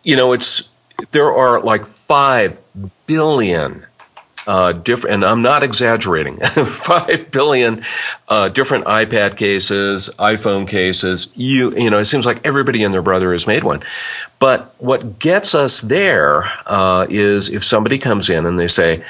you 0.04 0.16
know 0.16 0.34
it's 0.34 0.68
there 1.12 1.32
are 1.32 1.58
like 1.62 1.86
five 1.86 2.58
billion 3.06 3.86
uh, 4.46 4.72
different, 4.72 5.14
and 5.14 5.24
I'm 5.24 5.42
not 5.42 5.62
exaggerating, 5.62 6.36
five 6.40 7.30
billion 7.30 7.82
uh, 8.28 8.48
different 8.48 8.86
iPad 8.86 9.36
cases, 9.36 10.10
iPhone 10.18 10.66
cases. 10.66 11.32
You, 11.36 11.72
you 11.76 11.90
know, 11.90 11.98
it 11.98 12.06
seems 12.06 12.26
like 12.26 12.44
everybody 12.44 12.82
and 12.82 12.92
their 12.92 13.02
brother 13.02 13.32
has 13.32 13.46
made 13.46 13.64
one. 13.64 13.82
But 14.38 14.74
what 14.78 15.18
gets 15.18 15.54
us 15.54 15.80
there 15.80 16.44
uh, 16.66 17.06
is 17.08 17.50
if 17.50 17.62
somebody 17.62 17.98
comes 17.98 18.30
in 18.30 18.46
and 18.46 18.58
they 18.58 18.68
say, 18.68 19.04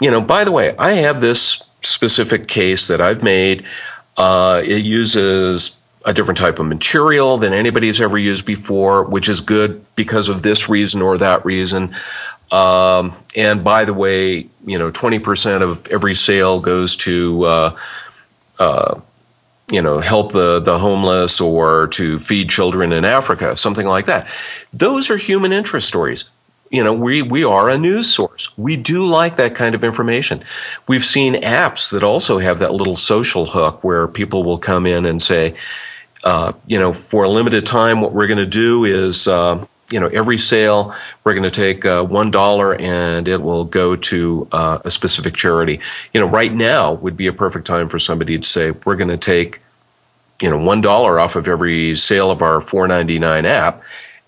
you 0.00 0.10
know, 0.10 0.20
by 0.20 0.44
the 0.44 0.52
way, 0.52 0.76
I 0.76 0.92
have 0.92 1.20
this 1.20 1.62
specific 1.82 2.46
case 2.48 2.88
that 2.88 3.00
I've 3.00 3.22
made. 3.22 3.64
Uh, 4.16 4.62
it 4.64 4.84
uses 4.84 5.80
a 6.04 6.12
different 6.12 6.38
type 6.38 6.58
of 6.58 6.66
material 6.66 7.38
than 7.38 7.52
anybody's 7.52 8.00
ever 8.00 8.18
used 8.18 8.46
before, 8.46 9.04
which 9.04 9.28
is 9.28 9.40
good 9.40 9.84
because 9.94 10.28
of 10.28 10.42
this 10.42 10.68
reason 10.68 11.02
or 11.02 11.18
that 11.18 11.44
reason. 11.44 11.94
Um, 12.50 13.14
and 13.36 13.62
by 13.62 13.84
the 13.84 13.94
way, 13.94 14.48
you 14.64 14.78
know, 14.78 14.90
20% 14.90 15.62
of 15.62 15.86
every 15.88 16.14
sale 16.14 16.60
goes 16.60 16.96
to, 16.96 17.44
uh, 17.44 17.76
uh, 18.58 19.00
you 19.70 19.82
know, 19.82 20.00
help 20.00 20.32
the, 20.32 20.60
the 20.60 20.78
homeless 20.78 21.40
or 21.40 21.88
to 21.88 22.18
feed 22.18 22.48
children 22.48 22.92
in 22.92 23.04
Africa, 23.04 23.54
something 23.56 23.86
like 23.86 24.06
that. 24.06 24.28
Those 24.72 25.10
are 25.10 25.16
human 25.18 25.52
interest 25.52 25.86
stories. 25.86 26.24
You 26.70 26.84
know, 26.84 26.92
we, 26.92 27.22
we 27.22 27.44
are 27.44 27.70
a 27.70 27.78
news 27.78 28.12
source. 28.12 28.56
We 28.58 28.76
do 28.76 29.06
like 29.06 29.36
that 29.36 29.54
kind 29.54 29.74
of 29.74 29.84
information. 29.84 30.42
We've 30.86 31.04
seen 31.04 31.34
apps 31.34 31.92
that 31.92 32.04
also 32.04 32.38
have 32.38 32.58
that 32.58 32.72
little 32.72 32.96
social 32.96 33.46
hook 33.46 33.82
where 33.84 34.06
people 34.06 34.42
will 34.42 34.58
come 34.58 34.86
in 34.86 35.06
and 35.06 35.20
say, 35.20 35.54
uh, 36.24 36.52
you 36.66 36.78
know, 36.78 36.92
for 36.92 37.24
a 37.24 37.28
limited 37.28 37.64
time, 37.64 38.00
what 38.00 38.12
we're 38.12 38.26
going 38.26 38.38
to 38.38 38.46
do 38.46 38.84
is, 38.84 39.28
uh, 39.28 39.64
you 39.90 39.98
know, 40.00 40.06
every 40.06 40.38
sale 40.38 40.94
we're 41.24 41.34
going 41.34 41.50
to 41.50 41.50
take 41.50 41.84
uh, 41.84 42.04
one 42.04 42.30
dollar 42.30 42.74
and 42.74 43.26
it 43.26 43.40
will 43.40 43.64
go 43.64 43.96
to 43.96 44.48
uh, 44.52 44.78
a 44.84 44.90
specific 44.90 45.34
charity. 45.34 45.80
You 46.12 46.20
know, 46.20 46.26
right 46.26 46.52
now 46.52 46.92
would 46.92 47.16
be 47.16 47.26
a 47.26 47.32
perfect 47.32 47.66
time 47.66 47.88
for 47.88 47.98
somebody 47.98 48.38
to 48.38 48.46
say 48.46 48.72
we're 48.84 48.96
going 48.96 49.08
to 49.08 49.16
take, 49.16 49.60
you 50.42 50.50
know, 50.50 50.58
one 50.58 50.80
dollar 50.80 51.18
off 51.18 51.36
of 51.36 51.48
every 51.48 51.94
sale 51.94 52.30
of 52.30 52.42
our 52.42 52.60
four 52.60 52.86
ninety 52.86 53.18
nine 53.18 53.46
app 53.46 53.82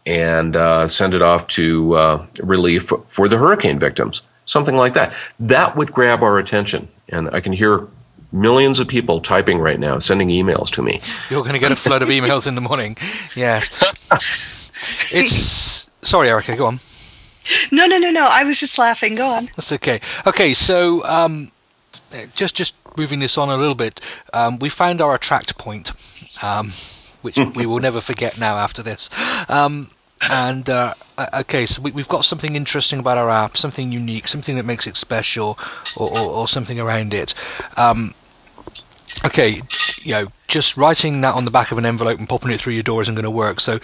and 0.07 0.57
uh, 0.57 0.89
send 0.89 1.15
it 1.15 1.23
off 1.23 1.47
to 1.49 1.95
uh, 1.95 2.27
relief 2.43 2.91
for 3.07 3.29
the 3.29 3.37
hurricane 3.37 3.79
victims, 3.79 4.23
something 4.47 4.77
like 4.77 4.95
that. 4.95 5.15
That 5.39 5.77
would 5.77 5.93
grab 5.93 6.23
our 6.23 6.39
attention, 6.39 6.89
and 7.09 7.29
I 7.31 7.41
can 7.41 7.53
hear 7.53 7.87
millions 8.33 8.81
of 8.81 8.89
people 8.89 9.21
typing 9.21 9.59
right 9.59 9.79
now, 9.79 9.99
sending 9.99 10.29
emails 10.29 10.71
to 10.71 10.83
me. 10.83 11.01
You're 11.29 11.43
going 11.43 11.55
to 11.55 11.61
get 11.61 11.73
a 11.73 11.77
flood 11.77 12.03
of 12.03 12.09
emails 12.09 12.47
in 12.47 12.55
the 12.55 12.61
morning. 12.61 12.97
Yeah. 13.35 13.61
It's 15.13 15.87
sorry, 16.03 16.29
Erica. 16.29 16.57
Go 16.57 16.67
on. 16.67 16.81
No, 17.73 17.87
no, 17.87 17.99
no, 17.99 18.11
no. 18.11 18.29
I 18.31 18.45
was 18.45 18.61
just 18.61 18.79
laughing. 18.79 19.15
Go 19.15 19.27
on. 19.27 19.51
That's 19.57 19.73
okay. 19.73 20.01
Okay, 20.27 20.55
so 20.55 21.05
um, 21.05 21.51
just 22.35 22.55
just 22.55 22.75
moving 22.97 23.21
this 23.21 23.39
on 23.39 23.49
a 23.49 23.57
little 23.57 23.75
bit, 23.75 24.01
um, 24.33 24.59
we 24.59 24.69
found 24.69 25.01
our 25.01 25.15
attract 25.15 25.57
point. 25.59 25.93
Um, 26.43 26.73
which 27.23 27.37
we 27.55 27.67
will 27.67 27.81
never 27.81 28.01
forget 28.01 28.39
now 28.39 28.57
after 28.57 28.83
this. 28.83 29.11
Um, 29.49 29.91
and 30.31 30.69
uh, 30.69 30.95
okay, 31.35 31.65
so 31.67 31.81
we, 31.81 31.93
have 31.93 32.09
got 32.09 32.25
something 32.25 32.55
interesting 32.55 32.99
about 32.99 33.17
our 33.17 33.31
app, 33.31 33.57
something 33.57 33.91
unique, 33.91 34.29
something 34.29 34.57
that 34.57 34.67
makes 34.67 34.87
it 34.87 34.97
special, 34.97 35.59
or, 35.97 36.11
or, 36.11 36.31
or 36.31 36.49
something 36.49 36.79
around 36.79 37.15
it. 37.15 37.35
Um, 37.77 38.15
okay, 39.25 39.63
you 40.03 40.13
know, 40.13 40.27
just 40.49 40.77
writing 40.77 41.21
that 41.21 41.35
on 41.35 41.45
the 41.45 41.51
back 41.51 41.71
of 41.71 41.79
an 41.79 41.87
envelope 41.87 42.19
and 42.19 42.29
popping 42.29 42.51
it 42.51 42.61
through 42.61 42.73
your 42.73 42.83
door 42.83 43.03
isn't 43.03 43.15
going 43.15 43.25
to 43.25 43.31
work. 43.31 43.61
So, 43.61 43.79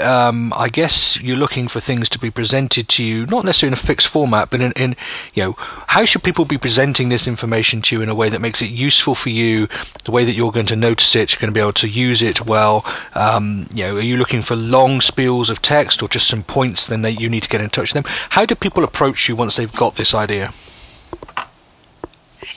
um, 0.00 0.52
I 0.56 0.68
guess 0.68 1.20
you're 1.20 1.36
looking 1.36 1.68
for 1.68 1.78
things 1.78 2.08
to 2.10 2.18
be 2.18 2.30
presented 2.30 2.88
to 2.88 3.04
you, 3.04 3.26
not 3.26 3.44
necessarily 3.44 3.72
in 3.72 3.78
a 3.78 3.86
fixed 3.86 4.08
format, 4.08 4.50
but 4.50 4.60
in, 4.60 4.72
in, 4.72 4.96
you 5.34 5.44
know, 5.44 5.52
how 5.58 6.04
should 6.04 6.22
people 6.22 6.44
be 6.44 6.58
presenting 6.58 7.08
this 7.08 7.28
information 7.28 7.82
to 7.82 7.96
you 7.96 8.02
in 8.02 8.08
a 8.08 8.14
way 8.14 8.28
that 8.28 8.40
makes 8.40 8.62
it 8.62 8.70
useful 8.70 9.14
for 9.14 9.28
you, 9.28 9.68
the 10.04 10.10
way 10.10 10.24
that 10.24 10.34
you're 10.34 10.52
going 10.52 10.66
to 10.66 10.76
notice 10.76 11.14
it, 11.14 11.32
you're 11.32 11.40
going 11.40 11.52
to 11.52 11.54
be 11.54 11.60
able 11.60 11.72
to 11.74 11.88
use 11.88 12.22
it 12.22 12.48
well. 12.48 12.84
Um, 13.14 13.68
you 13.72 13.84
know, 13.84 13.96
are 13.96 14.02
you 14.02 14.16
looking 14.16 14.42
for 14.42 14.56
long 14.56 15.00
spiels 15.00 15.50
of 15.50 15.62
text 15.62 16.02
or 16.02 16.08
just 16.08 16.28
some 16.28 16.42
points? 16.42 16.86
Then 16.86 17.02
that 17.02 17.20
you 17.20 17.28
need 17.28 17.42
to 17.42 17.48
get 17.48 17.60
in 17.60 17.70
touch 17.70 17.94
with 17.94 18.04
them. 18.04 18.12
How 18.30 18.46
do 18.46 18.54
people 18.54 18.84
approach 18.84 19.28
you 19.28 19.36
once 19.36 19.56
they've 19.56 19.74
got 19.76 19.96
this 19.96 20.14
idea? 20.14 20.52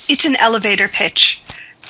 It's 0.08 0.26
an 0.26 0.36
elevator 0.38 0.88
pitch 0.88 1.41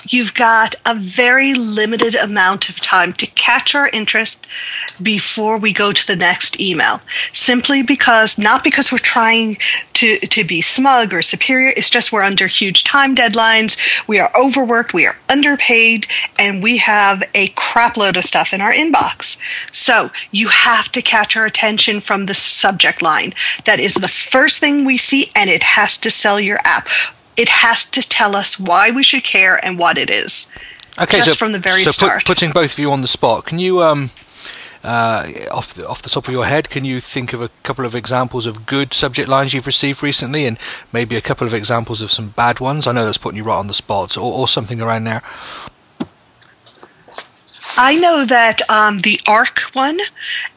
you've 0.09 0.33
got 0.33 0.75
a 0.85 0.95
very 0.95 1.53
limited 1.53 2.15
amount 2.15 2.69
of 2.69 2.79
time 2.79 3.13
to 3.13 3.27
catch 3.27 3.75
our 3.75 3.89
interest 3.93 4.45
before 5.01 5.57
we 5.57 5.73
go 5.73 5.91
to 5.91 6.07
the 6.07 6.15
next 6.15 6.59
email. 6.59 7.01
Simply 7.33 7.83
because, 7.83 8.37
not 8.37 8.63
because 8.63 8.91
we're 8.91 8.97
trying 8.97 9.57
to, 9.93 10.19
to 10.19 10.43
be 10.43 10.61
smug 10.61 11.13
or 11.13 11.21
superior, 11.21 11.73
it's 11.75 11.89
just 11.89 12.11
we're 12.11 12.23
under 12.23 12.47
huge 12.47 12.83
time 12.83 13.15
deadlines, 13.15 13.77
we 14.07 14.19
are 14.19 14.31
overworked, 14.37 14.93
we 14.93 15.05
are 15.05 15.17
underpaid, 15.29 16.07
and 16.39 16.63
we 16.63 16.77
have 16.77 17.23
a 17.33 17.49
crapload 17.49 18.17
of 18.17 18.25
stuff 18.25 18.53
in 18.53 18.61
our 18.61 18.73
inbox. 18.73 19.37
So 19.71 20.11
you 20.31 20.47
have 20.49 20.91
to 20.93 21.01
catch 21.01 21.35
our 21.35 21.45
attention 21.45 22.01
from 22.01 22.25
the 22.25 22.33
subject 22.33 23.01
line. 23.01 23.33
That 23.65 23.79
is 23.79 23.93
the 23.93 24.07
first 24.07 24.59
thing 24.59 24.85
we 24.85 24.97
see, 24.97 25.31
and 25.35 25.49
it 25.49 25.63
has 25.63 25.97
to 25.99 26.11
sell 26.11 26.39
your 26.39 26.59
app 26.63 26.87
it 27.41 27.49
has 27.49 27.85
to 27.85 28.07
tell 28.07 28.35
us 28.35 28.59
why 28.59 28.91
we 28.91 29.01
should 29.01 29.23
care 29.23 29.55
and 29.65 29.79
what 29.79 29.97
it 29.97 30.11
is. 30.11 30.47
Okay, 31.01 31.17
just 31.17 31.29
so 31.29 31.35
from 31.35 31.53
the 31.53 31.59
very 31.59 31.83
so 31.83 31.89
start. 31.89 32.19
Put, 32.19 32.37
putting 32.37 32.51
both 32.51 32.73
of 32.73 32.79
you 32.79 32.91
on 32.91 33.01
the 33.01 33.07
spot, 33.07 33.45
can 33.45 33.57
you, 33.57 33.81
um, 33.81 34.11
uh, 34.83 35.27
off 35.49 35.73
the, 35.73 35.87
off 35.87 36.03
the 36.03 36.09
top 36.09 36.27
of 36.27 36.33
your 36.33 36.45
head, 36.45 36.69
can 36.69 36.85
you 36.85 37.01
think 37.01 37.33
of 37.33 37.41
a 37.41 37.49
couple 37.63 37.83
of 37.83 37.95
examples 37.95 38.45
of 38.45 38.67
good 38.67 38.93
subject 38.93 39.27
lines 39.27 39.55
you've 39.55 39.65
received 39.65 40.03
recently, 40.03 40.45
and 40.45 40.59
maybe 40.93 41.15
a 41.15 41.21
couple 41.21 41.47
of 41.47 41.53
examples 41.55 42.03
of 42.03 42.11
some 42.11 42.29
bad 42.29 42.59
ones? 42.59 42.85
I 42.85 42.91
know 42.91 43.05
that's 43.05 43.17
putting 43.17 43.37
you 43.37 43.43
right 43.43 43.57
on 43.57 43.67
the 43.67 43.73
spot, 43.73 44.17
or, 44.17 44.31
or 44.31 44.47
something 44.47 44.79
around 44.79 45.05
there. 45.05 45.23
I 47.77 47.97
know 47.97 48.23
that 48.25 48.61
um, 48.69 48.99
the 48.99 49.19
Arq 49.25 49.73
one, 49.73 49.99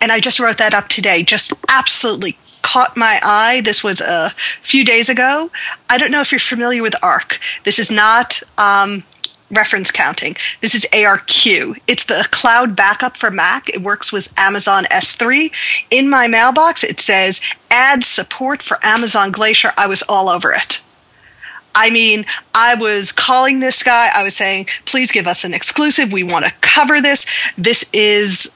and 0.02 0.12
I 0.12 0.20
just 0.20 0.38
wrote 0.38 0.58
that 0.58 0.74
up 0.74 0.88
today, 0.88 1.22
just 1.22 1.54
absolutely 1.68 2.36
caught 2.64 2.96
my 2.96 3.20
eye. 3.22 3.60
This 3.62 3.84
was 3.84 4.00
a 4.00 4.34
few 4.62 4.84
days 4.84 5.08
ago. 5.08 5.50
I 5.88 5.98
don't 5.98 6.10
know 6.10 6.22
if 6.22 6.32
you're 6.32 6.40
familiar 6.40 6.82
with 6.82 6.94
Arq. 6.94 7.38
This 7.62 7.78
is 7.78 7.90
not 7.90 8.42
um, 8.58 9.04
reference 9.50 9.92
counting. 9.92 10.34
This 10.60 10.74
is 10.74 10.86
ARQ. 10.92 11.78
It's 11.86 12.04
the 12.04 12.26
cloud 12.32 12.74
backup 12.74 13.16
for 13.16 13.30
Mac. 13.30 13.68
It 13.68 13.82
works 13.82 14.10
with 14.10 14.32
Amazon 14.36 14.84
S3. 14.84 15.52
In 15.90 16.10
my 16.10 16.26
mailbox, 16.26 16.82
it 16.82 17.00
says 17.00 17.40
add 17.70 18.02
support 18.02 18.62
for 18.62 18.78
Amazon 18.82 19.30
Glacier. 19.30 19.72
I 19.76 19.86
was 19.86 20.02
all 20.08 20.28
over 20.28 20.52
it. 20.52 20.80
I 21.76 21.90
mean, 21.90 22.24
I 22.54 22.76
was 22.76 23.12
calling 23.12 23.60
this 23.60 23.82
guy. 23.82 24.08
I 24.14 24.22
was 24.22 24.34
saying, 24.34 24.68
please 24.86 25.12
give 25.12 25.26
us 25.26 25.44
an 25.44 25.52
exclusive. 25.52 26.12
We 26.12 26.22
want 26.22 26.46
to 26.46 26.52
cover 26.60 27.00
this. 27.02 27.26
This 27.58 27.90
is 27.92 28.50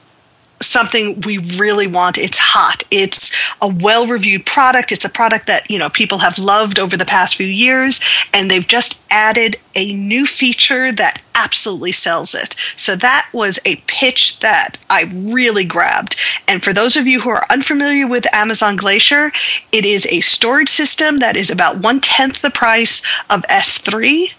something 0.61 1.21
we 1.21 1.37
really 1.37 1.87
want. 1.87 2.17
It's 2.17 2.37
hot. 2.37 2.83
It's 2.91 3.31
a 3.61 3.67
well 3.67 4.07
reviewed 4.07 4.45
product. 4.45 4.91
It's 4.91 5.05
a 5.05 5.09
product 5.09 5.47
that, 5.47 5.69
you 5.69 5.79
know, 5.79 5.89
people 5.89 6.19
have 6.19 6.37
loved 6.37 6.79
over 6.79 6.97
the 6.97 7.05
past 7.05 7.35
few 7.35 7.47
years, 7.47 7.99
and 8.33 8.49
they've 8.49 8.67
just 8.67 8.99
added 9.09 9.57
a 9.75 9.93
new 9.93 10.25
feature 10.25 10.91
that 10.91 11.21
absolutely 11.35 11.93
sells 11.93 12.35
it. 12.35 12.53
So 12.75 12.95
that 12.97 13.29
was 13.31 13.59
a 13.63 13.77
pitch 13.87 14.39
that 14.39 14.77
I 14.89 15.03
really 15.03 15.63
grabbed. 15.63 16.17
And 16.47 16.61
for 16.61 16.73
those 16.73 16.97
of 16.97 17.07
you 17.07 17.21
who 17.21 17.29
are 17.29 17.45
unfamiliar 17.49 18.07
with 18.07 18.31
Amazon 18.33 18.75
Glacier, 18.75 19.31
it 19.71 19.85
is 19.85 20.05
a 20.07 20.21
storage 20.21 20.69
system 20.69 21.19
that 21.19 21.37
is 21.37 21.49
about 21.49 21.77
one 21.77 22.01
tenth 22.01 22.41
the 22.41 22.51
price 22.51 23.01
of 23.29 23.43
S3 23.43 24.31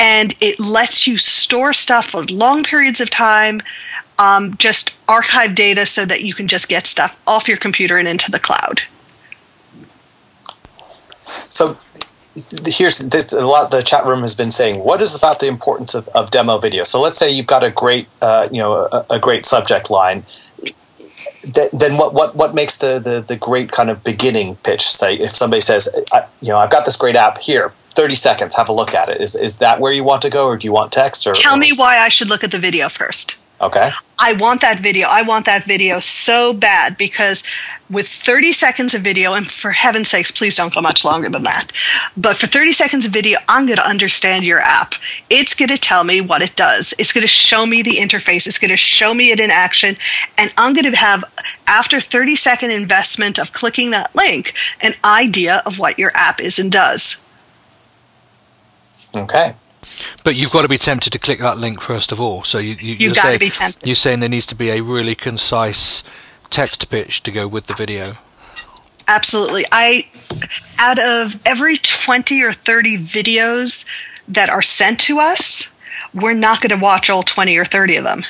and 0.00 0.34
it 0.40 0.58
lets 0.58 1.06
you 1.06 1.16
store 1.16 1.72
stuff 1.72 2.10
for 2.10 2.24
long 2.24 2.64
periods 2.64 3.00
of 3.00 3.10
time 3.10 3.62
um, 4.18 4.56
just 4.56 4.94
archive 5.08 5.54
data 5.54 5.86
so 5.86 6.04
that 6.06 6.22
you 6.22 6.34
can 6.34 6.48
just 6.48 6.68
get 6.68 6.86
stuff 6.86 7.18
off 7.26 7.48
your 7.48 7.56
computer 7.56 7.98
and 7.98 8.08
into 8.08 8.30
the 8.30 8.38
cloud. 8.38 8.82
So 11.48 11.78
here's 12.66 12.98
this, 12.98 13.32
a 13.32 13.46
lot 13.46 13.70
the 13.70 13.82
chat 13.82 14.04
room 14.04 14.22
has 14.22 14.34
been 14.34 14.50
saying 14.50 14.80
what 14.80 15.00
is 15.00 15.14
about 15.14 15.38
the 15.38 15.46
importance 15.46 15.94
of, 15.94 16.08
of 16.08 16.30
demo 16.30 16.58
video 16.58 16.82
so 16.82 17.00
let's 17.00 17.16
say 17.16 17.30
you've 17.30 17.46
got 17.46 17.62
a 17.62 17.70
great 17.70 18.08
uh, 18.22 18.48
you 18.50 18.58
know 18.58 18.88
a, 18.90 19.06
a, 19.10 19.18
great 19.20 19.46
subject 19.46 19.88
line 19.88 20.24
then 21.72 21.96
what, 21.96 22.14
what, 22.14 22.34
what 22.34 22.54
makes 22.54 22.78
the, 22.78 22.98
the, 22.98 23.20
the 23.20 23.36
great 23.36 23.70
kind 23.70 23.88
of 23.90 24.02
beginning 24.02 24.56
pitch 24.56 24.88
say 24.88 25.14
if 25.14 25.32
somebody 25.36 25.60
says 25.60 25.88
you 26.40 26.48
know 26.48 26.58
i've 26.58 26.70
got 26.70 26.84
this 26.84 26.96
great 26.96 27.14
app 27.14 27.38
here 27.38 27.72
30 27.90 28.16
seconds 28.16 28.56
have 28.56 28.68
a 28.68 28.72
look 28.72 28.94
at 28.94 29.08
it 29.08 29.20
is, 29.20 29.36
is 29.36 29.58
that 29.58 29.78
where 29.78 29.92
you 29.92 30.02
want 30.02 30.22
to 30.22 30.30
go 30.30 30.46
or 30.46 30.56
do 30.56 30.66
you 30.66 30.72
want 30.72 30.90
text 30.90 31.26
or 31.28 31.32
tell 31.34 31.54
or? 31.54 31.58
me 31.58 31.72
why 31.72 31.98
i 31.98 32.08
should 32.08 32.28
look 32.28 32.42
at 32.42 32.50
the 32.50 32.58
video 32.58 32.88
first 32.88 33.36
Okay. 33.64 33.92
I 34.18 34.34
want 34.34 34.60
that 34.60 34.80
video. 34.80 35.08
I 35.08 35.22
want 35.22 35.46
that 35.46 35.64
video 35.64 35.98
so 35.98 36.52
bad 36.52 36.98
because 36.98 37.42
with 37.88 38.06
30 38.06 38.52
seconds 38.52 38.92
of 38.92 39.00
video, 39.00 39.32
and 39.32 39.50
for 39.50 39.70
heaven's 39.70 40.08
sakes, 40.08 40.30
please 40.30 40.54
don't 40.54 40.72
go 40.74 40.82
much 40.82 41.02
longer 41.02 41.30
than 41.30 41.44
that. 41.44 41.72
But 42.14 42.36
for 42.36 42.46
30 42.46 42.72
seconds 42.72 43.06
of 43.06 43.12
video, 43.12 43.38
I'm 43.48 43.64
going 43.64 43.78
to 43.78 43.88
understand 43.88 44.44
your 44.44 44.60
app. 44.60 44.94
It's 45.30 45.54
going 45.54 45.70
to 45.70 45.78
tell 45.78 46.04
me 46.04 46.20
what 46.20 46.42
it 46.42 46.56
does. 46.56 46.92
It's 46.98 47.12
going 47.14 47.22
to 47.22 47.28
show 47.28 47.64
me 47.64 47.80
the 47.80 47.96
interface. 47.96 48.46
It's 48.46 48.58
going 48.58 48.70
to 48.70 48.76
show 48.76 49.14
me 49.14 49.30
it 49.30 49.40
in 49.40 49.50
action. 49.50 49.96
And 50.36 50.52
I'm 50.58 50.74
going 50.74 50.90
to 50.90 50.96
have, 50.98 51.24
after 51.66 52.00
30 52.00 52.36
second 52.36 52.70
investment 52.70 53.38
of 53.38 53.54
clicking 53.54 53.92
that 53.92 54.14
link, 54.14 54.52
an 54.82 54.92
idea 55.02 55.62
of 55.64 55.78
what 55.78 55.98
your 55.98 56.12
app 56.14 56.38
is 56.38 56.58
and 56.58 56.70
does. 56.70 57.22
Okay. 59.14 59.54
But 60.22 60.34
you've 60.36 60.50
got 60.50 60.62
to 60.62 60.68
be 60.68 60.78
tempted 60.78 61.12
to 61.12 61.18
click 61.18 61.38
that 61.40 61.58
link 61.58 61.80
first 61.80 62.12
of 62.12 62.20
all. 62.20 62.44
So 62.44 62.58
you, 62.58 62.74
you 62.74 62.94
you've 62.94 63.16
got 63.16 63.32
to 63.32 63.38
be 63.38 63.50
tempted. 63.50 63.86
You're 63.86 63.94
saying 63.94 64.20
there 64.20 64.28
needs 64.28 64.46
to 64.46 64.54
be 64.54 64.70
a 64.70 64.80
really 64.82 65.14
concise 65.14 66.02
text 66.50 66.88
pitch 66.90 67.22
to 67.24 67.30
go 67.30 67.46
with 67.48 67.66
the 67.66 67.74
video. 67.74 68.16
Absolutely. 69.06 69.64
I 69.70 70.08
out 70.78 70.98
of 70.98 71.40
every 71.46 71.76
20 71.76 72.42
or 72.42 72.52
30 72.52 72.98
videos 72.98 73.84
that 74.26 74.48
are 74.48 74.62
sent 74.62 75.00
to 75.00 75.18
us, 75.18 75.68
we're 76.14 76.32
not 76.34 76.60
going 76.60 76.78
to 76.78 76.82
watch 76.82 77.10
all 77.10 77.22
20 77.22 77.56
or 77.56 77.64
30 77.64 77.96
of 77.96 78.04
them. 78.04 78.22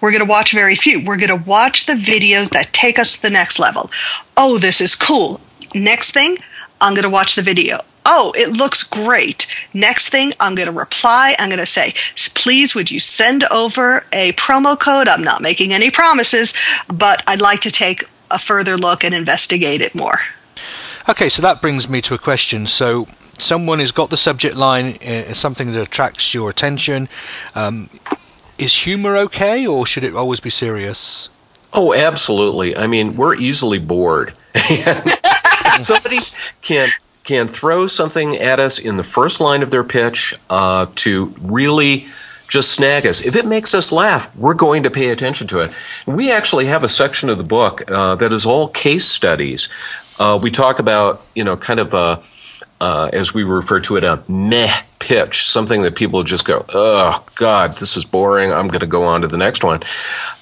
We're 0.00 0.10
going 0.10 0.24
to 0.24 0.30
watch 0.30 0.52
very 0.52 0.76
few. 0.76 1.04
We're 1.04 1.16
going 1.16 1.28
to 1.28 1.48
watch 1.48 1.86
the 1.86 1.94
videos 1.94 2.50
that 2.50 2.72
take 2.72 2.98
us 2.98 3.16
to 3.16 3.22
the 3.22 3.30
next 3.30 3.58
level. 3.58 3.90
Oh, 4.36 4.58
this 4.58 4.80
is 4.80 4.94
cool. 4.94 5.40
Next 5.74 6.12
thing, 6.12 6.38
I'm 6.80 6.94
going 6.94 7.02
to 7.02 7.10
watch 7.10 7.34
the 7.34 7.42
video 7.42 7.80
oh, 8.12 8.32
it 8.36 8.50
looks 8.50 8.82
great. 8.82 9.46
Next 9.72 10.08
thing, 10.08 10.32
I'm 10.40 10.56
going 10.56 10.66
to 10.66 10.72
reply. 10.72 11.36
I'm 11.38 11.48
going 11.48 11.60
to 11.60 11.66
say, 11.66 11.94
please, 12.34 12.74
would 12.74 12.90
you 12.90 12.98
send 12.98 13.44
over 13.44 14.04
a 14.12 14.32
promo 14.32 14.78
code? 14.78 15.08
I'm 15.08 15.22
not 15.22 15.40
making 15.40 15.72
any 15.72 15.92
promises, 15.92 16.52
but 16.88 17.22
I'd 17.28 17.40
like 17.40 17.60
to 17.60 17.70
take 17.70 18.04
a 18.30 18.38
further 18.38 18.76
look 18.76 19.04
and 19.04 19.14
investigate 19.14 19.80
it 19.80 19.94
more. 19.94 20.20
Okay, 21.08 21.28
so 21.28 21.40
that 21.42 21.62
brings 21.62 21.88
me 21.88 22.00
to 22.02 22.14
a 22.14 22.18
question. 22.18 22.66
So, 22.66 23.06
someone 23.38 23.78
has 23.78 23.92
got 23.92 24.10
the 24.10 24.16
subject 24.16 24.56
line, 24.56 24.96
uh, 24.96 25.32
something 25.32 25.70
that 25.72 25.80
attracts 25.80 26.34
your 26.34 26.50
attention. 26.50 27.08
Um, 27.54 27.90
is 28.58 28.74
humor 28.74 29.16
okay, 29.16 29.66
or 29.66 29.86
should 29.86 30.04
it 30.04 30.14
always 30.16 30.40
be 30.40 30.50
serious? 30.50 31.28
Oh, 31.72 31.94
absolutely. 31.94 32.76
I 32.76 32.88
mean, 32.88 33.16
we're 33.16 33.36
easily 33.36 33.78
bored. 33.78 34.34
somebody 35.78 36.18
can 36.60 36.88
can 37.24 37.48
throw 37.48 37.86
something 37.86 38.36
at 38.36 38.58
us 38.58 38.78
in 38.78 38.96
the 38.96 39.04
first 39.04 39.40
line 39.40 39.62
of 39.62 39.70
their 39.70 39.84
pitch 39.84 40.34
uh, 40.48 40.86
to 40.96 41.34
really 41.40 42.06
just 42.48 42.72
snag 42.72 43.06
us. 43.06 43.24
If 43.24 43.36
it 43.36 43.46
makes 43.46 43.74
us 43.74 43.92
laugh, 43.92 44.34
we're 44.36 44.54
going 44.54 44.82
to 44.82 44.90
pay 44.90 45.10
attention 45.10 45.46
to 45.48 45.60
it. 45.60 45.72
We 46.06 46.32
actually 46.32 46.66
have 46.66 46.82
a 46.82 46.88
section 46.88 47.28
of 47.28 47.38
the 47.38 47.44
book 47.44 47.88
uh, 47.90 48.16
that 48.16 48.32
is 48.32 48.44
all 48.44 48.68
case 48.68 49.04
studies. 49.04 49.68
Uh, 50.18 50.38
we 50.42 50.50
talk 50.50 50.80
about, 50.80 51.24
you 51.34 51.44
know, 51.44 51.56
kind 51.56 51.78
of 51.78 51.94
a, 51.94 52.22
uh, 52.80 53.10
as 53.12 53.32
we 53.32 53.44
refer 53.44 53.78
to 53.80 53.96
it, 53.96 54.04
a 54.04 54.22
meh 54.26 54.72
pitch, 54.98 55.44
something 55.44 55.82
that 55.82 55.94
people 55.94 56.22
just 56.24 56.44
go, 56.44 56.64
oh, 56.70 57.24
God, 57.36 57.74
this 57.74 57.96
is 57.96 58.04
boring. 58.04 58.52
I'm 58.52 58.68
going 58.68 58.80
to 58.80 58.86
go 58.86 59.04
on 59.04 59.20
to 59.20 59.28
the 59.28 59.36
next 59.36 59.62
one. 59.62 59.82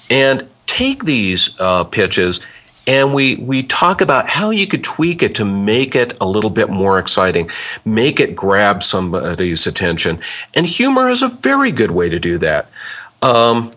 And 0.09 0.47
take 0.65 1.03
these 1.03 1.59
uh, 1.59 1.83
pitches 1.83 2.41
and 2.89 3.13
we 3.13 3.35
we 3.35 3.61
talk 3.61 4.01
about 4.01 4.27
how 4.27 4.49
you 4.49 4.65
could 4.65 4.83
tweak 4.83 5.21
it 5.21 5.35
to 5.35 5.45
make 5.45 5.95
it 5.95 6.17
a 6.19 6.27
little 6.27 6.49
bit 6.49 6.71
more 6.71 6.97
exciting, 6.97 7.47
make 7.85 8.19
it 8.19 8.35
grab 8.35 8.81
somebody's 8.81 9.67
attention. 9.67 10.19
And 10.55 10.65
humor 10.65 11.07
is 11.07 11.21
a 11.21 11.27
very 11.27 11.71
good 11.71 11.91
way 11.91 12.09
to 12.09 12.19
do 12.19 12.39
that. 12.39 12.67
Um, 13.21 13.69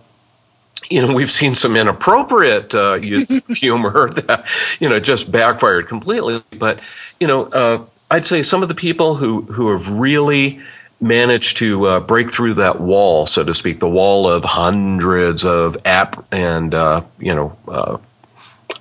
you 0.89 1.03
know, 1.03 1.15
we've 1.15 1.31
seen 1.31 1.55
some 1.55 1.77
inappropriate 1.77 2.75
uh, 2.75 2.95
use 3.03 3.47
of 3.47 3.49
humor 3.57 4.09
that, 4.09 4.49
you 4.81 4.89
know, 4.89 4.99
just 4.99 5.31
backfired 5.31 5.89
completely. 5.89 6.43
But, 6.59 6.81
you 7.21 7.27
know, 7.27 7.45
uh, 7.45 7.85
I'd 8.11 8.25
say 8.25 8.41
some 8.41 8.63
of 8.63 8.71
the 8.71 8.75
people 8.75 9.15
who, 9.17 9.43
who 9.43 9.73
have 9.73 9.91
really 9.91 10.61
managed 11.03 11.59
to 11.59 11.87
uh, 11.87 12.01
break 12.01 12.31
through 12.31 12.55
that 12.55 12.81
wall, 12.81 13.27
so 13.27 13.45
to 13.45 13.53
speak, 13.53 13.79
the 13.79 13.89
wall 13.89 14.27
of 14.27 14.45
hundreds 14.45 15.45
of 15.45 15.77
app 15.85 16.25
and, 16.33 16.75
uh, 16.75 17.03
you 17.19 17.35
know, 17.35 18.01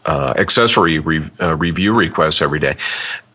uh, 0.05 0.09
uh, 0.11 0.33
accessory 0.37 0.99
re- 0.99 1.29
review 1.39 1.93
requests 1.93 2.41
every 2.41 2.59
day. 2.59 2.75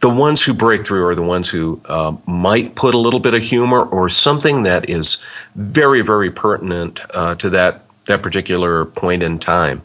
The 0.01 0.09
ones 0.09 0.45
who 0.45 0.55
break 0.55 0.85
through 0.85 1.07
are 1.07 1.15
the 1.15 1.23
ones 1.23 1.49
who 1.49 1.81
might 2.27 2.75
put 2.75 2.95
a 2.95 2.99
little 2.99 3.21
bit 3.21 3.35
of 3.35 3.43
humor 3.43 3.83
or 3.83 4.09
something 4.09 4.63
that 4.65 4.89
is 4.89 5.19
very, 5.55 6.03
very 6.03 6.31
pertinent 6.31 7.01
to 7.39 7.51
that 7.51 7.83
that 8.07 8.23
particular 8.23 8.85
point 8.85 9.23
in 9.23 9.39
time, 9.39 9.83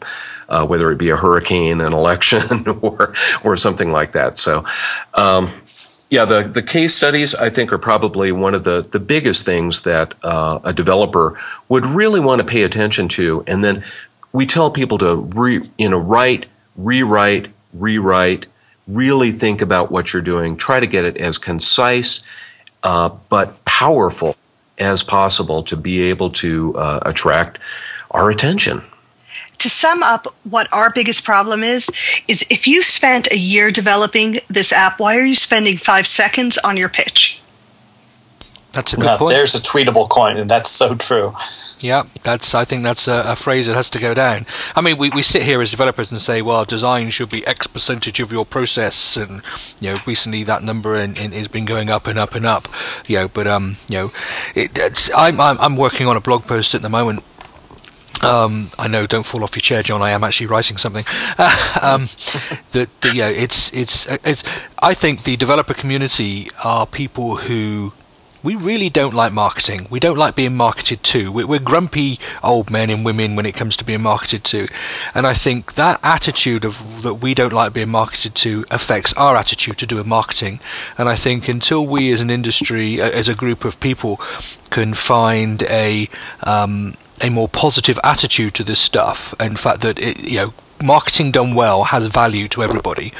uh, 0.48 0.64
whether 0.64 0.90
it 0.92 0.98
be 0.98 1.10
a 1.10 1.16
hurricane, 1.16 1.80
an 1.80 1.92
election, 1.92 2.68
or 2.82 3.14
or 3.44 3.56
something 3.56 3.92
like 3.92 4.12
that. 4.12 4.38
So. 4.38 4.64
Um, 5.14 5.50
yeah, 6.10 6.26
the, 6.26 6.42
the 6.42 6.62
case 6.62 6.94
studies 6.94 7.34
I 7.34 7.48
think 7.48 7.72
are 7.72 7.78
probably 7.78 8.32
one 8.32 8.52
of 8.54 8.64
the, 8.64 8.82
the 8.82 9.00
biggest 9.00 9.46
things 9.46 9.80
that 9.84 10.12
uh, 10.22 10.58
a 10.62 10.70
developer 10.70 11.40
would 11.70 11.86
really 11.86 12.20
want 12.20 12.40
to 12.40 12.44
pay 12.44 12.64
attention 12.64 13.08
to. 13.08 13.42
And 13.46 13.64
then 13.64 13.82
we 14.30 14.44
tell 14.44 14.70
people 14.70 14.98
to 14.98 15.16
re, 15.16 15.66
you 15.78 15.88
know 15.88 15.96
write, 15.96 16.44
rewrite, 16.76 17.48
rewrite, 17.72 18.46
really 18.88 19.30
think 19.30 19.62
about 19.62 19.90
what 19.90 20.12
you're 20.12 20.22
doing. 20.22 20.56
Try 20.56 20.80
to 20.80 20.86
get 20.86 21.04
it 21.04 21.16
as 21.16 21.38
concise 21.38 22.24
uh, 22.82 23.10
but 23.28 23.64
powerful 23.64 24.36
as 24.78 25.02
possible 25.02 25.62
to 25.62 25.76
be 25.76 26.02
able 26.02 26.30
to 26.30 26.76
uh, 26.76 27.00
attract 27.02 27.58
our 28.10 28.30
attention. 28.30 28.82
To 29.58 29.68
sum 29.68 30.02
up 30.02 30.34
what 30.42 30.66
our 30.72 30.90
biggest 30.92 31.24
problem 31.24 31.62
is, 31.62 31.88
is 32.26 32.44
if 32.50 32.66
you 32.66 32.82
spent 32.82 33.30
a 33.30 33.38
year 33.38 33.70
developing 33.70 34.38
this 34.48 34.72
app, 34.72 34.98
why 34.98 35.16
are 35.16 35.24
you 35.24 35.36
spending 35.36 35.76
five 35.76 36.06
seconds 36.06 36.58
on 36.58 36.76
your 36.76 36.88
pitch? 36.88 37.41
That's 38.72 38.94
a 38.94 38.96
good 38.96 39.18
point. 39.18 39.30
There's 39.32 39.54
a 39.54 39.60
tweetable 39.60 40.08
coin, 40.08 40.38
and 40.38 40.50
that's 40.50 40.70
so 40.70 40.94
true. 40.94 41.34
Yeah, 41.80 42.04
that's. 42.22 42.54
I 42.54 42.64
think 42.64 42.82
that's 42.82 43.06
a, 43.06 43.24
a, 43.26 43.36
phrase 43.36 43.66
that 43.66 43.74
has 43.74 43.90
to 43.90 43.98
go 43.98 44.14
down. 44.14 44.46
I 44.74 44.80
mean, 44.80 44.96
we, 44.96 45.10
we 45.10 45.22
sit 45.22 45.42
here 45.42 45.60
as 45.60 45.70
developers 45.70 46.10
and 46.10 46.20
say, 46.20 46.40
well, 46.40 46.64
design 46.64 47.10
should 47.10 47.28
be 47.28 47.46
X 47.46 47.66
percentage 47.66 48.20
of 48.20 48.32
your 48.32 48.46
process, 48.46 49.16
and 49.16 49.42
you 49.80 49.92
know, 49.92 49.98
recently 50.06 50.42
that 50.44 50.62
number 50.62 50.94
in, 50.94 51.16
in, 51.16 51.32
has 51.32 51.48
been 51.48 51.66
going 51.66 51.90
up 51.90 52.06
and 52.06 52.18
up 52.18 52.34
and 52.34 52.46
up. 52.46 52.66
You 53.06 53.18
know, 53.18 53.28
but 53.28 53.46
um, 53.46 53.76
you 53.88 53.98
know, 53.98 54.12
it, 54.54 55.10
I'm, 55.14 55.38
I'm 55.40 55.58
I'm 55.58 55.76
working 55.76 56.06
on 56.06 56.16
a 56.16 56.20
blog 56.20 56.44
post 56.44 56.74
at 56.74 56.82
the 56.82 56.88
moment 56.88 57.22
um, 58.22 58.70
I 58.78 58.86
know, 58.86 59.06
don't 59.06 59.24
fall 59.24 59.42
off 59.42 59.56
your 59.56 59.62
chair, 59.62 59.82
John. 59.82 60.00
I 60.00 60.10
am 60.10 60.22
actually 60.22 60.46
writing 60.46 60.76
something. 60.76 61.04
Uh, 61.38 61.78
um, 61.82 62.02
that 62.70 62.88
yeah, 63.12 63.28
it's 63.28 63.72
it's 63.72 64.06
it's. 64.24 64.44
I 64.78 64.94
think 64.94 65.24
the 65.24 65.36
developer 65.36 65.74
community 65.74 66.48
are 66.64 66.86
people 66.86 67.36
who 67.36 67.92
we 68.42 68.56
really 68.56 68.90
don't 68.90 69.14
like 69.14 69.32
marketing. 69.32 69.86
We 69.90 70.00
don't 70.00 70.18
like 70.18 70.34
being 70.34 70.56
marketed 70.56 71.02
to. 71.04 71.30
We're, 71.30 71.62
grumpy 71.62 72.18
old 72.42 72.70
men 72.70 72.90
and 72.90 73.04
women 73.04 73.36
when 73.36 73.46
it 73.46 73.54
comes 73.54 73.76
to 73.76 73.84
being 73.84 74.02
marketed 74.02 74.42
to, 74.44 74.68
and 75.14 75.26
I 75.26 75.34
think 75.34 75.74
that 75.74 76.00
attitude 76.02 76.64
of 76.64 77.02
that 77.02 77.14
we 77.14 77.34
don't 77.34 77.52
like 77.52 77.72
being 77.72 77.90
marketed 77.90 78.34
to 78.36 78.64
affects 78.70 79.12
our 79.14 79.36
attitude 79.36 79.78
to 79.78 79.86
doing 79.86 80.08
marketing. 80.08 80.58
And 80.98 81.08
I 81.08 81.14
think 81.14 81.48
until 81.48 81.86
we, 81.86 82.10
as 82.12 82.20
an 82.20 82.30
industry, 82.30 83.00
as 83.00 83.28
a 83.28 83.34
group 83.34 83.64
of 83.64 83.78
people, 83.78 84.20
can 84.70 84.94
find 84.94 85.62
a 85.64 86.08
um, 86.42 86.94
a 87.20 87.30
more 87.30 87.48
positive 87.48 87.98
attitude 88.02 88.54
to 88.54 88.64
this 88.64 88.80
stuff, 88.80 89.34
the 89.38 89.50
fact 89.56 89.82
that 89.82 89.98
it, 89.98 90.18
you 90.18 90.36
know 90.36 90.54
marketing 90.82 91.30
done 91.32 91.54
well 91.54 91.84
has 91.84 92.06
value 92.06 92.48
to 92.48 92.62
everybody, 92.62 93.12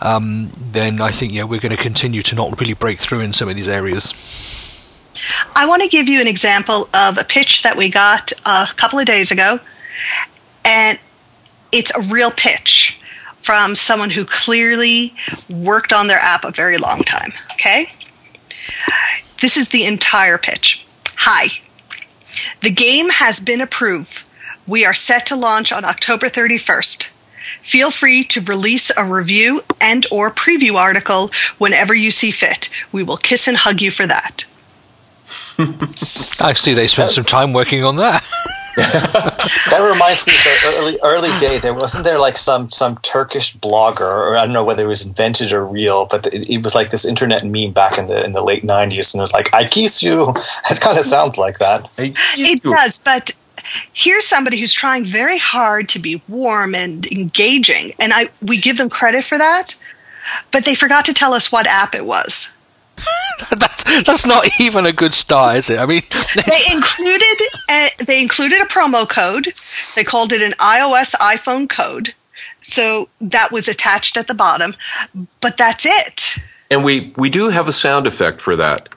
um, 0.00 0.50
then 0.56 1.00
I 1.00 1.10
think 1.10 1.32
yeah 1.32 1.44
we're 1.44 1.60
going 1.60 1.76
to 1.76 1.82
continue 1.82 2.22
to 2.22 2.34
not 2.34 2.58
really 2.60 2.74
break 2.74 2.98
through 2.98 3.20
in 3.20 3.32
some 3.32 3.48
of 3.48 3.56
these 3.56 3.68
areas. 3.68 4.14
I 5.54 5.66
want 5.66 5.82
to 5.82 5.88
give 5.88 6.08
you 6.08 6.20
an 6.20 6.26
example 6.26 6.88
of 6.94 7.18
a 7.18 7.24
pitch 7.24 7.62
that 7.62 7.76
we 7.76 7.88
got 7.88 8.32
a 8.44 8.68
couple 8.76 8.98
of 8.98 9.06
days 9.06 9.30
ago, 9.30 9.60
and 10.64 10.98
it's 11.70 11.92
a 11.94 12.00
real 12.00 12.30
pitch 12.30 12.98
from 13.40 13.74
someone 13.76 14.10
who 14.10 14.24
clearly 14.24 15.14
worked 15.48 15.92
on 15.92 16.06
their 16.06 16.18
app 16.18 16.44
a 16.44 16.50
very 16.50 16.78
long 16.78 17.02
time. 17.02 17.32
Okay, 17.52 17.88
this 19.40 19.56
is 19.56 19.68
the 19.68 19.84
entire 19.84 20.38
pitch. 20.38 20.84
Hi, 21.18 21.48
the 22.60 22.70
game 22.70 23.10
has 23.10 23.38
been 23.40 23.60
approved. 23.60 24.22
We 24.66 24.84
are 24.84 24.94
set 24.94 25.26
to 25.26 25.36
launch 25.36 25.72
on 25.72 25.84
October 25.84 26.28
31st. 26.28 27.08
Feel 27.62 27.90
free 27.90 28.24
to 28.24 28.40
release 28.40 28.90
a 28.96 29.04
review 29.04 29.62
and 29.80 30.06
or 30.10 30.30
preview 30.30 30.74
article 30.74 31.30
whenever 31.58 31.94
you 31.94 32.10
see 32.10 32.30
fit. 32.30 32.68
We 32.92 33.02
will 33.02 33.16
kiss 33.16 33.48
and 33.48 33.56
hug 33.56 33.80
you 33.80 33.90
for 33.90 34.06
that. 34.06 34.44
I 36.40 36.52
see 36.54 36.74
they 36.74 36.88
spent 36.88 37.12
some 37.12 37.24
time 37.24 37.52
working 37.52 37.84
on 37.84 37.96
that. 37.96 38.24
that 38.76 39.80
reminds 39.80 40.26
me 40.26 40.34
of 40.34 40.42
the 40.44 40.78
early 40.78 40.98
early 41.02 41.38
day. 41.38 41.58
There 41.58 41.74
wasn't 41.74 42.04
there 42.04 42.18
like 42.18 42.38
some 42.38 42.70
some 42.70 42.96
Turkish 42.98 43.54
blogger, 43.54 44.00
or 44.00 44.34
I 44.34 44.46
don't 44.46 44.54
know 44.54 44.64
whether 44.64 44.84
it 44.84 44.88
was 44.88 45.06
invented 45.06 45.52
or 45.52 45.66
real, 45.66 46.06
but 46.06 46.26
it, 46.28 46.48
it 46.48 46.64
was 46.64 46.74
like 46.74 46.90
this 46.90 47.04
internet 47.04 47.44
meme 47.44 47.72
back 47.72 47.98
in 47.98 48.08
the 48.08 48.24
in 48.24 48.32
the 48.32 48.42
late 48.42 48.64
nineties, 48.64 49.12
and 49.12 49.20
it 49.20 49.24
was 49.24 49.34
like 49.34 49.52
"I 49.52 49.68
kiss 49.68 50.02
you." 50.02 50.32
It 50.70 50.80
kind 50.80 50.98
of 50.98 51.04
sounds 51.04 51.36
like 51.36 51.58
that. 51.58 51.90
It 51.98 52.62
does, 52.62 52.98
but 52.98 53.32
here's 53.92 54.26
somebody 54.26 54.60
who's 54.60 54.72
trying 54.72 55.04
very 55.04 55.38
hard 55.38 55.88
to 55.90 55.98
be 55.98 56.22
warm 56.28 56.74
and 56.74 57.06
engaging, 57.06 57.92
and 57.98 58.12
I 58.12 58.30
we 58.40 58.58
give 58.58 58.78
them 58.78 58.88
credit 58.88 59.24
for 59.24 59.38
that, 59.38 59.74
but 60.50 60.64
they 60.64 60.74
forgot 60.74 61.04
to 61.06 61.14
tell 61.14 61.34
us 61.34 61.52
what 61.52 61.66
app 61.66 61.94
it 61.94 62.04
was. 62.04 62.54
that's, 63.50 64.02
that's 64.02 64.26
not 64.26 64.48
even 64.60 64.86
a 64.86 64.92
good 64.92 65.14
start, 65.14 65.56
is 65.56 65.70
it? 65.70 65.78
I 65.78 65.86
mean, 65.86 66.02
they 66.46 66.62
included 66.72 67.36
a, 67.70 67.88
they 68.04 68.22
included 68.22 68.60
a 68.60 68.66
promo 68.66 69.08
code. 69.08 69.54
They 69.94 70.04
called 70.04 70.32
it 70.32 70.42
an 70.42 70.52
iOS 70.52 71.14
iPhone 71.16 71.68
code, 71.68 72.14
so 72.62 73.08
that 73.20 73.52
was 73.52 73.68
attached 73.68 74.16
at 74.16 74.26
the 74.26 74.34
bottom. 74.34 74.74
But 75.40 75.56
that's 75.56 75.84
it. 75.86 76.36
And 76.70 76.84
we 76.84 77.12
we 77.16 77.28
do 77.28 77.48
have 77.48 77.68
a 77.68 77.72
sound 77.72 78.06
effect 78.06 78.40
for 78.40 78.56
that. 78.56 78.88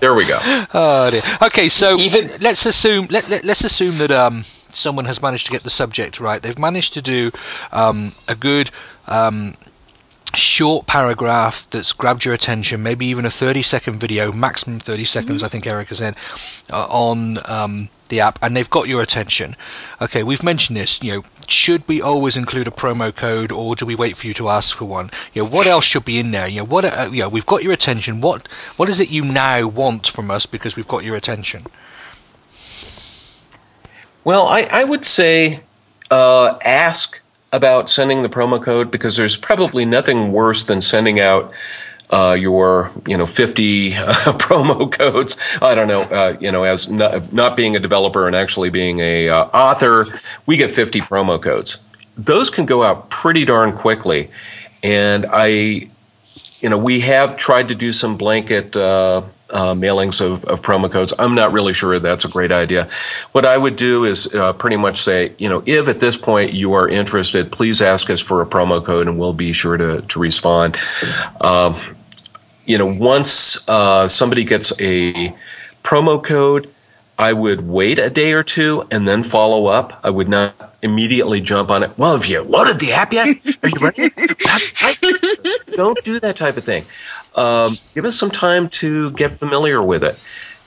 There 0.00 0.14
we 0.14 0.26
go. 0.26 0.38
Oh 0.74 1.08
dear. 1.10 1.22
Okay, 1.42 1.68
so 1.68 1.96
Even, 1.98 2.30
let's 2.40 2.66
assume 2.66 3.06
let, 3.10 3.28
let 3.28 3.44
us 3.48 3.64
assume 3.64 3.98
that 3.98 4.10
um 4.10 4.44
someone 4.74 5.04
has 5.04 5.22
managed 5.22 5.46
to 5.46 5.52
get 5.52 5.62
the 5.62 5.70
subject 5.70 6.20
right. 6.20 6.42
They've 6.42 6.58
managed 6.58 6.94
to 6.94 7.02
do 7.02 7.30
um, 7.72 8.12
a 8.28 8.34
good 8.34 8.70
um, 9.06 9.54
short 10.34 10.86
paragraph 10.86 11.68
that's 11.70 11.92
grabbed 11.92 12.24
your 12.24 12.34
attention, 12.34 12.82
maybe 12.82 13.06
even 13.06 13.24
a 13.24 13.30
30 13.30 13.62
second 13.62 13.98
video, 13.98 14.32
maximum 14.32 14.80
30 14.80 15.04
seconds, 15.04 15.38
mm-hmm. 15.38 15.46
I 15.46 15.48
think 15.48 15.66
Eric 15.66 15.90
Erica 15.90 15.94
said, 15.94 16.16
uh, 16.70 16.86
on 16.88 17.38
um, 17.44 17.88
the 18.08 18.20
app, 18.20 18.38
and 18.42 18.56
they've 18.56 18.70
got 18.70 18.88
your 18.88 19.02
attention. 19.02 19.56
Okay, 20.00 20.22
we've 20.22 20.42
mentioned 20.42 20.76
this. 20.76 21.02
You 21.02 21.12
know, 21.12 21.24
should 21.48 21.86
we 21.88 22.00
always 22.00 22.36
include 22.36 22.68
a 22.68 22.70
promo 22.70 23.14
code, 23.14 23.52
or 23.52 23.74
do 23.76 23.86
we 23.86 23.94
wait 23.94 24.16
for 24.16 24.26
you 24.26 24.34
to 24.34 24.48
ask 24.48 24.76
for 24.76 24.84
one? 24.84 25.10
You 25.32 25.42
know, 25.42 25.48
what 25.48 25.66
else 25.66 25.84
should 25.84 26.04
be 26.04 26.18
in 26.18 26.30
there? 26.30 26.48
You 26.48 26.60
know, 26.60 26.66
what? 26.66 26.84
Uh, 26.84 27.08
you 27.12 27.20
know, 27.20 27.28
we've 27.28 27.46
got 27.46 27.62
your 27.62 27.72
attention. 27.72 28.20
What? 28.20 28.48
What 28.76 28.88
is 28.88 29.00
it 29.00 29.10
you 29.10 29.24
now 29.24 29.66
want 29.66 30.06
from 30.06 30.30
us 30.30 30.46
because 30.46 30.76
we've 30.76 30.88
got 30.88 31.04
your 31.04 31.16
attention? 31.16 31.66
Well, 34.24 34.46
I, 34.46 34.68
I 34.70 34.84
would 34.84 35.04
say 35.04 35.62
uh, 36.10 36.58
ask 36.64 37.20
about 37.52 37.90
sending 37.90 38.22
the 38.22 38.28
promo 38.28 38.62
code 38.62 38.90
because 38.90 39.16
there's 39.16 39.36
probably 39.36 39.84
nothing 39.84 40.32
worse 40.32 40.64
than 40.64 40.80
sending 40.80 41.20
out 41.20 41.52
uh, 42.12 42.36
your 42.38 42.90
you 43.06 43.16
know 43.16 43.26
50 43.26 43.94
uh, 43.94 43.98
promo 44.38 44.92
codes. 44.92 45.38
I 45.60 45.74
don't 45.74 45.88
know. 45.88 46.02
Uh, 46.02 46.36
you 46.38 46.52
know, 46.52 46.62
as 46.64 46.90
not, 46.90 47.32
not, 47.32 47.56
being 47.56 47.74
a 47.74 47.80
developer 47.80 48.26
and 48.26 48.36
actually 48.36 48.70
being 48.70 49.00
a 49.00 49.30
uh, 49.30 49.44
author, 49.46 50.06
we 50.44 50.58
get 50.58 50.70
50 50.70 51.00
promo 51.00 51.42
codes. 51.42 51.80
Those 52.16 52.50
can 52.50 52.66
go 52.66 52.82
out 52.82 53.08
pretty 53.08 53.46
darn 53.46 53.72
quickly, 53.72 54.30
and 54.82 55.24
I, 55.30 55.46
you 56.60 56.68
know, 56.68 56.78
we 56.78 57.00
have 57.00 57.36
tried 57.38 57.68
to 57.68 57.74
do 57.74 57.90
some 57.90 58.18
blanket 58.18 58.76
uh, 58.76 59.22
uh, 59.48 59.74
mailings 59.74 60.20
of, 60.20 60.44
of, 60.44 60.62
promo 60.62 60.90
codes. 60.90 61.12
I'm 61.18 61.34
not 61.34 61.52
really 61.52 61.72
sure 61.72 61.98
that's 61.98 62.24
a 62.24 62.28
great 62.28 62.52
idea. 62.52 62.88
What 63.32 63.44
I 63.44 63.56
would 63.56 63.76
do 63.76 64.04
is 64.04 64.34
uh, 64.34 64.54
pretty 64.54 64.76
much 64.76 64.98
say, 64.98 65.34
you 65.38 65.48
know, 65.48 65.62
if 65.66 65.88
at 65.88 66.00
this 66.00 66.16
point 66.16 66.54
you 66.54 66.72
are 66.72 66.88
interested, 66.88 67.52
please 67.52 67.82
ask 67.82 68.08
us 68.08 68.20
for 68.20 68.40
a 68.40 68.46
promo 68.46 68.82
code 68.82 69.08
and 69.08 69.18
we'll 69.18 69.34
be 69.34 69.52
sure 69.52 69.76
to, 69.76 70.00
to 70.02 70.18
respond. 70.18 70.78
Um, 71.40 71.74
you 72.64 72.78
know, 72.78 72.86
once 72.86 73.68
uh, 73.68 74.08
somebody 74.08 74.44
gets 74.44 74.72
a 74.80 75.34
promo 75.82 76.22
code, 76.22 76.72
I 77.18 77.32
would 77.32 77.68
wait 77.68 77.98
a 77.98 78.10
day 78.10 78.32
or 78.32 78.42
two 78.42 78.84
and 78.90 79.06
then 79.06 79.22
follow 79.22 79.66
up. 79.66 80.00
I 80.02 80.10
would 80.10 80.28
not 80.28 80.76
immediately 80.82 81.40
jump 81.40 81.70
on 81.70 81.82
it. 81.82 81.96
Well, 81.96 82.16
have 82.16 82.26
you 82.26 82.42
loaded 82.42 82.80
the 82.80 82.92
app 82.92 83.12
yet? 83.12 83.28
Are 83.62 83.68
you 83.68 83.78
ready? 83.80 84.08
Don't 85.76 86.02
do 86.04 86.18
that 86.20 86.34
type 86.36 86.56
of 86.56 86.64
thing. 86.64 86.84
Um, 87.34 87.78
give 87.94 88.04
us 88.04 88.18
some 88.18 88.30
time 88.30 88.68
to 88.70 89.10
get 89.12 89.32
familiar 89.32 89.82
with 89.82 90.04
it. 90.04 90.18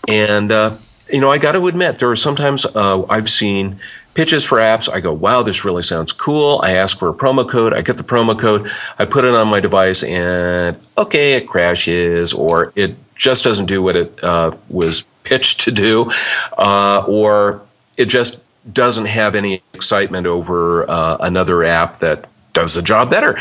And 0.07 0.51
uh, 0.51 0.77
you 1.11 1.19
know, 1.19 1.31
I 1.31 1.37
got 1.37 1.53
to 1.53 1.67
admit, 1.67 1.97
there 1.97 2.09
are 2.09 2.15
sometimes 2.15 2.65
uh, 2.65 3.05
I've 3.09 3.29
seen 3.29 3.79
pitches 4.15 4.43
for 4.43 4.57
apps. 4.57 4.89
I 4.91 5.01
go, 5.01 5.13
wow, 5.13 5.43
this 5.43 5.63
really 5.63 5.83
sounds 5.83 6.11
cool. 6.11 6.59
I 6.63 6.71
ask 6.71 6.97
for 6.97 7.09
a 7.09 7.13
promo 7.13 7.47
code. 7.47 7.73
I 7.73 7.81
get 7.81 7.97
the 7.97 8.03
promo 8.03 8.39
code. 8.39 8.71
I 8.97 9.05
put 9.05 9.25
it 9.25 9.35
on 9.35 9.49
my 9.49 9.59
device, 9.59 10.01
and 10.01 10.75
okay, 10.97 11.33
it 11.33 11.47
crashes, 11.47 12.33
or 12.33 12.73
it 12.75 12.95
just 13.15 13.43
doesn't 13.43 13.67
do 13.67 13.81
what 13.81 13.95
it 13.95 14.23
uh, 14.23 14.55
was 14.69 15.05
pitched 15.23 15.59
to 15.61 15.71
do, 15.71 16.09
uh, 16.57 17.03
or 17.07 17.61
it 17.97 18.05
just 18.05 18.41
doesn't 18.73 19.05
have 19.05 19.35
any 19.35 19.61
excitement 19.73 20.25
over 20.25 20.89
uh, 20.89 21.17
another 21.19 21.63
app 21.63 21.97
that 21.97 22.27
does 22.53 22.73
the 22.73 22.81
job 22.81 23.11
better. 23.11 23.37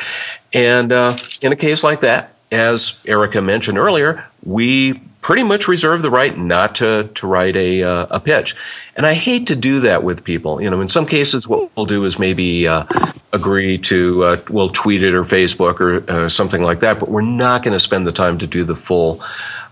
And 0.53 0.93
uh, 0.93 1.17
in 1.41 1.53
a 1.53 1.57
case 1.57 1.83
like 1.83 2.01
that, 2.01 2.37
as 2.53 3.01
Erica 3.07 3.41
mentioned 3.41 3.79
earlier, 3.79 4.27
we 4.45 5.01
pretty 5.25 5.43
much 5.43 5.69
reserve 5.69 6.03
the 6.03 6.11
right 6.11 6.37
not 6.37 6.75
to, 6.75 7.09
to 7.15 7.27
write 7.27 7.57
a, 7.57 7.83
uh, 7.83 8.07
a 8.11 8.21
pitch. 8.21 8.55
And 8.95 9.07
I 9.07 9.15
hate 9.15 9.47
to 9.47 9.57
do 9.57 9.81
that 9.81 10.05
with 10.05 10.23
people. 10.23 10.61
You 10.61 10.69
know, 10.69 10.83
in 10.83 10.87
some 10.87 11.07
cases, 11.07 11.49
what 11.49 11.75
we'll 11.75 11.87
do 11.87 12.05
is 12.05 12.19
maybe 12.19 12.69
uh, 12.69 12.85
agree 13.33 13.79
to, 13.79 14.23
uh, 14.23 14.41
we'll 14.51 14.69
tweet 14.69 15.03
it 15.03 15.15
or 15.15 15.23
Facebook 15.23 15.81
or 15.81 16.09
uh, 16.11 16.29
something 16.29 16.63
like 16.63 16.81
that, 16.81 17.01
but 17.01 17.09
we're 17.09 17.23
not 17.23 17.63
going 17.63 17.73
to 17.73 17.79
spend 17.79 18.07
the 18.07 18.13
time 18.13 18.37
to 18.37 18.47
do 18.47 18.65
the 18.65 18.77
full 18.77 19.23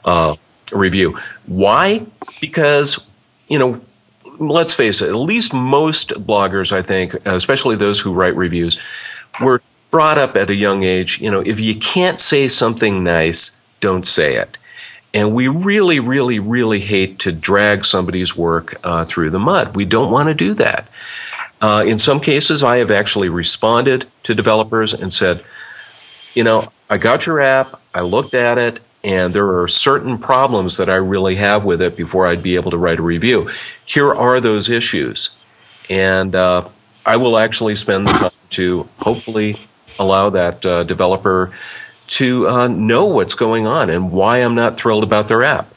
uh, 0.07 0.36
review. 0.72 1.18
Why? 1.44 2.07
Because, 2.40 3.07
you 3.46 3.59
know, 3.59 3.78
let's 4.38 4.72
face 4.72 5.03
it, 5.03 5.11
at 5.11 5.16
least 5.16 5.53
most 5.53 6.12
bloggers, 6.12 6.72
I 6.72 6.80
think, 6.80 7.12
especially 7.26 7.76
those 7.76 8.00
who 8.00 8.14
write 8.14 8.36
reviews, 8.36 8.80
were 9.38 9.61
brought 9.90 10.16
up 10.16 10.34
at 10.34 10.48
a 10.48 10.55
young 10.55 10.82
age, 10.82 11.20
you 11.20 11.30
know, 11.30 11.40
if 11.40 11.61
you 11.61 11.74
can't 11.74 12.18
say 12.18 12.48
something 12.48 13.05
nice, 13.05 13.55
don't 13.80 14.07
say 14.07 14.36
it. 14.36 14.57
And 15.14 15.34
we 15.34 15.48
really, 15.48 16.00
really, 16.00 16.38
really 16.38 16.80
hate 16.80 17.20
to 17.20 17.32
drag 17.32 17.84
somebody's 17.84 18.36
work 18.36 18.80
uh, 18.82 19.04
through 19.04 19.30
the 19.30 19.38
mud. 19.38 19.76
We 19.76 19.84
don't 19.84 20.10
want 20.10 20.28
to 20.28 20.34
do 20.34 20.54
that. 20.54 20.88
Uh, 21.60 21.84
in 21.86 21.98
some 21.98 22.18
cases, 22.18 22.62
I 22.62 22.78
have 22.78 22.90
actually 22.90 23.28
responded 23.28 24.06
to 24.24 24.34
developers 24.34 24.94
and 24.94 25.12
said, 25.12 25.44
you 26.34 26.44
know, 26.44 26.72
I 26.88 26.98
got 26.98 27.26
your 27.26 27.40
app, 27.40 27.80
I 27.94 28.00
looked 28.00 28.34
at 28.34 28.58
it, 28.58 28.80
and 29.04 29.34
there 29.34 29.60
are 29.60 29.68
certain 29.68 30.18
problems 30.18 30.76
that 30.78 30.88
I 30.88 30.96
really 30.96 31.36
have 31.36 31.64
with 31.64 31.82
it 31.82 31.96
before 31.96 32.26
I'd 32.26 32.42
be 32.42 32.56
able 32.56 32.70
to 32.70 32.78
write 32.78 32.98
a 32.98 33.02
review. 33.02 33.50
Here 33.84 34.12
are 34.12 34.40
those 34.40 34.70
issues. 34.70 35.36
And 35.90 36.34
uh, 36.34 36.68
I 37.04 37.16
will 37.16 37.36
actually 37.36 37.76
spend 37.76 38.06
the 38.06 38.12
time 38.12 38.30
to 38.50 38.88
hopefully 38.98 39.58
allow 39.98 40.30
that 40.30 40.64
uh, 40.64 40.84
developer 40.84 41.52
to 42.09 42.48
uh, 42.48 42.68
know 42.68 43.07
what's 43.07 43.34
going 43.34 43.66
on 43.66 43.90
and 43.90 44.12
why 44.12 44.38
I'm 44.38 44.55
not 44.55 44.76
thrilled 44.76 45.05
about 45.05 45.28
their 45.28 45.42
app. 45.42 45.72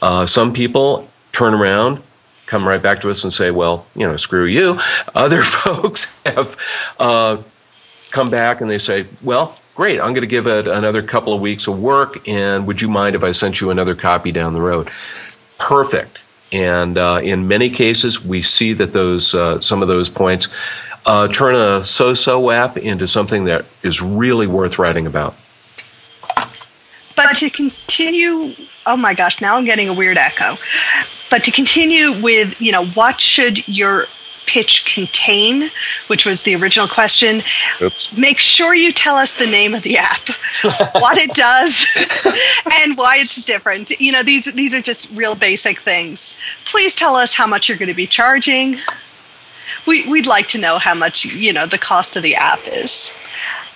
Uh, 0.00 0.26
some 0.26 0.52
people 0.52 1.08
turn 1.32 1.54
around, 1.54 2.02
come 2.46 2.66
right 2.66 2.80
back 2.80 3.00
to 3.00 3.10
us 3.10 3.24
and 3.24 3.32
say, 3.32 3.50
well, 3.50 3.86
you 3.94 4.06
know, 4.06 4.16
screw 4.16 4.44
you. 4.44 4.78
Other 5.14 5.42
folks 5.42 6.22
have 6.24 6.56
uh, 6.98 7.42
come 8.10 8.30
back 8.30 8.60
and 8.60 8.70
they 8.70 8.78
say, 8.78 9.06
well, 9.22 9.58
great, 9.74 10.00
I'm 10.00 10.12
going 10.12 10.22
to 10.22 10.26
give 10.26 10.46
it 10.46 10.66
another 10.66 11.02
couple 11.02 11.34
of 11.34 11.40
weeks 11.40 11.68
of 11.68 11.78
work, 11.78 12.26
and 12.26 12.66
would 12.66 12.80
you 12.80 12.88
mind 12.88 13.14
if 13.14 13.22
I 13.22 13.32
sent 13.32 13.60
you 13.60 13.70
another 13.70 13.94
copy 13.94 14.32
down 14.32 14.54
the 14.54 14.60
road? 14.60 14.90
Perfect. 15.58 16.18
And 16.52 16.96
uh, 16.96 17.20
in 17.22 17.48
many 17.48 17.70
cases, 17.70 18.24
we 18.24 18.40
see 18.40 18.72
that 18.74 18.92
those 18.92 19.34
uh, 19.34 19.60
some 19.60 19.82
of 19.82 19.88
those 19.88 20.08
points 20.08 20.48
uh, 21.04 21.28
turn 21.28 21.54
a 21.54 21.82
so-so 21.82 22.50
app 22.50 22.78
into 22.78 23.06
something 23.06 23.44
that 23.44 23.66
is 23.82 24.00
really 24.00 24.46
worth 24.46 24.78
writing 24.78 25.06
about. 25.06 25.36
But 27.16 27.36
to 27.36 27.50
continue, 27.50 28.54
oh 28.86 28.96
my 28.96 29.14
gosh, 29.14 29.40
now 29.40 29.56
I'm 29.56 29.64
getting 29.64 29.88
a 29.88 29.94
weird 29.94 30.18
echo. 30.18 30.56
But 31.30 31.42
to 31.44 31.50
continue 31.50 32.20
with, 32.20 32.60
you 32.60 32.70
know, 32.70 32.86
what 32.86 33.20
should 33.20 33.66
your 33.66 34.06
pitch 34.46 34.84
contain, 34.94 35.70
which 36.06 36.24
was 36.24 36.42
the 36.42 36.54
original 36.54 36.88
question. 36.88 37.42
Oops. 37.82 38.16
Make 38.16 38.38
sure 38.38 38.74
you 38.74 38.92
tell 38.92 39.16
us 39.16 39.34
the 39.34 39.46
name 39.46 39.74
of 39.74 39.82
the 39.82 39.98
app, 39.98 40.28
what 40.94 41.18
it 41.18 41.34
does, 41.34 41.84
and 42.82 42.96
why 42.96 43.16
it's 43.18 43.42
different. 43.42 43.90
You 44.00 44.12
know, 44.12 44.22
these 44.22 44.44
these 44.52 44.74
are 44.74 44.80
just 44.80 45.10
real 45.10 45.34
basic 45.34 45.80
things. 45.80 46.36
Please 46.64 46.94
tell 46.94 47.16
us 47.16 47.34
how 47.34 47.46
much 47.46 47.68
you're 47.68 47.78
going 47.78 47.88
to 47.88 47.94
be 47.94 48.06
charging. 48.06 48.78
We, 49.84 50.08
we'd 50.08 50.26
like 50.26 50.46
to 50.48 50.58
know 50.58 50.78
how 50.78 50.94
much 50.94 51.24
you 51.24 51.52
know 51.52 51.66
the 51.66 51.78
cost 51.78 52.16
of 52.16 52.22
the 52.22 52.36
app 52.36 52.60
is 52.66 53.10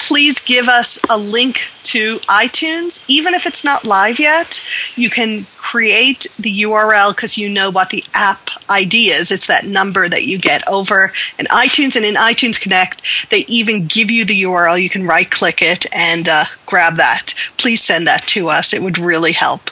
please 0.01 0.41
give 0.41 0.69
us 0.69 0.99
a 1.09 1.17
link 1.17 1.61
to 1.85 2.19
iTunes. 2.21 3.05
Even 3.07 3.35
if 3.35 3.47
it's 3.47 3.63
not 3.63 3.85
live 3.85 4.19
yet, 4.19 4.61
you 4.97 5.11
can 5.11 5.47
create 5.57 6.27
the 6.39 6.63
URL 6.63 7.15
because 7.15 7.37
you 7.39 7.49
know 7.49 7.71
what 7.71 7.91
the 7.91 8.05
app 8.15 8.51
ID 8.69 9.11
is. 9.11 9.31
It's 9.31 9.47
that 9.47 9.67
number 9.67 10.09
that 10.09 10.25
you 10.25 10.39
get 10.39 10.67
over 10.67 11.13
in 11.39 11.47
iTunes 11.47 11.97
and 11.97 12.05
in 12.05 12.15
iTunes 12.15 12.61
Connect. 12.61 13.03
They 13.31 13.45
even 13.47 13.87
give 13.87 14.11
you 14.11 14.25
the 14.25 14.43
URL. 14.43 14.83
You 14.83 14.91
can 14.91 15.07
right 15.07 15.31
click 15.31 15.63
it 15.63 15.87
and 15.95 16.29
uh, 16.29 16.45
grab 16.67 16.97
that. 16.97 17.35
Please 17.57 17.83
send 17.83 18.07
that 18.07 18.27
to 18.29 18.49
us. 18.49 18.73
It 18.73 18.83
would 18.83 18.99
really 18.99 19.33
help 19.33 19.71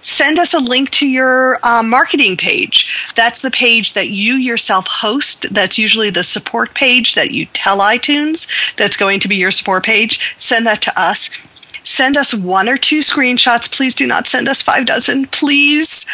send 0.00 0.38
us 0.38 0.54
a 0.54 0.58
link 0.58 0.90
to 0.90 1.06
your 1.06 1.58
uh, 1.62 1.82
marketing 1.82 2.36
page. 2.36 3.12
That's 3.14 3.40
the 3.40 3.50
page 3.50 3.92
that 3.94 4.10
you 4.10 4.34
yourself 4.34 4.86
host. 4.86 5.52
That's 5.52 5.78
usually 5.78 6.10
the 6.10 6.24
support 6.24 6.74
page 6.74 7.14
that 7.14 7.30
you 7.30 7.46
tell 7.46 7.80
iTunes 7.80 8.46
that's 8.76 8.96
going 8.96 9.20
to 9.20 9.28
be 9.28 9.36
your 9.36 9.50
support 9.50 9.84
page. 9.84 10.34
Send 10.38 10.66
that 10.66 10.82
to 10.82 11.00
us. 11.00 11.30
Send 11.84 12.16
us 12.16 12.32
one 12.32 12.68
or 12.68 12.78
two 12.78 13.00
screenshots. 13.00 13.70
Please 13.70 13.94
do 13.94 14.06
not 14.06 14.26
send 14.26 14.48
us 14.48 14.62
five 14.62 14.86
dozen, 14.86 15.26
please. 15.26 16.06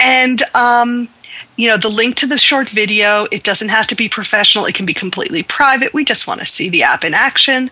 And, 0.00 0.42
um, 0.54 1.08
you 1.56 1.68
know, 1.68 1.76
the 1.76 1.88
link 1.88 2.16
to 2.16 2.26
the 2.26 2.38
short 2.38 2.68
video, 2.68 3.26
it 3.32 3.42
doesn't 3.42 3.70
have 3.70 3.86
to 3.88 3.96
be 3.96 4.08
professional. 4.08 4.66
It 4.66 4.74
can 4.74 4.86
be 4.86 4.94
completely 4.94 5.42
private. 5.42 5.92
We 5.92 6.04
just 6.04 6.26
want 6.26 6.40
to 6.40 6.46
see 6.46 6.68
the 6.68 6.82
app 6.82 7.04
in 7.04 7.14
action. 7.14 7.70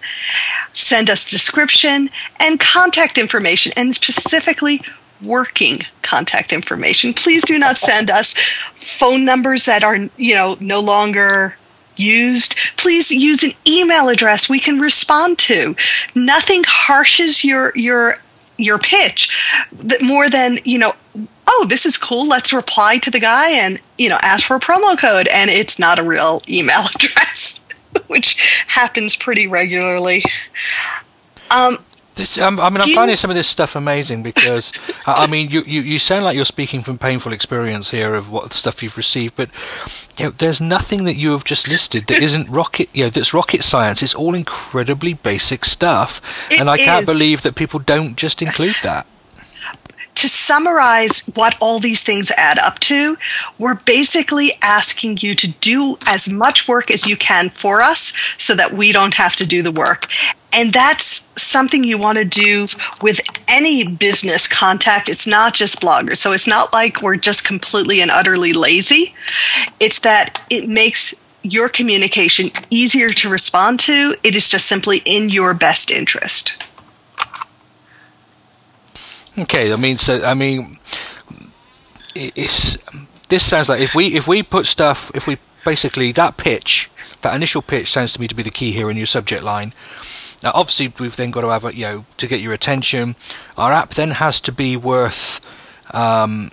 Send 0.73 1.09
us 1.09 1.25
description 1.25 2.11
and 2.41 2.59
contact 2.59 3.19
information 3.19 3.73
and 3.77 3.95
specifically 3.95 4.83
working 5.23 5.81
contact 6.03 6.53
information. 6.53 7.13
Please 7.13 7.45
do 7.45 7.59
not 7.59 7.79
send 7.79 8.11
us 8.11 8.35
phone 8.77 9.25
numbers 9.25 9.65
that 9.65 9.85
are, 9.85 9.97
you 10.17 10.35
know, 10.35 10.57
no 10.61 10.81
longer 10.81 11.57
used. 11.97 12.57
Please 12.77 13.11
use 13.11 13.43
an 13.43 13.53
email 13.67 14.09
address 14.09 14.49
we 14.49 14.61
can 14.61 14.79
respond 14.79 15.39
to. 15.39 15.75
Nothing 16.15 16.63
harshes 16.65 17.43
your 17.43 17.73
your 17.75 18.19
your 18.59 18.79
pitch 18.79 19.67
that 19.73 20.03
more 20.03 20.31
than, 20.31 20.59
you 20.65 20.79
know, 20.79 20.95
oh, 21.47 21.67
this 21.69 21.87
is 21.87 21.99
cool. 21.99 22.27
Let's 22.27 22.53
reply 22.53 22.99
to 22.99 23.11
the 23.11 23.21
guy 23.21 23.51
and, 23.51 23.81
you 23.99 24.09
know, 24.09 24.19
ask 24.23 24.47
for 24.47 24.57
a 24.57 24.61
promo 24.61 24.99
code 24.99 25.29
and 25.29 25.51
it's 25.51 25.79
not 25.79 25.99
a 25.99 26.03
real 26.03 26.43
email 26.49 26.83
address, 26.95 27.61
which 28.07 28.65
happens 28.69 29.17
pretty 29.17 29.47
regularly. 29.47 30.25
Um, 31.51 31.79
this, 32.17 32.39
um, 32.41 32.59
I 32.59 32.71
mean, 32.71 32.81
I'm 32.81 32.89
you... 32.89 32.95
finding 32.95 33.17
some 33.17 33.31
of 33.31 33.37
this 33.37 33.47
stuff 33.47 33.77
amazing 33.77 34.23
because, 34.23 34.73
I 35.07 35.27
mean, 35.27 35.51
you, 35.51 35.63
you, 35.63 35.83
you 35.83 35.99
sound 35.99 36.25
like 36.25 36.35
you're 36.35 36.45
speaking 36.45 36.81
from 36.81 36.99
painful 36.99 37.33
experience 37.33 37.91
here 37.91 38.15
of 38.15 38.31
what 38.31 38.53
stuff 38.53 38.83
you've 38.83 38.97
received, 38.97 39.37
but 39.37 39.51
you 40.19 40.27
know, 40.27 40.31
there's 40.33 40.61
nothing 40.61 41.05
that 41.05 41.15
you 41.15 41.33
have 41.33 41.45
just 41.45 41.69
listed 41.69 42.07
that 42.07 42.21
isn't 42.21 42.49
rocket, 42.51 42.89
you 42.93 43.05
know, 43.05 43.11
that's 43.11 43.33
rocket 43.33 43.63
science. 43.63 44.03
It's 44.03 44.15
all 44.15 44.35
incredibly 44.35 45.15
basic 45.15 45.65
stuff, 45.65 46.21
it 46.51 46.61
and 46.61 46.69
I 46.69 46.75
is. 46.75 46.85
can't 46.85 47.07
believe 47.07 47.43
that 47.43 47.55
people 47.55 47.81
don't 47.81 48.17
just 48.17 48.43
include 48.43 48.77
that 48.83 49.07
to 50.17 50.29
summarize 50.29 51.21
what 51.35 51.57
all 51.61 51.79
these 51.79 52.03
things 52.03 52.31
add 52.33 52.59
up 52.59 52.79
to, 52.81 53.17
we're 53.59 53.75
basically 53.75 54.53
asking 54.63 55.19
you 55.21 55.35
to 55.35 55.49
do 55.49 55.99
as 56.07 56.29
much 56.29 56.67
work 56.67 56.91
as 56.91 57.07
you 57.07 57.17
can 57.17 57.51
for 57.51 57.83
us 57.83 58.13
so 58.39 58.55
that 58.55 58.73
we 58.73 58.93
don't 58.93 59.15
have 59.15 59.37
to 59.37 59.47
do 59.47 59.63
the 59.63 59.71
work. 59.71 60.07
And 60.53 60.73
that's 60.73 61.26
something 61.47 61.85
you 61.85 61.99
want 61.99 62.19
to 62.19 62.25
do 62.25 62.67
with 63.03 63.21
any 63.49 63.87
business 63.87 64.47
contact. 64.47 65.09
It's 65.09 65.27
not 65.27 65.55
just 65.55 65.81
bloggers. 65.81 66.19
So 66.19 66.33
it's 66.33 66.47
not 66.47 66.73
like 66.73 67.03
we're 67.03 67.17
just 67.17 67.45
completely 67.45 68.01
and 68.01 68.11
utterly 68.11 68.53
lazy. 68.53 69.15
It's 69.81 69.99
that 70.01 70.45
it 70.51 70.69
makes 70.69 71.15
your 71.43 71.69
communication 71.69 72.51
easier 72.71 73.09
to 73.09 73.29
respond 73.29 73.81
to. 73.81 74.17
It 74.23 74.35
is 74.35 74.49
just 74.49 74.67
simply 74.67 75.03
in 75.05 75.31
your 75.31 75.55
best 75.55 75.91
interest. 75.91 76.55
Okay, 79.39 79.73
I 79.73 79.77
mean, 79.77 79.99
so 79.99 80.19
I 80.25 80.35
mean, 80.35 80.79
it's 82.15 82.79
this 83.29 83.45
sounds 83.45 83.69
like 83.69 83.81
if 83.81 83.95
we 83.95 84.15
if 84.15 84.27
we 84.27 84.43
put 84.43 84.67
stuff 84.67 85.11
if 85.15 85.27
we 85.27 85.37
basically 85.65 86.13
that 86.13 86.37
pitch 86.37 86.91
that 87.23 87.35
initial 87.35 87.63
pitch 87.63 87.93
sounds 87.93 88.13
to 88.13 88.21
me 88.21 88.29
to 88.29 88.35
be 88.35 88.43
the 88.43 88.51
key 88.51 88.73
here 88.73 88.91
in 88.91 88.97
your 88.97 89.07
subject 89.07 89.43
line. 89.43 89.75
Now, 90.47 90.53
obviously, 90.55 90.93
we've 91.01 91.17
then 91.17 91.33
got 91.33 91.41
to 91.41 91.49
have 91.49 91.65
a, 91.65 91.75
you 91.75 91.83
know 91.83 92.05
to 92.19 92.29
get 92.29 92.41
your 92.41 92.53
attention. 92.53 93.17
Our 93.57 93.73
app 93.73 93.95
then 93.95 94.13
has 94.13 94.39
to 94.43 94.53
be 94.53 94.77
worth. 94.77 95.41
Um, 95.91 96.53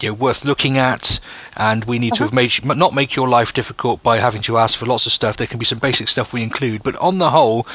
you 0.00 0.08
know, 0.08 0.14
worth 0.14 0.44
looking 0.44 0.78
at, 0.78 1.18
and 1.56 1.84
we 1.84 1.98
need 1.98 2.12
uh-huh. 2.12 2.18
to 2.18 2.24
have 2.24 2.32
made 2.32 2.78
not 2.78 2.94
make 2.94 3.16
your 3.16 3.28
life 3.28 3.52
difficult 3.52 4.04
by 4.04 4.18
having 4.18 4.40
to 4.42 4.56
ask 4.56 4.78
for 4.78 4.86
lots 4.86 5.06
of 5.06 5.10
stuff. 5.10 5.36
There 5.36 5.48
can 5.48 5.58
be 5.58 5.64
some 5.64 5.78
basic 5.78 6.06
stuff 6.06 6.32
we 6.32 6.44
include, 6.44 6.84
but 6.84 6.94
on 6.96 7.18
the 7.18 7.30
whole, 7.30 7.66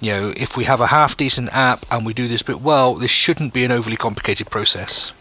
you 0.00 0.12
know, 0.12 0.32
if 0.36 0.56
we 0.56 0.62
have 0.64 0.80
a 0.80 0.88
half 0.88 1.16
decent 1.16 1.48
app 1.52 1.84
and 1.90 2.06
we 2.06 2.14
do 2.14 2.28
this 2.28 2.42
bit 2.42 2.60
well, 2.60 2.94
this 2.94 3.10
shouldn't 3.10 3.52
be 3.52 3.64
an 3.64 3.72
overly 3.72 3.96
complicated 3.96 4.48
process. 4.48 5.12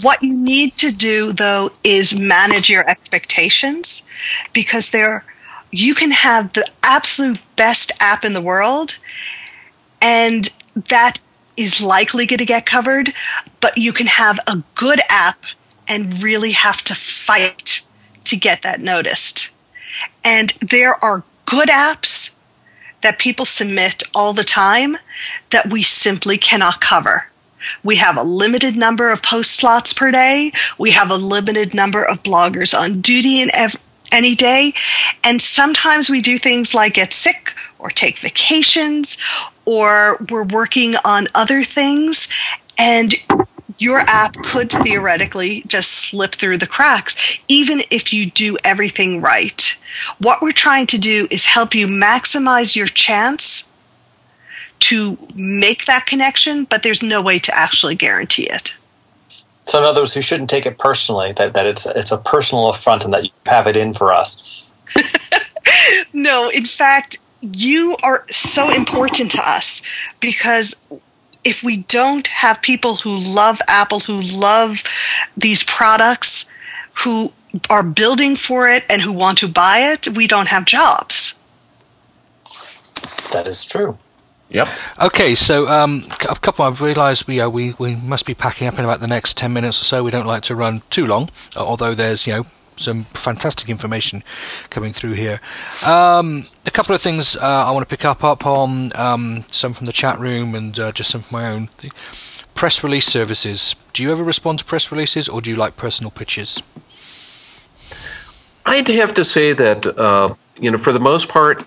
What 0.00 0.22
you 0.22 0.32
need 0.32 0.78
to 0.78 0.90
do 0.90 1.34
though 1.34 1.70
is 1.84 2.18
manage 2.18 2.70
your 2.70 2.88
expectations 2.88 4.04
because 4.54 4.88
there 4.88 5.24
you 5.70 5.94
can 5.94 6.10
have 6.10 6.52
the 6.52 6.66
absolute 6.82 7.38
best 7.56 7.92
app 8.00 8.24
in 8.24 8.32
the 8.32 8.40
world 8.40 8.96
and 10.00 10.52
that 10.74 11.18
is 11.56 11.80
likely 11.80 12.24
going 12.24 12.38
to 12.38 12.44
get 12.44 12.66
covered, 12.66 13.12
but 13.60 13.76
you 13.76 13.92
can 13.92 14.06
have 14.06 14.38
a 14.46 14.62
good 14.76 15.00
app 15.08 15.44
and 15.88 16.22
really 16.22 16.52
have 16.52 16.82
to 16.84 16.94
fight 16.94 17.82
to 18.24 18.36
get 18.36 18.62
that 18.62 18.80
noticed. 18.80 19.50
And 20.22 20.50
there 20.60 21.02
are 21.04 21.24
good 21.46 21.68
apps 21.68 22.30
that 23.02 23.18
people 23.18 23.44
submit 23.44 24.02
all 24.14 24.32
the 24.32 24.44
time 24.44 24.98
that 25.50 25.70
we 25.70 25.82
simply 25.82 26.36
cannot 26.36 26.80
cover. 26.80 27.26
We 27.82 27.96
have 27.96 28.16
a 28.16 28.22
limited 28.22 28.76
number 28.76 29.10
of 29.10 29.22
post 29.22 29.52
slots 29.52 29.92
per 29.92 30.10
day. 30.10 30.52
We 30.78 30.92
have 30.92 31.10
a 31.10 31.16
limited 31.16 31.74
number 31.74 32.02
of 32.02 32.22
bloggers 32.22 32.78
on 32.78 33.00
duty 33.00 33.40
in 33.40 33.50
ev- 33.52 33.76
any 34.12 34.34
day. 34.34 34.74
And 35.24 35.40
sometimes 35.40 36.10
we 36.10 36.20
do 36.20 36.38
things 36.38 36.74
like 36.74 36.94
get 36.94 37.12
sick 37.12 37.54
or 37.78 37.90
take 37.90 38.18
vacations 38.18 39.18
or 39.64 40.24
we're 40.30 40.44
working 40.44 40.94
on 41.04 41.28
other 41.34 41.64
things. 41.64 42.28
And 42.76 43.14
your 43.78 44.00
app 44.00 44.34
could 44.36 44.70
theoretically 44.70 45.62
just 45.66 45.90
slip 45.92 46.34
through 46.34 46.58
the 46.58 46.66
cracks, 46.66 47.38
even 47.46 47.82
if 47.90 48.12
you 48.12 48.30
do 48.30 48.56
everything 48.64 49.20
right. 49.20 49.76
What 50.18 50.42
we're 50.42 50.52
trying 50.52 50.86
to 50.88 50.98
do 50.98 51.28
is 51.30 51.46
help 51.46 51.74
you 51.74 51.86
maximize 51.86 52.74
your 52.74 52.88
chance 52.88 53.70
to 54.80 55.18
make 55.34 55.86
that 55.86 56.06
connection, 56.06 56.64
but 56.64 56.82
there's 56.82 57.02
no 57.02 57.20
way 57.20 57.38
to 57.38 57.56
actually 57.56 57.94
guarantee 57.94 58.48
it. 58.48 58.74
So, 59.68 59.78
in 59.78 59.84
other 59.84 60.00
words, 60.00 60.16
you 60.16 60.22
shouldn't 60.22 60.48
take 60.48 60.64
it 60.64 60.78
personally 60.78 61.34
that, 61.34 61.52
that 61.52 61.66
it's 61.66 61.84
it's 61.84 62.10
a 62.10 62.16
personal 62.16 62.70
affront 62.70 63.04
and 63.04 63.12
that 63.12 63.24
you 63.24 63.30
have 63.44 63.66
it 63.66 63.76
in 63.76 63.92
for 63.92 64.14
us. 64.14 64.66
no, 66.14 66.48
in 66.48 66.64
fact, 66.64 67.18
you 67.42 67.94
are 68.02 68.24
so 68.30 68.70
important 68.70 69.30
to 69.32 69.42
us 69.46 69.82
because 70.20 70.74
if 71.44 71.62
we 71.62 71.76
don't 71.76 72.28
have 72.28 72.62
people 72.62 72.96
who 72.96 73.14
love 73.14 73.60
Apple, 73.68 74.00
who 74.00 74.18
love 74.22 74.82
these 75.36 75.62
products, 75.64 76.50
who 77.04 77.30
are 77.68 77.82
building 77.82 78.36
for 78.36 78.70
it 78.70 78.84
and 78.88 79.02
who 79.02 79.12
want 79.12 79.36
to 79.36 79.48
buy 79.48 79.80
it, 79.80 80.08
we 80.16 80.26
don't 80.26 80.48
have 80.48 80.64
jobs. 80.64 81.38
That 83.32 83.46
is 83.46 83.66
true. 83.66 83.98
Yep. 84.50 84.68
Okay, 85.02 85.34
so 85.34 85.68
um, 85.68 86.04
a 86.10 86.36
couple. 86.36 86.64
I've 86.64 86.80
realised 86.80 87.28
we 87.28 87.40
uh, 87.40 87.50
we 87.50 87.74
we 87.78 87.96
must 87.96 88.24
be 88.24 88.34
packing 88.34 88.66
up 88.66 88.78
in 88.78 88.84
about 88.84 89.00
the 89.00 89.06
next 89.06 89.36
ten 89.36 89.52
minutes 89.52 89.80
or 89.82 89.84
so. 89.84 90.02
We 90.02 90.10
don't 90.10 90.26
like 90.26 90.42
to 90.44 90.54
run 90.54 90.82
too 90.88 91.04
long, 91.06 91.28
although 91.56 91.94
there's 91.94 92.26
you 92.26 92.32
know 92.32 92.46
some 92.76 93.04
fantastic 93.12 93.68
information 93.68 94.22
coming 94.70 94.92
through 94.92 95.12
here. 95.12 95.40
Um, 95.86 96.46
a 96.64 96.70
couple 96.70 96.94
of 96.94 97.02
things 97.02 97.36
uh, 97.36 97.64
I 97.66 97.72
want 97.72 97.86
to 97.86 97.94
pick 97.94 98.06
up 98.06 98.24
up 98.24 98.46
on 98.46 98.90
um, 98.94 99.44
some 99.48 99.74
from 99.74 99.86
the 99.86 99.92
chat 99.92 100.18
room 100.18 100.54
and 100.54 100.78
uh, 100.78 100.92
just 100.92 101.10
some 101.10 101.20
from 101.20 101.40
my 101.40 101.50
own. 101.50 101.68
The 101.78 101.90
press 102.54 102.82
release 102.82 103.06
services. 103.06 103.76
Do 103.92 104.02
you 104.02 104.10
ever 104.10 104.24
respond 104.24 104.60
to 104.60 104.64
press 104.64 104.90
releases, 104.90 105.28
or 105.28 105.42
do 105.42 105.50
you 105.50 105.56
like 105.56 105.76
personal 105.76 106.10
pitches? 106.10 106.62
I'd 108.64 108.88
have 108.88 109.12
to 109.14 109.24
say 109.24 109.52
that 109.52 109.86
uh, 109.86 110.34
you 110.58 110.70
know, 110.70 110.78
for 110.78 110.92
the 110.92 111.00
most 111.00 111.28
part, 111.28 111.66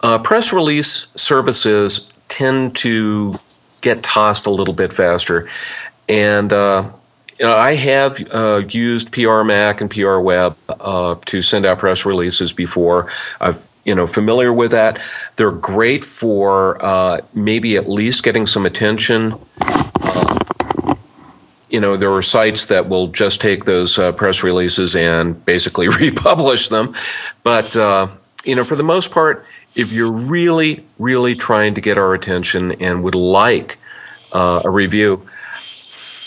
uh, 0.00 0.18
press 0.18 0.52
release 0.52 1.06
services 1.14 2.08
tend 2.32 2.76
to 2.76 3.34
get 3.82 4.02
tossed 4.02 4.46
a 4.46 4.50
little 4.50 4.74
bit 4.74 4.92
faster, 4.92 5.50
and 6.08 6.52
uh, 6.52 6.90
you 7.38 7.46
know, 7.46 7.56
I 7.56 7.74
have 7.74 8.22
uh, 8.32 8.62
used 8.68 9.12
prMac 9.12 9.80
and 9.80 9.90
PRWeb 9.90 10.54
uh, 10.68 11.16
to 11.26 11.42
send 11.42 11.66
out 11.66 11.78
press 11.78 12.06
releases 12.06 12.52
before. 12.52 13.10
I've 13.40 13.60
you 13.84 13.94
know 13.94 14.06
familiar 14.06 14.52
with 14.52 14.70
that. 14.70 15.00
They're 15.36 15.50
great 15.50 16.04
for 16.04 16.82
uh, 16.84 17.20
maybe 17.34 17.76
at 17.76 17.88
least 17.88 18.22
getting 18.22 18.46
some 18.46 18.64
attention. 18.64 19.34
You 21.68 21.80
know, 21.80 21.96
there 21.96 22.12
are 22.12 22.22
sites 22.22 22.66
that 22.66 22.88
will 22.88 23.08
just 23.08 23.40
take 23.40 23.64
those 23.64 23.98
uh, 23.98 24.12
press 24.12 24.42
releases 24.42 24.94
and 24.94 25.42
basically 25.44 25.88
republish 26.00 26.68
them, 26.68 26.94
but 27.42 27.76
uh, 27.76 28.08
you 28.44 28.54
know, 28.54 28.64
for 28.64 28.76
the 28.76 28.84
most 28.84 29.10
part, 29.10 29.46
if 29.74 29.92
you're 29.92 30.12
really, 30.12 30.84
really 30.98 31.34
trying 31.34 31.74
to 31.74 31.80
get 31.80 31.98
our 31.98 32.14
attention 32.14 32.72
and 32.72 33.02
would 33.02 33.14
like 33.14 33.78
a 34.32 34.70
review 34.70 35.26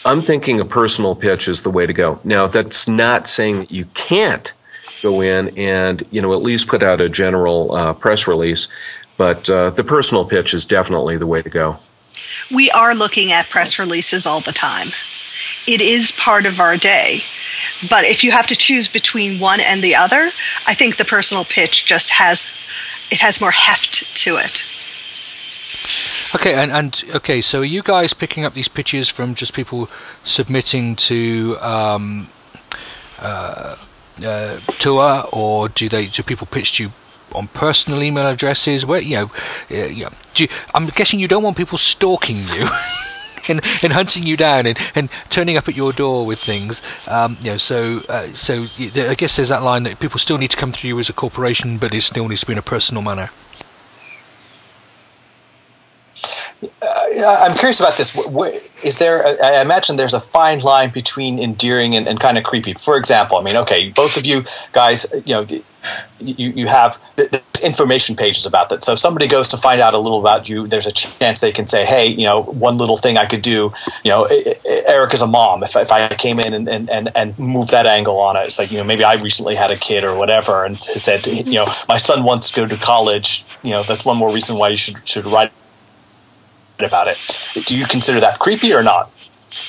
I'm 0.05 0.21
thinking 0.21 0.59
a 0.59 0.65
personal 0.65 1.15
pitch 1.15 1.47
is 1.47 1.63
the 1.63 1.71
way 1.71 1.87
to 1.87 1.93
go. 1.93 2.19
Now, 2.23 2.45
that's 2.45 2.87
not 2.87 3.25
saying 3.25 3.57
that 3.57 3.71
you 3.71 3.85
can't 3.95 4.53
go 5.01 5.19
in 5.21 5.49
and 5.57 6.03
you 6.11 6.21
know 6.21 6.33
at 6.33 6.43
least 6.43 6.67
put 6.67 6.83
out 6.83 7.01
a 7.01 7.09
general 7.09 7.73
uh, 7.73 7.93
press 7.93 8.27
release, 8.27 8.67
but 9.17 9.49
uh, 9.49 9.71
the 9.71 9.83
personal 9.83 10.23
pitch 10.23 10.53
is 10.53 10.63
definitely 10.63 11.17
the 11.17 11.25
way 11.27 11.41
to 11.41 11.49
go. 11.49 11.79
We 12.53 12.69
are 12.71 12.93
looking 12.93 13.31
at 13.31 13.49
press 13.49 13.79
releases 13.79 14.27
all 14.27 14.41
the 14.41 14.51
time. 14.51 14.89
It 15.67 15.81
is 15.81 16.11
part 16.11 16.45
of 16.45 16.59
our 16.59 16.77
day. 16.77 17.23
But 17.89 18.05
if 18.05 18.23
you 18.23 18.31
have 18.31 18.45
to 18.47 18.55
choose 18.55 18.87
between 18.87 19.39
one 19.39 19.59
and 19.59 19.83
the 19.83 19.95
other, 19.95 20.31
I 20.67 20.75
think 20.75 20.97
the 20.97 21.05
personal 21.05 21.45
pitch 21.45 21.85
just 21.85 22.11
has 22.11 22.51
it 23.11 23.19
has 23.19 23.39
more 23.39 23.51
heft 23.51 24.15
to 24.23 24.37
it. 24.37 24.63
Okay, 26.33 26.53
and, 26.53 26.71
and 26.71 27.03
okay, 27.15 27.41
so 27.41 27.61
are 27.61 27.65
you 27.65 27.81
guys 27.81 28.13
picking 28.13 28.43
up 28.43 28.53
these 28.53 28.67
pitches 28.67 29.09
from 29.09 29.35
just 29.35 29.53
people 29.53 29.89
submitting 30.23 30.95
to 30.95 31.57
um, 31.61 32.27
uh, 33.19 33.77
uh, 34.23 34.59
TUAW, 34.79 35.29
or 35.31 35.69
do 35.69 35.87
they 35.87 36.07
do 36.07 36.23
people 36.23 36.47
pitch 36.47 36.77
to 36.77 36.83
you 36.83 36.91
on 37.33 37.47
personal 37.47 38.03
email 38.03 38.27
addresses? 38.27 38.85
Where 38.85 38.99
you 38.99 39.15
know, 39.15 39.31
uh, 39.71 39.85
you, 40.35 40.47
I'm 40.73 40.87
guessing 40.87 41.19
you 41.19 41.27
don't 41.27 41.43
want 41.43 41.57
people 41.57 41.77
stalking 41.77 42.37
you. 42.37 42.67
and, 43.49 43.61
and 43.83 43.93
hunting 43.93 44.23
you 44.23 44.37
down 44.37 44.65
and, 44.65 44.77
and 44.95 45.09
turning 45.29 45.57
up 45.57 45.67
at 45.67 45.75
your 45.75 45.93
door 45.93 46.25
with 46.25 46.39
things. 46.39 46.81
Um, 47.07 47.37
you 47.41 47.51
know, 47.51 47.57
so 47.57 48.01
uh, 48.09 48.27
so 48.33 48.63
I 48.79 49.15
guess 49.15 49.35
there's 49.35 49.49
that 49.49 49.63
line 49.63 49.83
that 49.83 49.99
people 49.99 50.19
still 50.19 50.37
need 50.37 50.51
to 50.51 50.57
come 50.57 50.71
through 50.71 50.89
you 50.89 50.99
as 50.99 51.09
a 51.09 51.13
corporation, 51.13 51.77
but 51.77 51.93
it 51.93 52.01
still 52.01 52.27
needs 52.27 52.41
to 52.41 52.47
be 52.47 52.53
in 52.53 52.59
a 52.59 52.63
personal 52.63 53.01
manner. 53.03 53.29
Uh, 56.15 56.54
Uh, 56.81 57.39
I'm 57.41 57.55
curious 57.55 57.79
about 57.79 57.97
this. 57.97 58.17
Is 58.83 58.99
there? 58.99 59.41
I 59.43 59.61
imagine 59.61 59.97
there's 59.97 60.13
a 60.13 60.19
fine 60.19 60.59
line 60.59 60.89
between 60.89 61.39
endearing 61.39 61.95
and, 61.95 62.07
and, 62.07 62.19
kind 62.19 62.37
of 62.37 62.43
creepy. 62.43 62.73
For 62.73 62.97
example, 62.97 63.37
I 63.37 63.43
mean, 63.43 63.55
okay, 63.57 63.89
both 63.89 64.17
of 64.17 64.25
you 64.25 64.45
guys, 64.73 65.05
you 65.25 65.33
know, 65.33 65.47
you 66.19 66.49
you 66.49 66.67
have 66.67 66.99
information 67.63 68.15
pages 68.15 68.45
about 68.45 68.69
that. 68.69 68.83
So 68.83 68.93
if 68.93 68.99
somebody 68.99 69.27
goes 69.27 69.47
to 69.49 69.57
find 69.57 69.81
out 69.81 69.93
a 69.93 69.99
little 69.99 70.19
about 70.19 70.49
you, 70.49 70.67
there's 70.67 70.87
a 70.87 70.91
chance 70.91 71.41
they 71.41 71.51
can 71.51 71.67
say, 71.67 71.85
hey, 71.85 72.07
you 72.07 72.23
know, 72.23 72.41
one 72.43 72.77
little 72.77 72.97
thing 72.97 73.17
I 73.17 73.25
could 73.25 73.41
do. 73.41 73.71
You 74.03 74.11
know, 74.11 74.25
Eric 74.65 75.13
is 75.13 75.21
a 75.21 75.27
mom. 75.27 75.63
If 75.63 75.75
if 75.75 75.91
I 75.91 76.07
came 76.09 76.39
in 76.39 76.53
and 76.53 76.67
and 76.67 76.89
and, 76.89 77.11
and 77.15 77.33
that 77.67 77.85
angle 77.85 78.19
on 78.19 78.35
it, 78.37 78.45
it's 78.45 78.59
like 78.59 78.71
you 78.71 78.77
know 78.77 78.83
maybe 78.83 79.03
I 79.03 79.15
recently 79.15 79.55
had 79.55 79.71
a 79.71 79.77
kid 79.77 80.03
or 80.03 80.15
whatever, 80.15 80.65
and 80.65 80.81
said, 80.81 81.25
you 81.27 81.53
know, 81.53 81.67
my 81.87 81.97
son 81.97 82.23
wants 82.23 82.51
to 82.51 82.61
go 82.61 82.67
to 82.67 82.77
college. 82.77 83.45
You 83.63 83.71
know, 83.71 83.83
that's 83.83 84.05
one 84.05 84.17
more 84.17 84.31
reason 84.33 84.57
why 84.57 84.69
you 84.69 84.77
should 84.77 85.07
should 85.07 85.25
write 85.25 85.51
about 86.79 87.07
it. 87.07 87.17
Do 87.65 87.77
you 87.77 87.85
consider 87.85 88.19
that 88.19 88.39
creepy 88.39 88.73
or 88.73 88.83
not? 88.83 89.11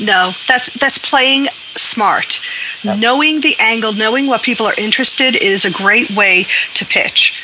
No, 0.00 0.32
that's 0.48 0.72
that's 0.78 0.98
playing 0.98 1.46
smart. 1.76 2.40
Yep. 2.82 2.98
Knowing 2.98 3.40
the 3.40 3.54
angle, 3.58 3.92
knowing 3.92 4.26
what 4.26 4.42
people 4.42 4.66
are 4.66 4.74
interested 4.76 5.36
is 5.36 5.64
a 5.64 5.70
great 5.70 6.10
way 6.10 6.46
to 6.74 6.84
pitch. 6.84 7.38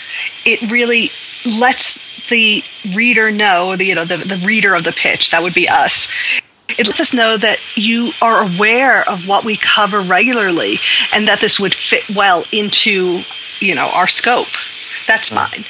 It 0.44 0.70
really 0.70 1.10
lets 1.44 2.00
the 2.28 2.62
reader 2.94 3.30
know, 3.30 3.76
the 3.76 3.86
you 3.86 3.94
know 3.94 4.04
the, 4.04 4.18
the 4.18 4.38
reader 4.38 4.74
of 4.74 4.84
the 4.84 4.92
pitch, 4.92 5.30
that 5.30 5.42
would 5.42 5.54
be 5.54 5.68
us. 5.68 6.08
It 6.78 6.86
lets 6.86 7.00
us 7.00 7.12
know 7.12 7.36
that 7.36 7.58
you 7.74 8.12
are 8.22 8.42
aware 8.42 9.06
of 9.08 9.26
what 9.26 9.44
we 9.44 9.56
cover 9.56 10.00
regularly 10.00 10.78
and 11.12 11.28
that 11.28 11.40
this 11.40 11.60
would 11.60 11.74
fit 11.74 12.08
well 12.14 12.44
into, 12.50 13.24
you 13.60 13.74
know, 13.74 13.88
our 13.90 14.08
scope. 14.08 14.48
That's 15.06 15.28
hmm. 15.28 15.36
fine. 15.36 15.64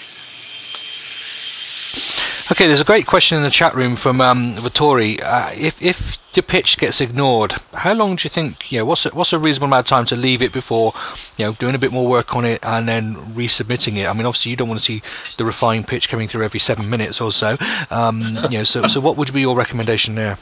Okay, 2.51 2.67
there's 2.67 2.81
a 2.81 2.85
great 2.85 3.07
question 3.07 3.37
in 3.39 3.45
the 3.45 3.51
chat 3.51 3.75
room 3.75 3.97
from 3.97 4.21
um, 4.21 4.55
Vittori. 4.55 5.21
Uh, 5.23 5.51
if 5.55 5.81
if 5.83 6.19
the 6.33 6.43
pitch 6.43 6.79
gets 6.79 7.01
ignored, 7.01 7.53
how 7.73 7.93
long 7.93 8.17
do 8.17 8.25
you 8.25 8.31
think? 8.31 8.73
You 8.73 8.79
know, 8.79 8.85
what's 8.87 9.07
a, 9.07 9.11
what's 9.11 9.33
a 9.33 9.39
reasonable 9.39 9.67
amount 9.67 9.87
of 9.87 9.89
time 9.89 10.07
to 10.07 10.17
leave 10.17 10.43
it 10.43 10.53
before, 10.53 10.93
you 11.37 11.45
know, 11.45 11.53
doing 11.53 11.75
a 11.75 11.79
bit 11.79 11.93
more 11.93 12.07
work 12.09 12.35
on 12.35 12.45
it 12.45 12.61
and 12.63 12.89
then 12.89 13.15
resubmitting 13.35 13.97
it? 13.97 14.07
I 14.07 14.13
mean, 14.13 14.27
obviously 14.27 14.51
you 14.51 14.57
don't 14.57 14.69
want 14.69 14.81
to 14.81 14.85
see 14.85 15.03
the 15.37 15.45
refined 15.45 15.87
pitch 15.87 16.09
coming 16.09 16.29
through 16.29 16.45
every 16.45 16.61
seven 16.61 16.89
minutes 16.89 17.21
or 17.21 17.31
so. 17.31 17.57
Um, 17.91 18.23
you 18.51 18.59
know, 18.59 18.65
so 18.65 18.89
so 18.89 19.01
what 19.01 19.17
would 19.17 19.33
be 19.33 19.43
your 19.43 19.57
recommendation 19.57 20.15
there? 20.15 20.39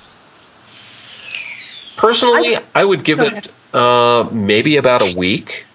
Personally, 1.96 2.56
I 2.74 2.84
would 2.84 3.04
give 3.04 3.20
it 3.20 3.52
uh, 3.74 4.28
maybe 4.32 4.76
about 4.76 5.02
a 5.02 5.14
week 5.16 5.66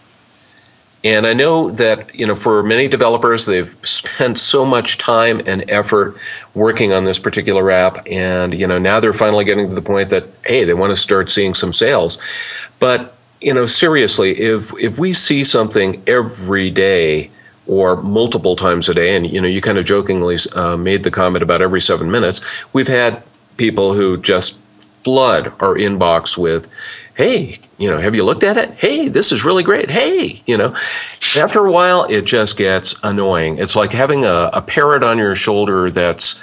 And 1.05 1.27
I 1.27 1.33
know 1.33 1.69
that, 1.69 2.15
you 2.15 2.25
know, 2.25 2.33
for 2.35 2.63
many 2.63 2.87
developers, 2.87 3.45
they've 3.45 3.73
spent 3.83 4.39
so 4.39 4.65
much 4.65 4.97
time 4.97 5.39
and 5.45 5.63
effort 5.69 6.17
working 6.55 6.93
on 6.93 7.03
this 7.03 7.19
particular 7.19 7.69
app. 7.69 7.99
And, 8.09 8.53
you 8.53 8.65
know, 8.65 8.79
now 8.79 8.99
they're 8.99 9.13
finally 9.13 9.45
getting 9.45 9.69
to 9.69 9.75
the 9.75 9.83
point 9.83 10.09
that, 10.09 10.25
hey, 10.45 10.63
they 10.63 10.73
want 10.73 10.89
to 10.89 10.95
start 10.95 11.29
seeing 11.29 11.53
some 11.53 11.73
sales. 11.73 12.17
But, 12.79 13.15
you 13.39 13.53
know, 13.53 13.67
seriously, 13.67 14.31
if, 14.41 14.73
if 14.79 14.97
we 14.97 15.13
see 15.13 15.43
something 15.43 16.03
every 16.07 16.71
day, 16.71 17.29
or 17.67 17.95
multiple 17.95 18.55
times 18.55 18.89
a 18.89 18.93
day, 18.93 19.15
and 19.15 19.25
you 19.25 19.41
know, 19.41 19.47
you 19.47 19.59
kind 19.59 19.79
of 19.79 19.85
jokingly 19.85 20.37
uh, 20.55 20.77
made 20.77 21.03
the 21.03 21.09
comment 21.09 21.41
about 21.41 21.63
every 21.63 21.81
seven 21.81 22.11
minutes. 22.11 22.39
We've 22.73 22.87
had 22.87 23.23
people 23.57 23.95
who 23.95 24.17
just 24.17 24.59
flood 24.79 25.47
our 25.59 25.75
inbox 25.75 26.37
with, 26.37 26.67
hey, 27.15 27.59
you 27.77 27.89
know, 27.89 27.99
have 27.99 28.15
you 28.15 28.23
looked 28.23 28.43
at 28.43 28.57
it? 28.57 28.71
Hey, 28.71 29.09
this 29.09 29.31
is 29.31 29.43
really 29.43 29.63
great. 29.63 29.89
Hey, 29.89 30.41
you 30.45 30.57
know, 30.57 30.73
after 31.37 31.65
a 31.65 31.71
while, 31.71 32.05
it 32.05 32.25
just 32.25 32.57
gets 32.57 32.95
annoying. 33.03 33.57
It's 33.57 33.75
like 33.75 33.91
having 33.91 34.23
a, 34.23 34.49
a 34.53 34.61
parrot 34.61 35.03
on 35.03 35.17
your 35.17 35.35
shoulder 35.35 35.91
that's, 35.91 36.41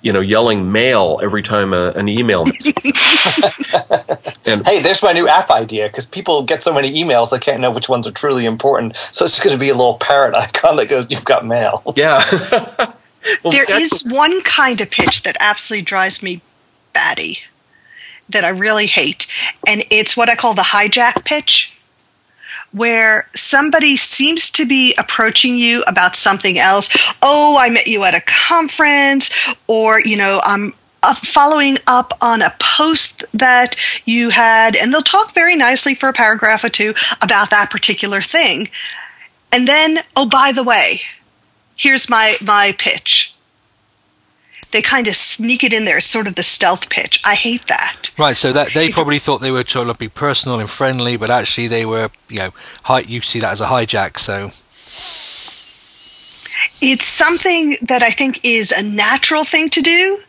you 0.00 0.12
know, 0.12 0.20
yelling 0.20 0.72
mail 0.72 1.20
every 1.22 1.42
time 1.42 1.74
a, 1.74 1.90
an 1.90 2.08
email. 2.08 2.44
and 4.46 4.66
hey, 4.66 4.80
there's 4.80 5.02
my 5.02 5.12
new 5.12 5.28
app 5.28 5.50
idea 5.50 5.88
because 5.88 6.06
people 6.06 6.42
get 6.42 6.62
so 6.62 6.72
many 6.72 6.90
emails 6.92 7.30
they 7.30 7.38
can't 7.38 7.60
know 7.60 7.70
which 7.70 7.90
ones 7.90 8.06
are 8.06 8.12
truly 8.12 8.46
important. 8.46 8.96
So 8.96 9.26
it's 9.26 9.38
going 9.38 9.52
to 9.52 9.60
be 9.60 9.68
a 9.68 9.74
little 9.74 9.98
parrot 9.98 10.34
icon 10.34 10.76
that 10.76 10.88
goes, 10.88 11.10
"You've 11.10 11.26
got 11.26 11.46
mail." 11.46 11.82
Yeah. 11.94 12.22
well, 13.44 13.52
there 13.52 13.70
is 13.70 14.02
one 14.06 14.40
kind 14.42 14.80
of 14.80 14.90
pitch 14.90 15.24
that 15.24 15.36
absolutely 15.40 15.84
drives 15.84 16.22
me 16.22 16.40
batty 16.94 17.40
that 18.30 18.44
I 18.44 18.48
really 18.48 18.86
hate, 18.86 19.26
and 19.66 19.84
it's 19.90 20.16
what 20.16 20.28
I 20.28 20.36
call 20.36 20.54
the 20.54 20.62
hijack 20.62 21.24
pitch, 21.24 21.72
where 22.72 23.28
somebody 23.34 23.96
seems 23.96 24.50
to 24.50 24.64
be 24.64 24.94
approaching 24.96 25.56
you 25.56 25.82
about 25.88 26.14
something 26.14 26.58
else. 26.58 26.88
Oh, 27.20 27.58
I 27.58 27.68
met 27.68 27.86
you 27.88 28.04
at 28.04 28.14
a 28.14 28.20
conference, 28.20 29.30
or, 29.66 30.00
you 30.00 30.16
know, 30.16 30.40
I'm 30.44 30.74
following 31.24 31.78
up 31.86 32.16
on 32.20 32.42
a 32.42 32.54
post 32.60 33.24
that 33.34 33.74
you 34.04 34.30
had, 34.30 34.76
and 34.76 34.92
they'll 34.92 35.02
talk 35.02 35.34
very 35.34 35.56
nicely 35.56 35.94
for 35.94 36.08
a 36.08 36.12
paragraph 36.12 36.62
or 36.62 36.68
two 36.68 36.94
about 37.20 37.50
that 37.50 37.70
particular 37.70 38.22
thing. 38.22 38.68
And 39.50 39.66
then, 39.66 40.00
oh, 40.14 40.26
by 40.26 40.52
the 40.52 40.62
way, 40.62 41.02
here's 41.76 42.08
my, 42.08 42.36
my 42.40 42.74
pitch 42.78 43.29
they 44.72 44.82
kind 44.82 45.06
of 45.06 45.16
sneak 45.16 45.64
it 45.64 45.72
in 45.72 45.84
there. 45.84 46.00
Sort 46.00 46.26
of 46.26 46.34
the 46.34 46.42
stealth 46.42 46.88
pitch. 46.88 47.20
I 47.24 47.34
hate 47.34 47.66
that. 47.66 48.10
Right. 48.18 48.36
So 48.36 48.52
that 48.52 48.72
they 48.74 48.90
probably 48.92 49.18
thought 49.18 49.40
they 49.40 49.50
were 49.50 49.64
trying 49.64 49.88
to 49.88 49.94
be 49.94 50.08
personal 50.08 50.60
and 50.60 50.68
friendly, 50.68 51.16
but 51.16 51.30
actually 51.30 51.68
they 51.68 51.84
were, 51.84 52.10
you 52.28 52.38
know, 52.38 52.50
hi- 52.84 53.00
you 53.00 53.20
see 53.20 53.40
that 53.40 53.52
as 53.52 53.60
a 53.60 53.66
hijack. 53.66 54.18
So 54.18 54.50
it's 56.80 57.04
something 57.04 57.76
that 57.82 58.02
I 58.02 58.10
think 58.10 58.40
is 58.44 58.72
a 58.72 58.82
natural 58.82 59.44
thing 59.44 59.70
to 59.70 59.80
do, 59.80 60.20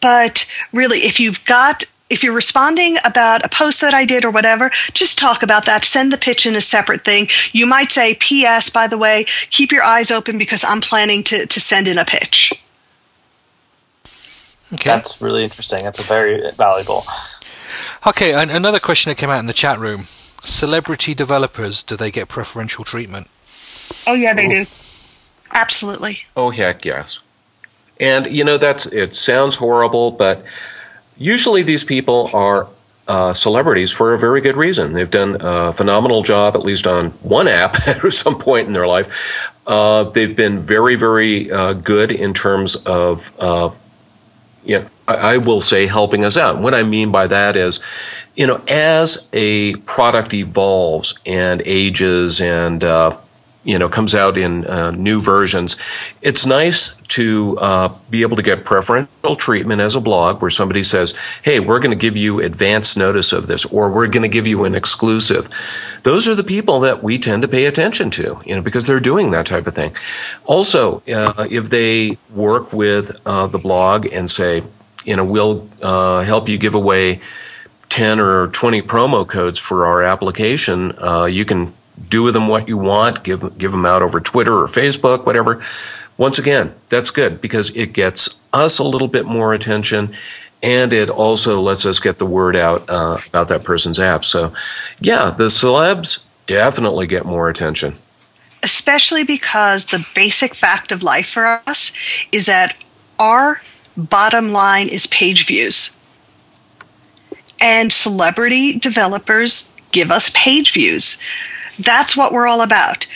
but 0.00 0.50
really, 0.72 0.98
if 1.00 1.20
you've 1.20 1.44
got 1.44 1.84
if 2.08 2.22
you're 2.22 2.34
responding 2.34 2.96
about 3.04 3.44
a 3.44 3.48
post 3.48 3.80
that 3.80 3.92
I 3.92 4.04
did 4.04 4.24
or 4.24 4.30
whatever, 4.30 4.70
just 4.92 5.18
talk 5.18 5.42
about 5.42 5.64
that. 5.66 5.84
Send 5.84 6.12
the 6.12 6.16
pitch 6.16 6.46
in 6.46 6.54
a 6.54 6.60
separate 6.60 7.04
thing. 7.04 7.28
You 7.50 7.66
might 7.66 7.90
say, 7.90 8.14
P.S., 8.14 8.70
by 8.70 8.86
the 8.86 8.96
way, 8.96 9.26
keep 9.50 9.72
your 9.72 9.82
eyes 9.82 10.12
open 10.12 10.38
because 10.38 10.62
I'm 10.62 10.80
planning 10.80 11.24
to, 11.24 11.46
to 11.46 11.60
send 11.60 11.88
in 11.88 11.98
a 11.98 12.04
pitch. 12.04 12.52
Okay. 14.72 14.90
That's 14.90 15.22
really 15.22 15.44
interesting. 15.44 15.84
That's 15.84 16.00
a 16.00 16.04
very 16.04 16.50
valuable. 16.52 17.04
Okay, 18.06 18.34
and 18.34 18.50
another 18.50 18.80
question 18.80 19.10
that 19.10 19.16
came 19.16 19.30
out 19.30 19.38
in 19.38 19.46
the 19.46 19.52
chat 19.52 19.78
room: 19.78 20.04
celebrity 20.44 21.14
developers 21.14 21.82
do 21.82 21.96
they 21.96 22.10
get 22.10 22.28
preferential 22.28 22.84
treatment? 22.84 23.28
Oh 24.06 24.14
yeah, 24.14 24.34
they 24.34 24.46
Ooh. 24.46 24.64
do. 24.64 24.70
Absolutely. 25.52 26.22
Oh 26.36 26.50
heck 26.50 26.84
yes. 26.84 27.20
And 28.00 28.26
you 28.26 28.44
know 28.44 28.58
that's 28.58 28.86
it 28.86 29.14
sounds 29.14 29.56
horrible, 29.56 30.10
but 30.10 30.44
usually 31.16 31.62
these 31.62 31.84
people 31.84 32.30
are 32.34 32.68
uh, 33.08 33.32
celebrities 33.32 33.92
for 33.92 34.14
a 34.14 34.18
very 34.18 34.40
good 34.40 34.56
reason. 34.56 34.92
They've 34.92 35.10
done 35.10 35.36
a 35.40 35.72
phenomenal 35.72 36.22
job, 36.22 36.56
at 36.56 36.62
least 36.62 36.86
on 36.86 37.10
one 37.22 37.48
app 37.48 37.76
at 37.86 38.12
some 38.12 38.38
point 38.38 38.66
in 38.66 38.72
their 38.72 38.86
life. 38.86 39.50
Uh, 39.66 40.04
they've 40.04 40.34
been 40.34 40.60
very, 40.60 40.96
very 40.96 41.50
uh, 41.50 41.72
good 41.74 42.10
in 42.10 42.34
terms 42.34 42.76
of 42.76 43.32
yeah, 44.66 44.88
I 45.06 45.38
will 45.38 45.60
say 45.60 45.86
helping 45.86 46.24
us 46.24 46.36
out. 46.36 46.58
What 46.58 46.74
I 46.74 46.82
mean 46.82 47.12
by 47.12 47.28
that 47.28 47.56
is, 47.56 47.78
you 48.34 48.46
know, 48.46 48.60
as 48.68 49.30
a 49.32 49.74
product 49.76 50.34
evolves 50.34 51.18
and 51.24 51.62
ages 51.64 52.40
and 52.40 52.82
uh, 52.82 53.16
you 53.66 53.78
know 53.78 53.88
comes 53.88 54.14
out 54.14 54.38
in 54.38 54.64
uh, 54.64 54.92
new 54.92 55.20
versions. 55.20 55.76
It's 56.22 56.46
nice 56.46 56.94
to 57.08 57.58
uh, 57.58 57.88
be 58.08 58.22
able 58.22 58.36
to 58.36 58.42
get 58.42 58.64
preferential 58.64 59.36
treatment 59.36 59.80
as 59.80 59.96
a 59.96 60.00
blog 60.00 60.40
where 60.40 60.50
somebody 60.50 60.82
says 60.82 61.18
hey 61.42 61.60
we're 61.60 61.80
going 61.80 61.96
to 61.96 62.00
give 62.00 62.16
you 62.16 62.40
advance 62.40 62.96
notice 62.96 63.32
of 63.32 63.48
this 63.48 63.66
or 63.66 63.90
we're 63.90 64.06
going 64.06 64.22
to 64.22 64.28
give 64.28 64.46
you 64.46 64.64
an 64.64 64.74
exclusive. 64.74 65.48
Those 66.04 66.28
are 66.28 66.36
the 66.36 66.44
people 66.44 66.80
that 66.80 67.02
we 67.02 67.18
tend 67.18 67.42
to 67.42 67.48
pay 67.48 67.66
attention 67.66 68.10
to 68.12 68.38
you 68.46 68.54
know 68.54 68.62
because 68.62 68.86
they're 68.86 69.00
doing 69.00 69.32
that 69.32 69.46
type 69.46 69.66
of 69.66 69.74
thing. 69.74 69.94
Also 70.44 71.02
uh, 71.08 71.46
if 71.50 71.68
they 71.68 72.16
work 72.30 72.72
with 72.72 73.20
uh, 73.26 73.48
the 73.48 73.58
blog 73.58 74.06
and 74.06 74.30
say 74.30 74.62
you 75.04 75.16
know 75.16 75.24
we'll 75.24 75.68
uh, 75.82 76.22
help 76.22 76.48
you 76.48 76.56
give 76.56 76.76
away 76.76 77.20
10 77.88 78.20
or 78.20 78.48
20 78.48 78.82
promo 78.82 79.26
codes 79.26 79.58
for 79.58 79.86
our 79.86 80.02
application 80.02 80.92
uh, 81.02 81.24
you 81.24 81.44
can 81.44 81.72
do 82.08 82.22
with 82.22 82.34
them 82.34 82.48
what 82.48 82.68
you 82.68 82.76
want, 82.76 83.22
give, 83.22 83.58
give 83.58 83.72
them 83.72 83.86
out 83.86 84.02
over 84.02 84.20
Twitter 84.20 84.52
or 84.52 84.66
Facebook, 84.66 85.26
whatever. 85.26 85.62
Once 86.18 86.38
again, 86.38 86.74
that's 86.88 87.10
good 87.10 87.40
because 87.40 87.70
it 87.76 87.92
gets 87.92 88.38
us 88.52 88.78
a 88.78 88.84
little 88.84 89.08
bit 89.08 89.26
more 89.26 89.52
attention 89.52 90.14
and 90.62 90.92
it 90.92 91.10
also 91.10 91.60
lets 91.60 91.84
us 91.84 92.00
get 92.00 92.18
the 92.18 92.26
word 92.26 92.56
out 92.56 92.88
uh, 92.88 93.18
about 93.28 93.48
that 93.48 93.62
person's 93.62 94.00
app. 94.00 94.24
So, 94.24 94.52
yeah, 95.00 95.30
the 95.30 95.44
celebs 95.46 96.24
definitely 96.46 97.06
get 97.06 97.26
more 97.26 97.48
attention. 97.48 97.94
Especially 98.62 99.22
because 99.22 99.86
the 99.86 100.04
basic 100.14 100.54
fact 100.54 100.92
of 100.92 101.02
life 101.02 101.28
for 101.28 101.62
us 101.66 101.92
is 102.32 102.46
that 102.46 102.74
our 103.18 103.60
bottom 103.96 104.52
line 104.52 104.88
is 104.88 105.06
page 105.06 105.46
views. 105.46 105.96
And 107.60 107.92
celebrity 107.92 108.78
developers 108.78 109.72
give 109.92 110.10
us 110.10 110.30
page 110.34 110.72
views. 110.72 111.18
That's 111.78 112.16
what 112.16 112.32
we're 112.32 112.46
all 112.46 112.62
about. 112.62 113.06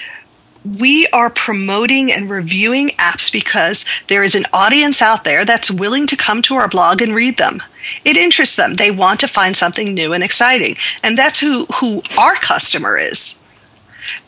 We 0.78 1.06
are 1.08 1.30
promoting 1.30 2.12
and 2.12 2.28
reviewing 2.28 2.90
apps 2.90 3.32
because 3.32 3.86
there 4.08 4.22
is 4.22 4.34
an 4.34 4.44
audience 4.52 5.00
out 5.00 5.24
there 5.24 5.44
that's 5.44 5.70
willing 5.70 6.06
to 6.08 6.16
come 6.16 6.42
to 6.42 6.54
our 6.54 6.68
blog 6.68 7.00
and 7.00 7.14
read 7.14 7.38
them. 7.38 7.62
It 8.04 8.18
interests 8.18 8.56
them. 8.56 8.74
They 8.74 8.90
want 8.90 9.20
to 9.20 9.28
find 9.28 9.56
something 9.56 9.94
new 9.94 10.12
and 10.12 10.22
exciting. 10.22 10.76
And 11.02 11.16
that's 11.16 11.40
who, 11.40 11.64
who 11.66 12.02
our 12.18 12.34
customer 12.34 12.98
is. 12.98 13.40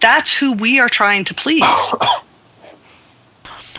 That's 0.01 0.33
who 0.33 0.53
we 0.53 0.81
are 0.81 0.89
trying 0.89 1.25
to 1.25 1.35
please. 1.35 1.65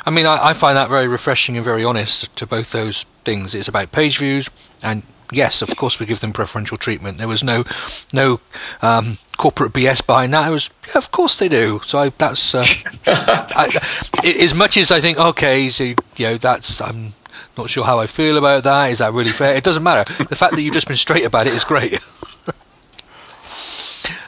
I 0.05 0.11
mean, 0.11 0.25
I, 0.25 0.49
I, 0.49 0.53
find 0.53 0.75
that 0.75 0.89
very 0.89 1.07
refreshing 1.07 1.55
and 1.55 1.63
very 1.63 1.83
honest 1.83 2.35
to 2.35 2.45
both 2.45 2.71
those 2.71 3.05
things. 3.23 3.55
It's 3.55 3.69
about 3.69 3.93
page 3.93 4.17
views, 4.17 4.49
and 4.81 5.03
yes, 5.33 5.61
of 5.61 5.75
course, 5.75 5.99
we 5.99 6.05
give 6.05 6.19
them 6.19 6.33
preferential 6.33 6.77
treatment. 6.77 7.17
There 7.17 7.27
was 7.27 7.43
no 7.43 7.63
no 8.11 8.39
um, 8.81 9.17
corporate 9.37 9.73
BS 9.73 10.05
behind 10.05 10.33
that. 10.33 10.43
I 10.43 10.49
was, 10.49 10.69
yeah, 10.87 10.97
of 10.97 11.11
course 11.11 11.39
they 11.39 11.49
do. 11.49 11.81
So 11.85 11.99
I, 11.99 12.09
that's 12.09 12.55
uh, 12.55 12.65
I, 13.07 13.79
as 14.23 14.53
much 14.53 14.77
as 14.77 14.91
I 14.91 15.01
think, 15.01 15.17
okay, 15.19 15.69
so 15.69 15.83
you 15.83 15.95
know, 16.19 16.37
that's 16.37 16.81
I'm 16.81 17.13
not 17.57 17.69
sure 17.69 17.83
how 17.83 17.99
I 17.99 18.07
feel 18.07 18.37
about 18.37 18.63
that. 18.63 18.91
Is 18.91 18.99
that 18.99 19.13
really 19.13 19.29
fair? 19.29 19.55
It 19.55 19.63
doesn't 19.63 19.83
matter. 19.83 20.03
The 20.25 20.35
fact 20.35 20.55
that 20.55 20.61
you've 20.61 20.73
just 20.73 20.87
been 20.87 20.97
straight 20.97 21.25
about 21.25 21.47
it 21.47 21.53
is 21.53 21.63
great. 21.63 21.99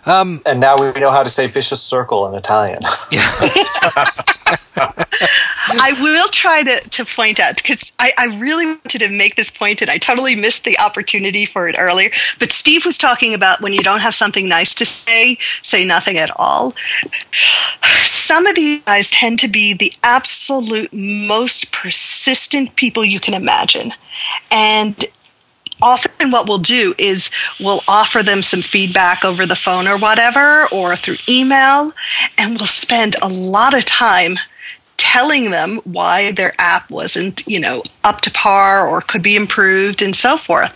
Um, 0.08 0.42
and 0.46 0.60
now 0.60 0.76
we 0.78 0.92
know 1.00 1.10
how 1.10 1.24
to 1.24 1.30
say 1.30 1.48
vicious 1.48 1.82
circle 1.82 2.28
in 2.28 2.36
Italian. 2.36 2.80
Yeah. 3.12 3.26
I 4.48 5.96
will 6.00 6.28
try 6.30 6.64
to, 6.64 6.80
to 6.90 7.06
point 7.06 7.40
out 7.40 7.58
because 7.58 7.92
I, 8.00 8.14
I 8.18 8.26
really 8.38 8.66
wanted 8.66 9.00
to 9.00 9.10
make 9.10 9.36
this 9.36 9.50
point 9.50 9.82
and 9.82 9.90
I 9.90 9.98
totally 9.98 10.36
missed 10.36 10.64
the 10.64 10.78
opportunity 10.80 11.46
for 11.46 11.68
it 11.68 11.76
earlier. 11.78 12.12
But 12.40 12.52
Steve 12.52 12.86
was 12.86 12.98
talking 12.98 13.34
about 13.34 13.62
when 13.62 13.74
you 13.74 13.82
don't 13.82 14.02
have 14.02 14.16
something 14.16 14.48
nice 14.48 14.74
to 14.76 14.86
say, 14.86 15.38
say 15.62 15.86
nothing 15.86 16.18
at 16.18 16.32
all. 16.36 16.74
Some 18.04 18.46
of 18.46 18.56
these 18.56 18.82
guys 18.82 19.10
tend 19.10 19.40
to 19.40 19.48
be 19.48 19.74
the 19.74 19.94
absolute 20.04 20.94
most 20.94 21.72
persistent 21.72 22.76
people 22.76 23.04
you 23.04 23.20
can 23.20 23.34
imagine. 23.34 23.94
And 24.52 25.06
often 25.86 26.32
what 26.32 26.48
we'll 26.48 26.58
do 26.58 26.96
is 26.98 27.30
we'll 27.60 27.82
offer 27.88 28.24
them 28.24 28.42
some 28.42 28.62
feedback 28.62 29.24
over 29.24 29.46
the 29.46 29.56
phone 29.56 29.88
or 29.88 29.98
whatever 29.98 30.68
or 30.72 30.96
through 30.96 31.18
email 31.30 31.94
and 32.38 32.58
we'll 32.58 32.66
spend 32.66 33.16
a 33.22 33.30
lot 33.30 33.78
of 33.78 33.86
time 33.86 34.38
telling 34.98 35.52
them 35.52 35.78
why 35.84 36.32
their 36.32 36.54
app 36.58 36.90
wasn't, 36.90 37.46
you 37.48 37.60
know, 37.60 37.84
up 38.04 38.22
to 38.22 38.32
par 38.32 38.88
or 38.88 39.02
could 39.02 39.22
be 39.22 39.36
improved 39.36 40.02
and 40.02 40.16
so 40.16 40.38
forth. 40.38 40.76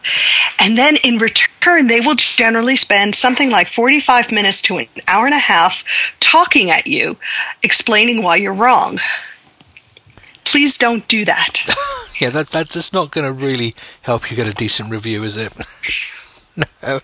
And 0.59 0.77
then 0.77 0.97
in 1.03 1.17
return, 1.17 1.87
they 1.87 1.99
will 1.99 2.15
generally 2.15 2.75
spend 2.75 3.15
something 3.15 3.49
like 3.49 3.67
45 3.67 4.31
minutes 4.31 4.61
to 4.63 4.77
an 4.77 4.87
hour 5.07 5.25
and 5.25 5.33
a 5.33 5.39
half 5.39 5.83
talking 6.19 6.69
at 6.69 6.85
you, 6.85 7.17
explaining 7.63 8.21
why 8.21 8.35
you're 8.35 8.53
wrong. 8.53 8.99
Please 10.49 10.79
don't 10.79 11.07
do 11.07 11.25
that. 11.25 11.63
yeah, 12.19 12.31
that 12.31 12.47
that's 12.47 12.73
just 12.73 12.91
not 12.91 13.11
going 13.11 13.25
to 13.25 13.31
really 13.31 13.75
help 14.01 14.31
you 14.31 14.35
get 14.35 14.47
a 14.47 14.53
decent 14.53 14.89
review, 14.89 15.23
is 15.23 15.37
it? 15.37 15.53
no, 16.57 16.99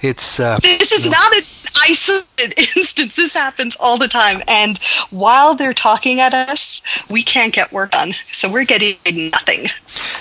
it's. 0.00 0.40
Uh, 0.40 0.58
this 0.62 0.90
is 0.90 1.04
not 1.04 1.36
an 1.36 1.42
isolated 1.82 2.58
instance. 2.76 3.14
This 3.14 3.34
happens 3.34 3.76
all 3.78 3.98
the 3.98 4.08
time, 4.08 4.42
and 4.48 4.78
while 5.10 5.54
they're 5.54 5.74
talking 5.74 6.18
at 6.18 6.32
us, 6.32 6.80
we 7.10 7.22
can't 7.22 7.52
get 7.52 7.72
work 7.72 7.90
done. 7.90 8.14
So 8.32 8.50
we're 8.50 8.64
getting 8.64 8.96
nothing. 9.04 9.66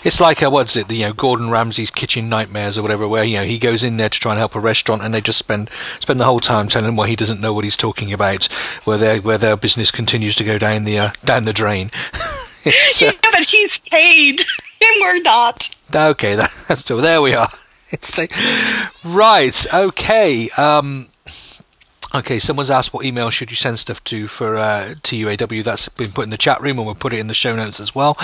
It's 0.03 0.19
like 0.19 0.43
uh, 0.43 0.49
what's 0.49 0.75
it? 0.75 0.89
The, 0.89 0.95
you 0.97 1.05
know, 1.05 1.13
Gordon 1.13 1.49
Ramsay's 1.49 1.89
Kitchen 1.89 2.27
Nightmares 2.27 2.77
or 2.77 2.81
whatever, 2.81 3.07
where 3.07 3.23
you 3.23 3.37
know 3.37 3.45
he 3.45 3.57
goes 3.57 3.81
in 3.81 3.95
there 3.95 4.09
to 4.09 4.19
try 4.19 4.33
and 4.33 4.39
help 4.39 4.55
a 4.55 4.59
restaurant, 4.59 5.03
and 5.03 5.13
they 5.13 5.21
just 5.21 5.39
spend 5.39 5.69
spend 6.01 6.19
the 6.19 6.25
whole 6.25 6.41
time 6.41 6.67
telling 6.67 6.89
him 6.89 6.97
why 6.97 7.07
he 7.07 7.15
doesn't 7.15 7.39
know 7.39 7.53
what 7.53 7.63
he's 7.63 7.77
talking 7.77 8.11
about, 8.11 8.45
where 8.83 8.97
their 8.97 9.21
where 9.21 9.37
their 9.37 9.55
business 9.55 9.89
continues 9.89 10.35
to 10.35 10.43
go 10.43 10.57
down 10.57 10.83
the 10.83 10.99
uh, 10.99 11.09
down 11.23 11.45
the 11.45 11.53
drain. 11.53 11.91
yeah, 12.99 13.11
but 13.21 13.43
he's 13.43 13.77
paid, 13.79 14.41
and 14.81 15.01
we're 15.01 15.21
not. 15.21 15.75
Okay, 15.93 16.35
that's 16.67 16.83
there 16.83 17.21
we 17.21 17.33
are. 17.33 17.49
right. 19.05 19.73
Okay. 19.73 20.49
Um, 20.51 21.07
okay. 22.13 22.39
Someone's 22.39 22.69
asked 22.69 22.93
what 22.93 23.05
email 23.05 23.29
should 23.29 23.49
you 23.49 23.55
send 23.55 23.79
stuff 23.79 24.03
to 24.05 24.27
for 24.27 24.57
uh, 24.57 24.95
TUAW. 25.03 25.63
That's 25.63 25.87
been 25.89 26.11
put 26.11 26.25
in 26.25 26.29
the 26.29 26.37
chat 26.37 26.61
room, 26.61 26.77
and 26.77 26.85
we'll 26.85 26.95
put 26.95 27.13
it 27.13 27.19
in 27.19 27.27
the 27.27 27.33
show 27.33 27.55
notes 27.55 27.79
as 27.79 27.95
well. 27.95 28.17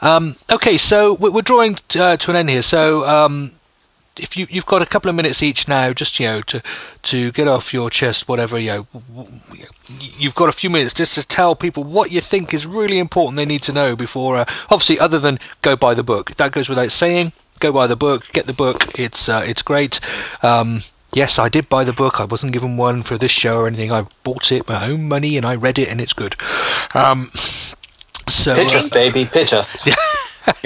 Um, 0.00 0.36
okay. 0.50 0.76
So 0.76 1.14
we're 1.14 1.42
drawing 1.42 1.76
uh, 1.98 2.16
to 2.16 2.30
an 2.30 2.36
end 2.36 2.50
here. 2.50 2.62
So. 2.62 3.06
Um, 3.06 3.52
if 4.18 4.36
you 4.36 4.46
you've 4.50 4.66
got 4.66 4.82
a 4.82 4.86
couple 4.86 5.08
of 5.08 5.14
minutes 5.14 5.42
each 5.42 5.68
now, 5.68 5.92
just 5.92 6.18
you 6.20 6.26
know 6.26 6.40
to 6.42 6.62
to 7.02 7.32
get 7.32 7.48
off 7.48 7.72
your 7.72 7.90
chest, 7.90 8.28
whatever 8.28 8.58
you 8.58 8.70
know, 8.70 8.86
you've 10.00 10.34
got 10.34 10.48
a 10.48 10.52
few 10.52 10.70
minutes 10.70 10.94
just 10.94 11.14
to 11.14 11.26
tell 11.26 11.54
people 11.54 11.84
what 11.84 12.10
you 12.10 12.20
think 12.20 12.52
is 12.52 12.66
really 12.66 12.98
important 12.98 13.36
they 13.36 13.44
need 13.44 13.62
to 13.62 13.72
know 13.72 13.96
before. 13.96 14.36
Uh, 14.36 14.44
obviously, 14.70 14.98
other 14.98 15.18
than 15.18 15.38
go 15.62 15.76
buy 15.76 15.94
the 15.94 16.02
book, 16.02 16.34
that 16.36 16.52
goes 16.52 16.68
without 16.68 16.90
saying 16.90 17.32
go 17.60 17.72
buy 17.72 17.86
the 17.86 17.96
book, 17.96 18.30
get 18.32 18.46
the 18.46 18.52
book. 18.52 18.98
It's 18.98 19.28
uh, 19.28 19.44
it's 19.46 19.62
great. 19.62 20.00
Um, 20.42 20.80
yes, 21.12 21.38
I 21.38 21.48
did 21.48 21.68
buy 21.68 21.84
the 21.84 21.92
book. 21.92 22.20
I 22.20 22.24
wasn't 22.24 22.52
given 22.52 22.76
one 22.76 23.02
for 23.02 23.18
this 23.18 23.30
show 23.30 23.58
or 23.58 23.66
anything. 23.66 23.92
I 23.92 24.06
bought 24.22 24.52
it 24.52 24.68
my 24.68 24.88
own 24.88 25.08
money 25.08 25.36
and 25.36 25.46
I 25.46 25.54
read 25.54 25.78
it 25.78 25.88
and 25.88 26.00
it's 26.00 26.12
good. 26.12 26.36
Um, 26.94 27.30
so 28.28 28.54
pitch 28.54 28.74
us, 28.74 28.90
uh, 28.90 28.94
baby, 28.94 29.24
pitch 29.24 29.52
us. 29.52 29.86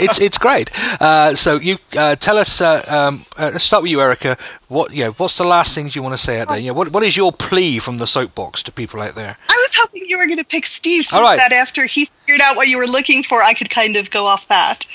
it's 0.00 0.20
it's 0.20 0.38
great. 0.38 0.70
Uh, 1.00 1.34
so 1.34 1.56
you 1.56 1.76
uh, 1.96 2.16
tell 2.16 2.38
us. 2.38 2.60
Uh, 2.60 2.82
um, 2.88 3.24
uh, 3.38 3.50
let's 3.52 3.64
start 3.64 3.82
with 3.82 3.90
you, 3.90 4.00
Erica. 4.00 4.36
What 4.68 4.92
you 4.92 5.04
know, 5.04 5.12
What's 5.12 5.36
the 5.36 5.44
last 5.44 5.74
things 5.74 5.94
you 5.94 6.02
want 6.02 6.14
to 6.14 6.22
say 6.22 6.40
out 6.40 6.48
there? 6.48 6.58
You 6.58 6.68
know, 6.68 6.74
what 6.74 6.90
what 6.92 7.02
is 7.02 7.16
your 7.16 7.32
plea 7.32 7.78
from 7.78 7.98
the 7.98 8.06
soapbox 8.06 8.62
to 8.64 8.72
people 8.72 9.00
out 9.00 9.14
there? 9.14 9.36
I 9.48 9.64
was 9.66 9.74
hoping 9.74 10.04
you 10.06 10.18
were 10.18 10.26
going 10.26 10.38
to 10.38 10.44
pick 10.44 10.66
Steve, 10.66 11.04
so 11.06 11.22
that 11.22 11.52
after 11.52 11.86
he 11.86 12.06
figured 12.06 12.40
out 12.40 12.56
what 12.56 12.68
you 12.68 12.78
were 12.78 12.86
looking 12.86 13.22
for, 13.22 13.42
I 13.42 13.54
could 13.54 13.70
kind 13.70 13.96
of 13.96 14.10
go 14.10 14.26
off 14.26 14.46
that. 14.48 14.86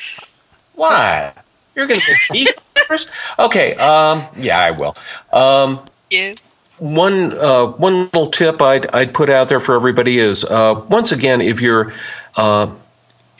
Why? 0.74 1.34
You're 1.76 1.88
going 1.88 2.00
to 2.00 2.34
get 2.34 2.62
first? 2.88 3.12
Okay. 3.38 3.76
Um, 3.76 4.26
yeah, 4.38 4.60
I 4.60 4.72
will. 4.72 4.96
Um, 5.32 5.86
yeah. 6.10 6.36
One 6.78 7.38
uh, 7.38 7.68
one 7.68 8.06
little 8.06 8.28
tip 8.28 8.62
I'd 8.62 8.94
I'd 8.94 9.14
put 9.14 9.30
out 9.30 9.48
there 9.48 9.60
for 9.62 9.76
everybody 9.76 10.20
is 10.20 10.44
uh, 10.44 10.84
once 10.90 11.12
again 11.14 11.40
if 11.42 11.62
you're 11.62 11.94
uh, 12.36 12.70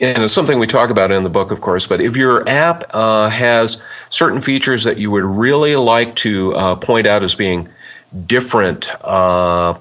and 0.00 0.22
it's 0.22 0.32
something 0.32 0.58
we 0.58 0.66
talk 0.66 0.90
about 0.90 1.10
in 1.10 1.24
the 1.24 1.30
book, 1.30 1.50
of 1.50 1.60
course. 1.60 1.86
But 1.86 2.00
if 2.00 2.16
your 2.16 2.46
app 2.48 2.84
uh, 2.90 3.30
has 3.30 3.82
certain 4.10 4.40
features 4.40 4.84
that 4.84 4.98
you 4.98 5.10
would 5.10 5.24
really 5.24 5.76
like 5.76 6.14
to 6.16 6.54
uh, 6.54 6.76
point 6.76 7.06
out 7.06 7.22
as 7.22 7.34
being 7.34 7.68
different 8.26 8.90
uh, 9.04 9.78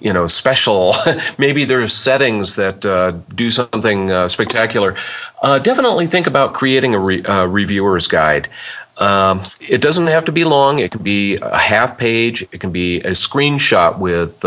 you 0.00 0.12
know 0.12 0.26
special 0.26 0.92
maybe 1.38 1.64
there's 1.64 1.92
settings 1.92 2.56
that 2.56 2.84
uh, 2.84 3.12
do 3.34 3.50
something 3.50 4.10
uh, 4.10 4.28
spectacular 4.28 4.96
uh, 5.42 5.58
definitely 5.58 6.06
think 6.06 6.26
about 6.26 6.52
creating 6.52 6.94
a 6.94 6.98
re- 6.98 7.22
reviewer's 7.46 8.06
guide 8.06 8.48
um, 8.98 9.42
it 9.60 9.80
doesn't 9.80 10.08
have 10.08 10.24
to 10.24 10.32
be 10.32 10.44
long 10.44 10.78
it 10.78 10.90
can 10.90 11.02
be 11.02 11.36
a 11.40 11.58
half 11.58 11.96
page 11.96 12.42
it 12.42 12.60
can 12.60 12.70
be 12.70 12.98
a 12.98 13.10
screenshot 13.10 13.98
with 13.98 14.44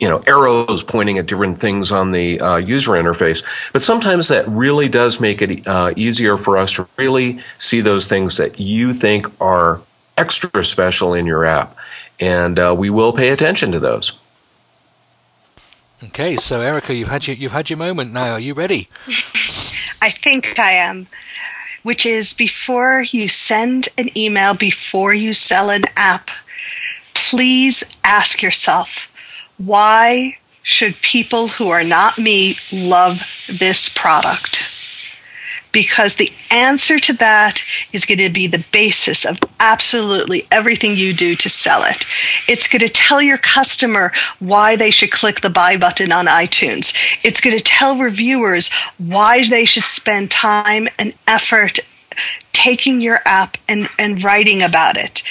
you 0.00 0.08
know 0.08 0.20
arrows 0.26 0.82
pointing 0.82 1.18
at 1.18 1.26
different 1.26 1.58
things 1.58 1.90
on 1.92 2.12
the 2.12 2.40
uh, 2.40 2.56
user 2.56 2.92
interface 2.92 3.44
but 3.72 3.82
sometimes 3.82 4.28
that 4.28 4.46
really 4.48 4.88
does 4.88 5.20
make 5.20 5.40
it 5.40 5.66
easier 5.96 6.36
for 6.36 6.56
us 6.58 6.72
to 6.74 6.86
really 6.96 7.40
see 7.58 7.80
those 7.80 8.06
things 8.06 8.36
that 8.36 8.60
you 8.60 8.92
think 8.92 9.26
are 9.40 9.80
extra 10.18 10.64
special 10.64 11.14
in 11.14 11.26
your 11.26 11.44
app 11.44 11.76
and 12.20 12.58
we 12.78 12.90
will 12.90 13.12
pay 13.12 13.30
attention 13.30 13.72
to 13.72 13.80
those 13.80 14.18
Okay, 16.04 16.36
so 16.36 16.60
Erica, 16.60 16.94
you've 16.94 17.08
had 17.08 17.26
your 17.26 17.36
you've 17.36 17.52
had 17.52 17.70
your 17.70 17.78
moment 17.78 18.12
now. 18.12 18.32
Are 18.32 18.40
you 18.40 18.52
ready? 18.52 18.88
I 20.02 20.10
think 20.10 20.58
I 20.58 20.72
am. 20.72 21.06
Which 21.82 22.04
is 22.04 22.32
before 22.32 23.02
you 23.10 23.28
send 23.28 23.88
an 23.96 24.10
email, 24.16 24.54
before 24.54 25.14
you 25.14 25.32
sell 25.32 25.70
an 25.70 25.84
app, 25.96 26.30
please 27.14 27.84
ask 28.04 28.42
yourself, 28.42 29.08
why 29.58 30.36
should 30.62 30.96
people 30.96 31.48
who 31.48 31.68
are 31.68 31.84
not 31.84 32.18
me 32.18 32.56
love 32.72 33.22
this 33.48 33.88
product? 33.88 34.66
because 35.76 36.14
the 36.14 36.32
answer 36.50 36.98
to 36.98 37.12
that 37.12 37.62
is 37.92 38.06
going 38.06 38.16
to 38.16 38.30
be 38.30 38.46
the 38.46 38.64
basis 38.72 39.26
of 39.26 39.38
absolutely 39.60 40.46
everything 40.50 40.96
you 40.96 41.12
do 41.12 41.36
to 41.36 41.50
sell 41.50 41.84
it. 41.84 42.06
It's 42.48 42.66
going 42.66 42.80
to 42.80 42.88
tell 42.88 43.20
your 43.20 43.36
customer 43.36 44.10
why 44.38 44.74
they 44.74 44.90
should 44.90 45.10
click 45.10 45.42
the 45.42 45.50
buy 45.50 45.76
button 45.76 46.12
on 46.12 46.28
iTunes. 46.28 46.96
It's 47.22 47.42
going 47.42 47.58
to 47.58 47.62
tell 47.62 47.98
reviewers 47.98 48.70
why 48.96 49.46
they 49.46 49.66
should 49.66 49.84
spend 49.84 50.30
time 50.30 50.88
and 50.98 51.12
effort 51.28 51.80
taking 52.54 53.02
your 53.02 53.20
app 53.26 53.58
and, 53.68 53.90
and 53.98 54.24
writing 54.24 54.62
about 54.62 54.96
it 54.96 55.22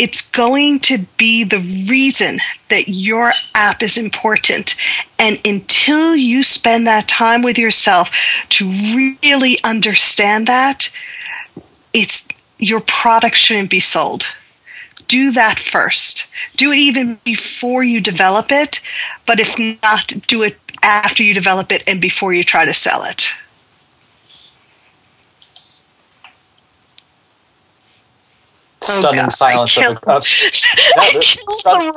it's 0.00 0.30
going 0.30 0.80
to 0.80 0.96
be 1.18 1.44
the 1.44 1.58
reason 1.86 2.38
that 2.70 2.88
your 2.88 3.34
app 3.54 3.82
is 3.82 3.98
important. 3.98 4.74
And 5.18 5.38
until 5.44 6.16
you 6.16 6.42
spend 6.42 6.86
that 6.86 7.06
time 7.06 7.42
with 7.42 7.58
yourself 7.58 8.10
to 8.48 8.70
really 8.70 9.58
understand 9.62 10.46
that, 10.46 10.88
it's 11.92 12.26
your 12.58 12.80
product 12.80 13.36
shouldn't 13.36 13.68
be 13.68 13.80
sold. 13.80 14.24
Do 15.06 15.32
that 15.32 15.58
first. 15.58 16.28
Do 16.56 16.72
it 16.72 16.78
even 16.78 17.20
before 17.22 17.84
you 17.84 18.00
develop 18.00 18.50
it, 18.50 18.80
but 19.26 19.38
if 19.38 19.58
not, 19.82 20.14
do 20.26 20.42
it 20.42 20.58
after 20.82 21.22
you 21.22 21.34
develop 21.34 21.70
it 21.70 21.82
and 21.86 22.00
before 22.00 22.32
you 22.32 22.42
try 22.42 22.64
to 22.64 22.72
sell 22.72 23.04
it. 23.04 23.28
Stunning 28.82 29.26
oh, 29.26 29.28
silence 29.28 29.76
of, 29.76 29.84
a, 29.84 30.10
of 30.10 30.22
yeah, 31.12 31.20
stun- 31.20 31.92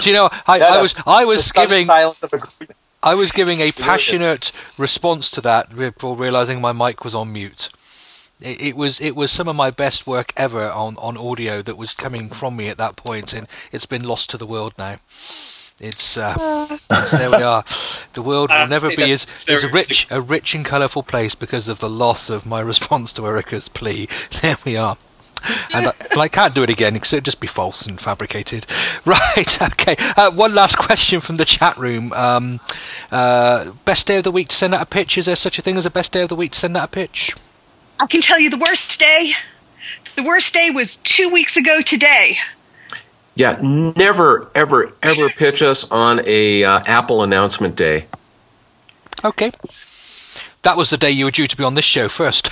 Do 0.00 0.10
you 0.10 0.16
know? 0.16 0.30
I, 0.46 0.58
yeah, 0.58 0.64
I 0.64 0.82
was 0.82 0.94
I 1.06 1.24
was 1.24 1.52
giving 1.52 1.84
silence 1.84 2.22
of 2.22 2.32
agreement. 2.32 2.76
I 3.02 3.14
was 3.14 3.32
giving 3.32 3.60
a 3.60 3.72
passionate 3.72 4.52
response 4.78 5.30
to 5.32 5.40
that 5.40 5.74
before 5.74 6.16
realizing 6.16 6.60
my 6.60 6.72
mic 6.72 7.02
was 7.02 7.16
on 7.16 7.32
mute. 7.32 7.68
It, 8.40 8.62
it, 8.62 8.76
was 8.76 9.00
it 9.00 9.16
was 9.16 9.32
some 9.32 9.48
of 9.48 9.56
my 9.56 9.70
best 9.70 10.06
work 10.06 10.32
ever 10.36 10.70
on, 10.70 10.96
on 10.98 11.16
audio 11.16 11.62
that 11.62 11.76
was 11.76 11.94
coming 11.94 12.28
from 12.28 12.56
me 12.56 12.68
at 12.68 12.78
that 12.78 12.96
point, 12.96 13.32
and 13.32 13.48
it's 13.72 13.86
been 13.86 14.04
lost 14.04 14.30
to 14.30 14.36
the 14.36 14.46
world 14.46 14.74
now. 14.78 14.98
It's, 15.80 16.16
uh, 16.16 16.36
it's 16.90 17.10
there 17.10 17.30
we 17.30 17.42
are. 17.42 17.64
The 18.12 18.22
world 18.22 18.50
will 18.50 18.68
never 18.68 18.88
be 18.88 19.10
as, 19.10 19.26
as 19.48 19.64
rich 19.72 20.06
a 20.10 20.20
rich 20.20 20.54
and 20.54 20.64
colourful 20.64 21.02
place 21.02 21.34
because 21.34 21.66
of 21.66 21.80
the 21.80 21.90
loss 21.90 22.30
of 22.30 22.46
my 22.46 22.60
response 22.72 23.12
to 23.14 23.26
Erica's 23.26 23.68
plea. 23.68 24.08
There 24.42 24.56
we 24.64 24.76
are 24.76 24.96
and, 25.74 25.88
I, 25.88 25.92
and 26.10 26.20
I 26.20 26.28
can't 26.28 26.54
do 26.54 26.62
it 26.62 26.70
again 26.70 26.94
because 26.94 27.12
it'd 27.12 27.24
just 27.24 27.40
be 27.40 27.46
false 27.46 27.86
and 27.86 28.00
fabricated. 28.00 28.66
Right, 29.04 29.62
okay. 29.62 29.96
Uh, 30.16 30.30
one 30.30 30.54
last 30.54 30.78
question 30.78 31.20
from 31.20 31.36
the 31.36 31.44
chat 31.44 31.76
room. 31.76 32.12
Um, 32.12 32.60
uh, 33.10 33.72
best 33.84 34.06
day 34.06 34.16
of 34.16 34.24
the 34.24 34.30
week 34.30 34.48
to 34.48 34.56
send 34.56 34.74
out 34.74 34.82
a 34.82 34.86
pitch? 34.86 35.18
Is 35.18 35.26
there 35.26 35.34
such 35.34 35.58
a 35.58 35.62
thing 35.62 35.76
as 35.76 35.86
a 35.86 35.90
best 35.90 36.12
day 36.12 36.22
of 36.22 36.28
the 36.28 36.36
week 36.36 36.52
to 36.52 36.58
send 36.58 36.76
out 36.76 36.84
a 36.84 36.88
pitch? 36.88 37.34
I 38.00 38.06
can 38.06 38.20
tell 38.20 38.38
you 38.38 38.48
the 38.48 38.58
worst 38.58 39.00
day. 39.00 39.32
The 40.14 40.22
worst 40.22 40.54
day 40.54 40.70
was 40.70 40.98
two 40.98 41.28
weeks 41.30 41.56
ago 41.56 41.80
today. 41.80 42.38
Yeah, 43.34 43.58
never, 43.62 44.50
ever, 44.54 44.92
ever 45.02 45.28
pitch 45.30 45.62
us 45.62 45.90
on 45.90 46.20
a 46.26 46.64
uh, 46.64 46.80
Apple 46.86 47.22
announcement 47.22 47.76
day. 47.76 48.06
Okay. 49.24 49.52
That 50.62 50.76
was 50.76 50.90
the 50.90 50.98
day 50.98 51.10
you 51.10 51.24
were 51.24 51.30
due 51.30 51.46
to 51.46 51.56
be 51.56 51.64
on 51.64 51.74
this 51.74 51.84
show 51.84 52.08
first. 52.08 52.50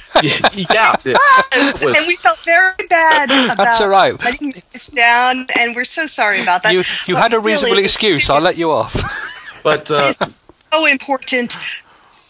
yeah, 0.22 0.96
it 1.04 1.16
was. 1.54 1.82
and 1.82 2.06
we 2.06 2.16
felt 2.16 2.38
very 2.38 2.86
bad 2.88 3.30
about 3.52 3.56
That's 3.56 3.80
all 3.80 3.88
right. 3.88 4.18
letting 4.22 4.54
this 4.72 4.88
down, 4.88 5.46
and 5.58 5.74
we're 5.74 5.84
so 5.84 6.06
sorry 6.06 6.40
about 6.40 6.62
that. 6.62 6.72
You, 6.72 6.82
you 7.06 7.16
had 7.16 7.34
a 7.34 7.40
reasonable 7.40 7.72
really, 7.72 7.84
excuse. 7.84 8.28
I'll 8.30 8.40
let 8.40 8.56
you 8.56 8.70
off. 8.70 8.94
But 9.62 9.90
uh, 9.90 10.12
it's 10.20 10.68
so 10.70 10.86
important. 10.86 11.56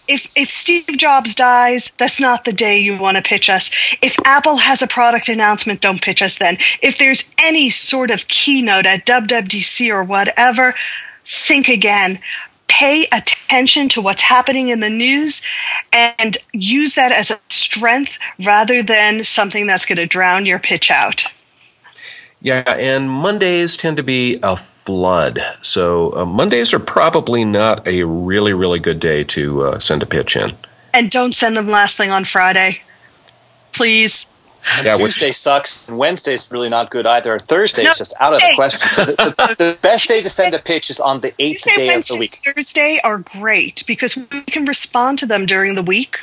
If 0.08 0.30
if 0.36 0.50
Steve 0.50 0.86
Jobs 0.96 1.34
dies, 1.34 1.92
that's 1.96 2.20
not 2.20 2.44
the 2.44 2.52
day 2.52 2.78
you 2.78 2.98
want 2.98 3.16
to 3.16 3.22
pitch 3.22 3.48
us. 3.48 3.70
If 4.02 4.16
Apple 4.24 4.56
has 4.56 4.82
a 4.82 4.86
product 4.86 5.28
announcement, 5.28 5.80
don't 5.80 6.02
pitch 6.02 6.20
us 6.22 6.36
then. 6.36 6.58
If 6.82 6.98
there's 6.98 7.30
any 7.42 7.70
sort 7.70 8.10
of 8.10 8.28
keynote 8.28 8.86
at 8.86 9.06
WWDC 9.06 9.88
or 9.90 10.02
whatever, 10.02 10.74
think 11.24 11.68
again. 11.68 12.20
Pay 12.73 13.07
attention 13.12 13.91
to 13.91 14.01
what's 14.01 14.23
happening 14.23 14.68
in 14.68 14.81
the 14.81 14.89
news 14.89 15.43
and 15.93 16.39
use 16.55 16.95
that 16.95 17.12
as 17.12 17.31
a 17.31 17.39
strength 17.51 18.18
rather 18.43 18.83
than 18.83 19.25
something 19.25 19.66
that's 19.66 19.85
going 19.85 19.99
to 19.99 20.07
drown 20.07 20.47
your 20.47 20.59
pitch 20.59 20.91
out. 20.91 21.27
Yeah, 22.41 22.62
and 22.66 23.11
Mondays 23.11 23.77
tend 23.77 23.99
to 23.99 24.03
be 24.03 24.39
a 24.43 24.57
flood. 24.57 25.41
So 25.61 26.16
uh, 26.16 26.25
Mondays 26.25 26.73
are 26.73 26.79
probably 26.79 27.45
not 27.45 27.87
a 27.87 28.05
really, 28.05 28.55
really 28.55 28.81
good 28.81 29.01
day 29.01 29.23
to 29.25 29.64
uh, 29.64 29.79
send 29.79 30.03
a 30.03 30.07
pitch 30.07 30.35
in. 30.35 30.57
And 30.95 31.11
don't 31.11 31.35
send 31.35 31.59
them 31.59 31.68
last 31.68 31.99
thing 31.99 32.11
on 32.11 32.25
Friday. 32.25 32.81
Please. 33.73 34.32
And 34.76 34.86
yeah, 34.86 34.96
Tuesday 34.96 35.28
which, 35.28 35.36
sucks, 35.36 35.88
and 35.88 35.98
Wednesday's 35.98 36.50
really 36.52 36.68
not 36.68 36.90
good 36.90 37.06
either. 37.06 37.38
Thursday 37.38 37.84
no, 37.84 37.92
just 37.94 38.14
out 38.20 38.34
of 38.34 38.40
the 38.40 38.52
question. 38.54 38.88
So 38.88 39.04
the, 39.04 39.14
the, 39.14 39.54
the, 39.58 39.78
best 39.82 40.08
day 40.08 40.20
to 40.20 40.30
send 40.30 40.54
a 40.54 40.58
pitch 40.58 40.88
is 40.88 41.00
on 41.00 41.20
the 41.20 41.34
eighth 41.38 41.62
Tuesday, 41.62 41.76
day 41.76 41.88
Wednesday, 41.88 42.14
of 42.14 42.16
the 42.16 42.20
week. 42.20 42.40
Thursday 42.44 43.00
are 43.02 43.18
great 43.18 43.84
because 43.86 44.16
we 44.16 44.42
can 44.42 44.64
respond 44.64 45.18
to 45.18 45.26
them 45.26 45.46
during 45.46 45.74
the 45.74 45.82
week. 45.82 46.18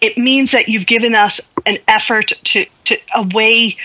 It 0.00 0.16
means 0.16 0.52
that 0.52 0.68
you've 0.68 0.86
given 0.86 1.14
us 1.14 1.40
an 1.66 1.76
effort 1.86 2.32
to, 2.44 2.66
to 2.84 2.96
a 3.14 3.22
way 3.34 3.76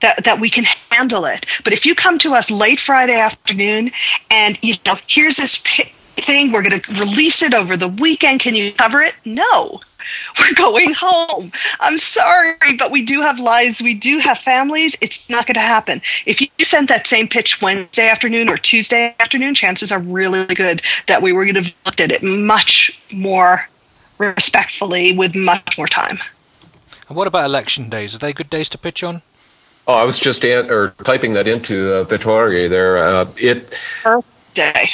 that, 0.00 0.24
that 0.24 0.40
we 0.40 0.50
can 0.50 0.64
handle 0.90 1.24
it. 1.24 1.46
But 1.64 1.72
if 1.72 1.86
you 1.86 1.94
come 1.94 2.18
to 2.18 2.34
us 2.34 2.50
late 2.50 2.80
Friday 2.80 3.18
afternoon 3.18 3.92
and, 4.30 4.58
you 4.62 4.74
know, 4.84 4.98
here's 5.06 5.36
this 5.36 5.58
thing, 5.58 6.52
we're 6.52 6.62
going 6.62 6.80
to 6.80 6.92
release 6.94 7.42
it 7.42 7.54
over 7.54 7.76
the 7.76 7.88
weekend, 7.88 8.40
can 8.40 8.54
you 8.54 8.72
cover 8.72 9.00
it? 9.00 9.14
No. 9.24 9.80
We're 10.38 10.54
going 10.54 10.94
home. 10.96 11.50
I'm 11.80 11.98
sorry, 11.98 12.76
but 12.78 12.90
we 12.90 13.02
do 13.02 13.20
have 13.20 13.38
lives. 13.38 13.82
We 13.82 13.94
do 13.94 14.18
have 14.18 14.38
families. 14.38 14.96
It's 15.00 15.28
not 15.28 15.46
going 15.46 15.54
to 15.54 15.60
happen. 15.60 16.00
If 16.26 16.40
you 16.40 16.48
sent 16.60 16.88
that 16.88 17.06
same 17.06 17.28
pitch 17.28 17.60
Wednesday 17.62 18.08
afternoon 18.08 18.48
or 18.48 18.56
Tuesday 18.56 19.14
afternoon, 19.20 19.54
chances 19.54 19.92
are 19.92 20.00
really 20.00 20.54
good 20.54 20.82
that 21.06 21.22
we 21.22 21.32
were 21.32 21.44
going 21.44 21.54
to 21.54 21.62
have 21.62 21.74
looked 21.86 22.00
at 22.00 22.12
it 22.12 22.22
much 22.22 22.98
more 23.12 23.68
respectfully 24.18 25.16
with 25.16 25.34
much 25.34 25.76
more 25.76 25.88
time. 25.88 26.18
And 27.08 27.16
what 27.16 27.26
about 27.26 27.44
election 27.44 27.88
days? 27.88 28.14
Are 28.14 28.18
they 28.18 28.32
good 28.32 28.50
days 28.50 28.68
to 28.70 28.78
pitch 28.78 29.02
on? 29.02 29.22
Oh, 29.86 29.94
I 29.94 30.04
was 30.04 30.20
just 30.20 30.44
an, 30.44 30.70
or 30.70 30.90
typing 31.04 31.32
that 31.32 31.48
into 31.48 31.92
uh, 31.92 32.04
Vittori 32.04 32.68
there. 32.68 32.98
Uh, 32.98 33.26
it 33.36 33.76
day. 34.54 34.90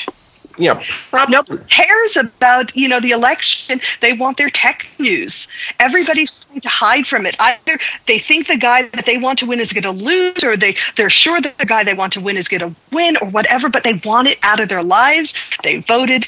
Yeah, 0.58 0.82
prob- 1.10 1.30
no 1.30 1.42
cares 1.68 2.16
about 2.16 2.74
you 2.76 2.88
know 2.88 3.00
the 3.00 3.12
election. 3.12 3.80
They 4.00 4.12
want 4.12 4.36
their 4.36 4.50
tech 4.50 4.88
news. 4.98 5.46
Everybody's 5.78 6.32
trying 6.32 6.60
to 6.60 6.68
hide 6.68 7.06
from 7.06 7.26
it. 7.26 7.36
Either 7.38 7.78
they 8.06 8.18
think 8.18 8.48
the 8.48 8.56
guy 8.56 8.82
that 8.88 9.06
they 9.06 9.18
want 9.18 9.38
to 9.40 9.46
win 9.46 9.60
is 9.60 9.72
going 9.72 9.84
to 9.84 9.90
lose, 9.90 10.42
or 10.42 10.56
they 10.56 10.74
they're 10.96 11.10
sure 11.10 11.40
that 11.40 11.58
the 11.58 11.66
guy 11.66 11.84
they 11.84 11.94
want 11.94 12.12
to 12.14 12.20
win 12.20 12.36
is 12.36 12.48
going 12.48 12.60
to 12.60 12.74
win, 12.92 13.16
or 13.22 13.28
whatever. 13.28 13.68
But 13.68 13.84
they 13.84 14.00
want 14.04 14.28
it 14.28 14.38
out 14.42 14.60
of 14.60 14.68
their 14.68 14.82
lives. 14.82 15.34
They 15.62 15.78
voted. 15.78 16.26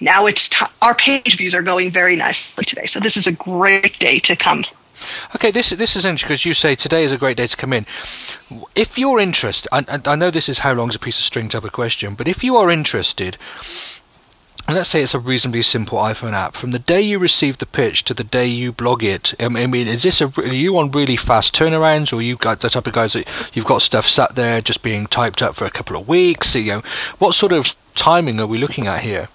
Now 0.00 0.26
it's 0.26 0.48
t- 0.48 0.66
our 0.82 0.94
page 0.94 1.36
views 1.36 1.54
are 1.54 1.62
going 1.62 1.90
very 1.90 2.16
nicely 2.16 2.64
today. 2.64 2.86
So 2.86 3.00
this 3.00 3.16
is 3.16 3.26
a 3.26 3.32
great 3.32 3.98
day 3.98 4.18
to 4.20 4.36
come 4.36 4.64
Okay, 5.36 5.50
this 5.52 5.70
this 5.70 5.94
is 5.94 6.04
interesting 6.04 6.28
because 6.28 6.44
you 6.44 6.54
say 6.54 6.74
today 6.74 7.04
is 7.04 7.12
a 7.12 7.18
great 7.18 7.36
day 7.36 7.46
to 7.46 7.56
come 7.56 7.72
in. 7.72 7.86
If 8.74 8.98
you're 8.98 9.20
interested, 9.20 9.68
I, 9.72 10.00
I 10.04 10.16
know 10.16 10.30
this 10.30 10.48
is 10.48 10.60
how 10.60 10.72
long 10.72 10.88
long's 10.88 10.96
a 10.96 10.98
piece 10.98 11.18
of 11.18 11.24
string 11.24 11.50
type 11.50 11.64
of 11.64 11.72
question, 11.72 12.14
but 12.14 12.26
if 12.26 12.42
you 12.42 12.56
are 12.56 12.70
interested, 12.70 13.36
and 14.66 14.74
let's 14.74 14.88
say 14.88 15.02
it's 15.02 15.14
a 15.14 15.18
reasonably 15.18 15.60
simple 15.60 15.98
iPhone 15.98 16.32
app. 16.32 16.54
From 16.54 16.70
the 16.70 16.78
day 16.78 17.02
you 17.02 17.18
receive 17.18 17.58
the 17.58 17.66
pitch 17.66 18.04
to 18.04 18.14
the 18.14 18.24
day 18.24 18.46
you 18.46 18.72
blog 18.72 19.04
it, 19.04 19.34
I 19.38 19.48
mean, 19.48 19.86
is 19.86 20.02
this 20.02 20.22
a, 20.22 20.32
are 20.38 20.46
you 20.46 20.78
on 20.78 20.90
really 20.90 21.16
fast 21.16 21.54
turnarounds, 21.54 22.10
or 22.10 22.22
you 22.22 22.36
got 22.36 22.60
the 22.60 22.70
type 22.70 22.86
of 22.86 22.94
guys 22.94 23.12
that 23.12 23.28
you've 23.52 23.66
got 23.66 23.82
stuff 23.82 24.06
sat 24.06 24.34
there 24.34 24.62
just 24.62 24.82
being 24.82 25.06
typed 25.06 25.42
up 25.42 25.56
for 25.56 25.66
a 25.66 25.70
couple 25.70 25.94
of 25.96 26.08
weeks? 26.08 26.54
You 26.54 26.72
know, 26.72 26.82
what 27.18 27.34
sort 27.34 27.52
of 27.52 27.76
timing 27.94 28.40
are 28.40 28.46
we 28.46 28.56
looking 28.56 28.86
at 28.86 29.02
here? 29.02 29.28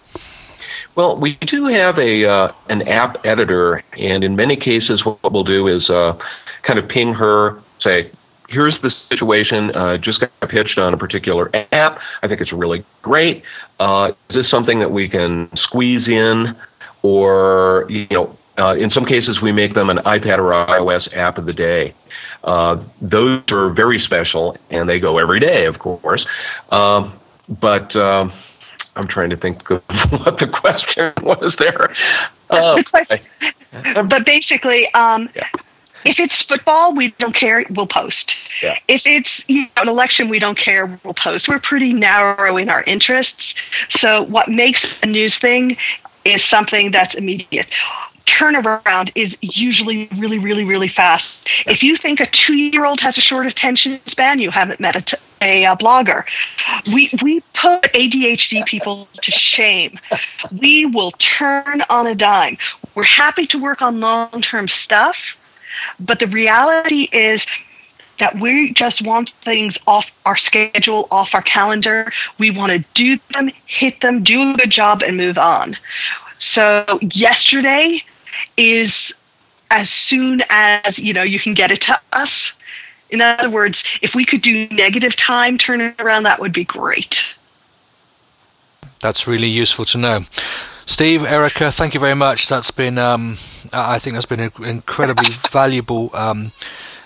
Well, 0.95 1.19
we 1.19 1.37
do 1.37 1.65
have 1.65 1.97
a 1.97 2.25
uh, 2.25 2.51
an 2.69 2.87
app 2.87 3.25
editor, 3.25 3.83
and 3.97 4.23
in 4.23 4.35
many 4.35 4.55
cases, 4.55 5.03
what 5.03 5.31
we'll 5.31 5.43
do 5.43 5.67
is 5.67 5.89
uh, 5.89 6.19
kind 6.61 6.77
of 6.77 6.87
ping 6.87 7.13
her, 7.13 7.61
say, 7.79 8.11
"Here's 8.47 8.79
the 8.79 8.91
situation. 8.91 9.71
Uh, 9.75 9.97
just 9.97 10.21
got 10.21 10.31
pitched 10.49 10.77
on 10.77 10.93
a 10.93 10.97
particular 10.97 11.49
app. 11.71 11.99
I 12.21 12.27
think 12.27 12.41
it's 12.41 12.53
really 12.53 12.85
great. 13.01 13.43
Uh, 13.79 14.11
is 14.29 14.35
this 14.35 14.49
something 14.49 14.79
that 14.79 14.91
we 14.91 15.09
can 15.09 15.49
squeeze 15.55 16.09
in, 16.09 16.55
or 17.01 17.87
you 17.89 18.07
know?" 18.11 18.37
Uh, 18.55 18.75
in 18.77 18.87
some 18.87 19.03
cases, 19.03 19.41
we 19.41 19.51
make 19.51 19.73
them 19.73 19.89
an 19.89 19.97
iPad 20.05 20.37
or 20.37 20.51
iOS 20.51 21.11
app 21.17 21.39
of 21.39 21.47
the 21.47 21.53
day. 21.53 21.95
Uh, 22.43 22.83
those 23.01 23.41
are 23.51 23.73
very 23.73 23.97
special, 23.97 24.55
and 24.69 24.87
they 24.87 24.99
go 24.99 25.17
every 25.17 25.39
day, 25.39 25.65
of 25.65 25.79
course. 25.79 26.27
Um, 26.69 27.19
but 27.49 27.95
I'm 28.95 29.07
trying 29.07 29.29
to 29.31 29.37
think 29.37 29.69
of 29.69 29.81
what 30.11 30.37
the 30.37 30.47
question 30.47 31.13
was 31.23 31.55
there. 31.57 31.91
Uh, 32.49 32.75
the 32.75 32.83
question, 32.83 33.19
but 34.09 34.25
basically, 34.25 34.91
um, 34.93 35.29
yeah. 35.35 35.47
if 36.05 36.19
it's 36.19 36.43
football, 36.43 36.95
we 36.95 37.11
don't 37.17 37.35
care. 37.35 37.65
We'll 37.71 37.87
post. 37.87 38.35
Yeah. 38.61 38.77
If 38.87 39.03
it's 39.05 39.43
you 39.47 39.63
know, 39.63 39.83
an 39.83 39.89
election, 39.89 40.29
we 40.29 40.39
don't 40.39 40.57
care. 40.57 40.99
We'll 41.03 41.15
post. 41.15 41.47
We're 41.47 41.59
pretty 41.59 41.93
narrow 41.93 42.57
in 42.57 42.69
our 42.69 42.83
interests. 42.83 43.55
So 43.89 44.23
what 44.23 44.49
makes 44.49 44.85
a 45.01 45.07
news 45.07 45.39
thing 45.39 45.77
is 46.25 46.47
something 46.47 46.91
that's 46.91 47.15
immediate 47.15 47.67
turnaround 48.25 49.11
is 49.15 49.37
usually 49.41 50.07
really, 50.17 50.39
really, 50.39 50.63
really 50.63 50.87
fast. 50.87 51.49
If 51.65 51.83
you 51.83 51.95
think 51.95 52.19
a 52.19 52.27
two 52.27 52.55
year 52.55 52.85
old 52.85 52.99
has 53.01 53.17
a 53.17 53.21
short 53.21 53.45
attention 53.45 53.99
span, 54.05 54.39
you 54.39 54.51
haven't 54.51 54.79
met 54.79 54.95
a, 54.95 55.01
t- 55.01 55.17
a, 55.41 55.65
a 55.65 55.75
blogger. 55.75 56.23
We, 56.87 57.11
we 57.21 57.41
put 57.53 57.83
ADHD 57.93 58.65
people 58.67 59.07
to 59.21 59.31
shame. 59.31 59.99
We 60.61 60.85
will 60.85 61.11
turn 61.13 61.81
on 61.89 62.07
a 62.07 62.15
dime. 62.15 62.57
We're 62.95 63.03
happy 63.03 63.47
to 63.47 63.57
work 63.57 63.81
on 63.81 63.99
long 63.99 64.41
term 64.41 64.67
stuff, 64.67 65.15
but 65.99 66.19
the 66.19 66.27
reality 66.27 67.09
is 67.11 67.45
that 68.19 68.39
we 68.39 68.73
just 68.73 69.05
want 69.05 69.31
things 69.43 69.77
off 69.87 70.05
our 70.25 70.37
schedule, 70.37 71.07
off 71.09 71.29
our 71.33 71.41
calendar. 71.41 72.11
We 72.39 72.51
want 72.51 72.71
to 72.71 72.85
do 72.93 73.17
them, 73.33 73.49
hit 73.65 74.01
them, 74.01 74.23
do 74.23 74.51
a 74.51 74.53
good 74.53 74.69
job, 74.69 75.01
and 75.01 75.17
move 75.17 75.37
on. 75.37 75.75
So 76.37 76.99
yesterday 77.01 78.01
is 78.57 79.13
as 79.71 79.89
soon 79.89 80.43
as 80.49 80.99
you 80.99 81.13
know 81.13 81.23
you 81.23 81.39
can 81.39 81.53
get 81.53 81.71
it 81.71 81.81
to 81.81 81.99
us. 82.11 82.53
In 83.09 83.21
other 83.21 83.49
words, 83.49 83.83
if 84.01 84.15
we 84.15 84.25
could 84.25 84.41
do 84.41 84.67
negative 84.69 85.15
time 85.15 85.57
turning 85.57 85.93
around, 85.99 86.23
that 86.23 86.39
would 86.39 86.53
be 86.53 86.63
great. 86.63 87.23
That's 89.01 89.27
really 89.27 89.47
useful 89.47 89.85
to 89.85 89.97
know. 89.97 90.21
Steve, 90.85 91.23
Erica, 91.23 91.71
thank 91.71 91.93
you 91.93 91.99
very 91.99 92.15
much. 92.15 92.47
That's 92.47 92.71
been, 92.71 92.97
um, 92.97 93.37
I 93.71 93.99
think 93.99 94.15
that's 94.15 94.25
been 94.25 94.39
an 94.39 94.51
incredibly 94.63 95.29
valuable 95.51 96.09
um, 96.13 96.51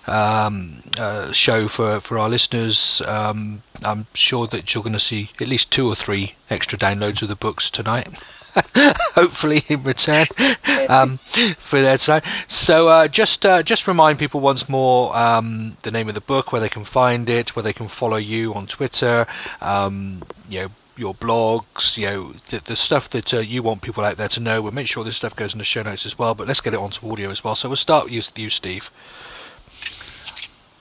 um, 0.08 0.84
uh, 0.98 1.32
show 1.32 1.68
for, 1.68 2.00
for 2.00 2.18
our 2.18 2.30
listeners. 2.30 3.02
Um, 3.06 3.62
I'm 3.84 4.08
sure 4.14 4.48
that 4.48 4.74
you're 4.74 4.84
going 4.84 4.94
to 4.94 5.00
see 5.00 5.32
at 5.40 5.48
least 5.48 5.72
two 5.72 5.88
or 5.88 5.96
three 5.96 6.36
extra 6.50 6.78
downloads 6.78 7.22
of 7.22 7.28
the 7.28 7.36
books 7.36 7.70
tonight. 7.70 8.08
hopefully 9.16 9.64
in 9.68 9.84
return 9.84 10.28
um, 10.90 11.18
for 11.58 11.82
their 11.82 11.98
time. 11.98 12.22
So 12.48 12.88
uh, 12.88 13.08
just 13.08 13.46
uh, 13.46 13.64
just 13.64 13.88
remind 13.88 14.20
people 14.20 14.40
once 14.40 14.68
more 14.70 15.16
um, 15.16 15.78
the 15.84 15.92
name 15.92 16.08
of 16.10 16.16
the 16.16 16.22
book, 16.22 16.52
where 16.52 16.62
they 16.62 16.70
can 16.70 16.84
find 16.84 17.30
it, 17.30 17.56
where 17.56 17.64
they 17.64 17.74
can 17.74 17.88
follow 17.88 18.18
you 18.18 18.54
on 18.54 18.68
Twitter. 18.68 19.26
Um, 19.62 20.24
you 20.50 20.62
know 20.62 20.72
your 20.98 21.14
blogs, 21.14 21.96
you 21.96 22.08
know, 22.08 22.34
the, 22.50 22.60
the 22.60 22.76
stuff 22.76 23.08
that 23.10 23.34
uh, 23.34 23.38
you 23.38 23.62
want 23.62 23.82
people 23.82 24.04
out 24.04 24.18
there 24.18 24.28
to 24.28 24.40
know. 24.40 24.62
We'll 24.62 24.72
make 24.72 24.88
sure 24.88 25.04
this 25.04 25.18
stuff 25.18 25.36
goes 25.36 25.54
in 25.54 25.60
the 25.60 25.64
show 25.64 25.84
notes 25.84 26.06
as 26.06 26.18
well, 26.18 26.34
but 26.34 26.48
let's 26.48 26.62
get 26.62 26.74
it 26.74 26.80
onto 26.80 27.10
audio 27.10 27.30
as 27.30 27.44
well. 27.44 27.56
So 27.56 27.70
we'll 27.70 27.76
start 27.76 28.06
with 28.06 28.38
you, 28.38 28.50
Steve. 28.50 28.90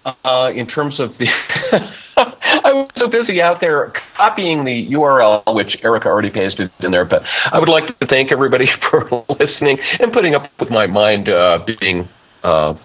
Uh, 0.07 0.53
in 0.55 0.69
terms 0.69 1.01
of 1.01 1.19
the, 1.19 1.27
I 2.17 2.73
was 2.73 2.87
so 2.95 3.09
busy 3.09 3.43
out 3.43 3.61
there 3.61 3.93
copying 4.17 4.65
the 4.65 4.89
URL, 4.93 5.53
which 5.53 5.83
Erica 5.83 6.09
already 6.09 6.31
pasted 6.31 6.71
in 6.79 6.93
there. 6.93 7.05
But 7.05 7.25
I 7.51 7.59
would 7.59 7.69
like 7.69 7.99
to 7.99 8.07
thank 8.07 8.31
everybody 8.31 8.67
for 8.91 9.25
listening 9.29 9.79
and 9.99 10.13
putting 10.13 10.37
up 10.37 10.49
with 10.61 10.71
my 10.71 10.87
mind 10.87 11.29
uh, 11.29 11.65
being 11.81 12.09
uh, 12.45 12.79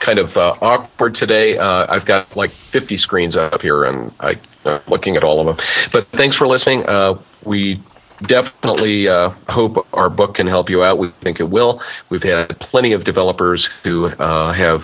kind 0.00 0.18
of 0.18 0.36
uh, 0.38 0.56
awkward 0.62 1.14
today. 1.14 1.58
Uh, 1.58 1.86
I've 1.86 2.06
got 2.06 2.34
like 2.34 2.50
50 2.50 2.96
screens 2.96 3.36
up 3.36 3.60
here, 3.60 3.84
and 3.84 4.12
I, 4.18 4.36
am 4.64 4.80
looking 4.88 5.16
at 5.16 5.24
all 5.24 5.40
of 5.40 5.56
them. 5.56 5.66
But 5.92 6.06
thanks 6.08 6.36
for 6.36 6.46
listening. 6.46 6.84
Uh, 6.84 7.22
we 7.44 7.78
definitely 8.26 9.08
uh, 9.08 9.30
hope 9.48 9.86
our 9.92 10.08
book 10.08 10.36
can 10.36 10.46
help 10.46 10.70
you 10.70 10.82
out. 10.82 10.98
We 10.98 11.12
think 11.22 11.40
it 11.40 11.48
will. 11.50 11.82
We've 12.10 12.22
had 12.22 12.58
plenty 12.60 12.92
of 12.92 13.04
developers 13.04 13.68
who 13.82 14.06
uh, 14.06 14.52
have 14.52 14.82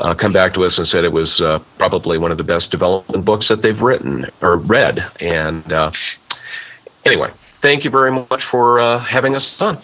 uh, 0.00 0.14
come 0.14 0.32
back 0.32 0.54
to 0.54 0.64
us 0.64 0.78
and 0.78 0.86
said 0.86 1.04
it 1.04 1.12
was 1.12 1.40
uh, 1.40 1.58
probably 1.78 2.18
one 2.18 2.32
of 2.32 2.38
the 2.38 2.44
best 2.44 2.70
development 2.70 3.24
books 3.24 3.48
that 3.48 3.62
they've 3.62 3.80
written 3.80 4.26
or 4.40 4.56
read. 4.56 4.98
And 5.20 5.70
uh, 5.72 5.92
anyway, 7.04 7.30
thank 7.60 7.84
you 7.84 7.90
very 7.90 8.10
much 8.10 8.44
for 8.44 8.80
uh, 8.80 8.98
having 8.98 9.36
us 9.36 9.60
on. 9.60 9.78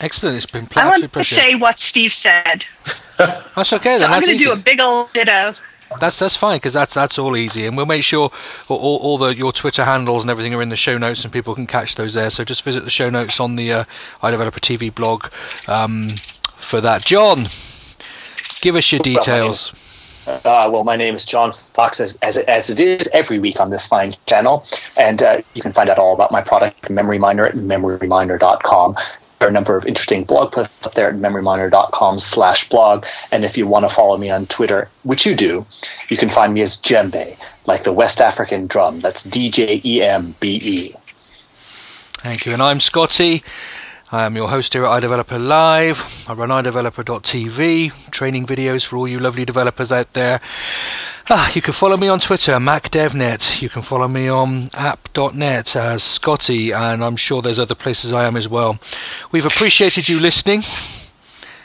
Excellent. 0.00 0.36
It's 0.36 0.46
been 0.46 0.68
I 0.74 0.80
absolutely 0.80 0.90
want 0.90 1.02
to 1.02 1.08
pleasure. 1.08 1.36
say 1.36 1.54
what 1.54 1.78
Steve 1.78 2.12
said. 2.12 2.64
That's 3.18 3.72
okay. 3.72 3.94
So 3.94 3.98
Then 4.00 4.12
I'm 4.12 4.22
going 4.22 4.36
to 4.36 4.44
do 4.44 4.52
a 4.52 4.56
big 4.56 4.80
old 4.80 5.12
ditto. 5.12 5.54
That's 6.00 6.18
that's 6.18 6.36
fine 6.36 6.56
because 6.56 6.72
that's 6.72 6.94
that's 6.94 7.18
all 7.18 7.36
easy, 7.36 7.66
and 7.66 7.76
we'll 7.76 7.84
make 7.84 8.02
sure 8.02 8.30
all, 8.68 8.78
all, 8.78 8.96
all 8.96 9.18
the 9.18 9.36
your 9.36 9.52
Twitter 9.52 9.84
handles 9.84 10.22
and 10.22 10.30
everything 10.30 10.54
are 10.54 10.62
in 10.62 10.70
the 10.70 10.76
show 10.76 10.96
notes, 10.96 11.22
and 11.22 11.30
people 11.30 11.54
can 11.54 11.66
catch 11.66 11.96
those 11.96 12.14
there. 12.14 12.30
So 12.30 12.44
just 12.44 12.62
visit 12.64 12.84
the 12.84 12.90
show 12.90 13.10
notes 13.10 13.38
on 13.38 13.56
the 13.56 13.70
uh, 13.72 13.84
iDeveloper 14.22 14.52
TV 14.52 14.92
blog 14.92 15.26
um, 15.68 16.16
for 16.56 16.80
that. 16.80 17.04
John, 17.04 17.44
give 18.62 18.76
us 18.76 18.90
your 18.90 19.00
details. 19.00 19.72
Uh, 20.26 20.70
well, 20.72 20.84
my 20.84 20.96
name 20.96 21.14
is 21.16 21.24
John 21.24 21.52
Fox, 21.74 22.00
as, 22.00 22.16
as, 22.22 22.36
as 22.38 22.70
it 22.70 22.78
is 22.78 23.08
every 23.12 23.38
week 23.38 23.58
on 23.60 23.70
this 23.70 23.86
fine 23.86 24.16
channel. 24.26 24.64
And 24.96 25.20
uh, 25.20 25.42
you 25.52 25.60
can 25.60 25.72
find 25.72 25.90
out 25.90 25.98
all 25.98 26.14
about 26.14 26.30
my 26.30 26.40
product, 26.40 26.88
Memory 26.88 27.18
Miner, 27.18 27.44
at 27.44 27.54
memoryminer.com. 27.54 28.94
There 29.38 29.48
are 29.48 29.50
a 29.50 29.52
number 29.52 29.76
of 29.76 29.84
interesting 29.84 30.22
blog 30.22 30.52
posts 30.52 30.86
up 30.86 30.94
there 30.94 31.08
at 31.08 31.16
memoryminer.com 31.16 32.20
slash 32.20 32.68
blog. 32.68 33.04
And 33.32 33.44
if 33.44 33.56
you 33.56 33.66
want 33.66 33.88
to 33.88 33.92
follow 33.92 34.16
me 34.16 34.30
on 34.30 34.46
Twitter, 34.46 34.88
which 35.02 35.26
you 35.26 35.34
do, 35.34 35.66
you 36.08 36.16
can 36.16 36.30
find 36.30 36.54
me 36.54 36.62
as 36.62 36.76
Djembe, 36.76 37.36
like 37.66 37.82
the 37.82 37.92
West 37.92 38.20
African 38.20 38.68
drum. 38.68 39.00
That's 39.00 39.24
D-J-E-M-B-E. 39.24 40.94
Thank 42.18 42.46
you. 42.46 42.52
And 42.52 42.62
I'm 42.62 42.78
Scotty. 42.78 43.42
I 44.14 44.24
am 44.26 44.36
your 44.36 44.50
host 44.50 44.74
here 44.74 44.84
at 44.84 45.02
iDeveloper 45.02 45.40
Live. 45.40 46.26
I 46.28 46.34
run 46.34 46.50
iDeveloper.tv, 46.50 48.10
training 48.10 48.44
videos 48.44 48.84
for 48.84 48.98
all 48.98 49.08
you 49.08 49.18
lovely 49.18 49.46
developers 49.46 49.90
out 49.90 50.12
there. 50.12 50.38
Ah, 51.30 51.50
you 51.54 51.62
can 51.62 51.72
follow 51.72 51.96
me 51.96 52.08
on 52.08 52.20
Twitter, 52.20 52.52
MacDevNet. 52.52 53.62
You 53.62 53.70
can 53.70 53.80
follow 53.80 54.08
me 54.08 54.28
on 54.28 54.68
app.net 54.74 55.74
as 55.76 56.02
Scotty, 56.02 56.72
and 56.72 57.02
I'm 57.02 57.16
sure 57.16 57.40
there's 57.40 57.58
other 57.58 57.74
places 57.74 58.12
I 58.12 58.26
am 58.26 58.36
as 58.36 58.46
well. 58.46 58.78
We've 59.30 59.46
appreciated 59.46 60.10
you 60.10 60.20
listening. 60.20 60.60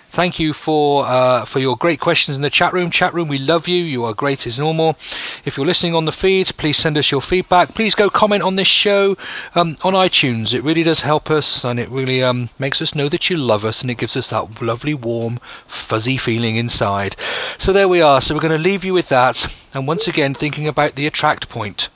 Thank 0.09 0.39
you 0.39 0.53
for 0.53 1.05
uh, 1.05 1.45
for 1.45 1.59
your 1.59 1.75
great 1.75 1.99
questions 1.99 2.37
in 2.37 2.41
the 2.41 2.49
chat 2.49 2.73
room. 2.73 2.89
Chat 2.89 3.13
room, 3.13 3.27
we 3.27 3.37
love 3.37 3.67
you. 3.67 3.83
You 3.83 4.05
are 4.05 4.13
great 4.13 4.47
as 4.47 4.57
normal. 4.57 4.97
If 5.45 5.57
you're 5.57 5.65
listening 5.65 5.93
on 5.93 6.05
the 6.05 6.11
feeds, 6.11 6.51
please 6.51 6.77
send 6.77 6.97
us 6.97 7.11
your 7.11 7.21
feedback. 7.21 7.75
Please 7.75 7.93
go 7.93 8.09
comment 8.09 8.41
on 8.41 8.55
this 8.55 8.67
show 8.67 9.17
um, 9.53 9.77
on 9.83 9.93
iTunes. 9.93 10.53
It 10.53 10.63
really 10.63 10.83
does 10.83 11.01
help 11.01 11.29
us, 11.29 11.63
and 11.63 11.79
it 11.79 11.89
really 11.89 12.23
um, 12.23 12.49
makes 12.57 12.81
us 12.81 12.95
know 12.95 13.09
that 13.09 13.29
you 13.29 13.37
love 13.37 13.65
us, 13.65 13.81
and 13.81 13.91
it 13.91 13.97
gives 13.97 14.17
us 14.17 14.29
that 14.29 14.61
lovely, 14.61 14.93
warm, 14.93 15.39
fuzzy 15.67 16.17
feeling 16.17 16.55
inside. 16.55 17.15
So 17.57 17.73
there 17.73 17.87
we 17.87 18.01
are. 18.01 18.21
So 18.21 18.33
we're 18.33 18.41
going 18.41 18.57
to 18.57 18.69
leave 18.69 18.85
you 18.85 18.93
with 18.93 19.09
that, 19.09 19.53
and 19.73 19.87
once 19.87 20.07
again, 20.07 20.33
thinking 20.33 20.67
about 20.67 20.95
the 20.95 21.05
attract 21.05 21.49
point. 21.49 21.89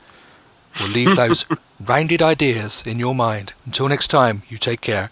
We'll 0.79 0.89
leave 0.89 1.15
those 1.15 1.45
rounded 1.79 2.21
ideas 2.21 2.83
in 2.85 2.99
your 2.99 3.15
mind. 3.15 3.53
Until 3.65 3.87
next 3.87 4.09
time, 4.09 4.43
you 4.49 4.57
take 4.57 4.81
care. 4.81 5.11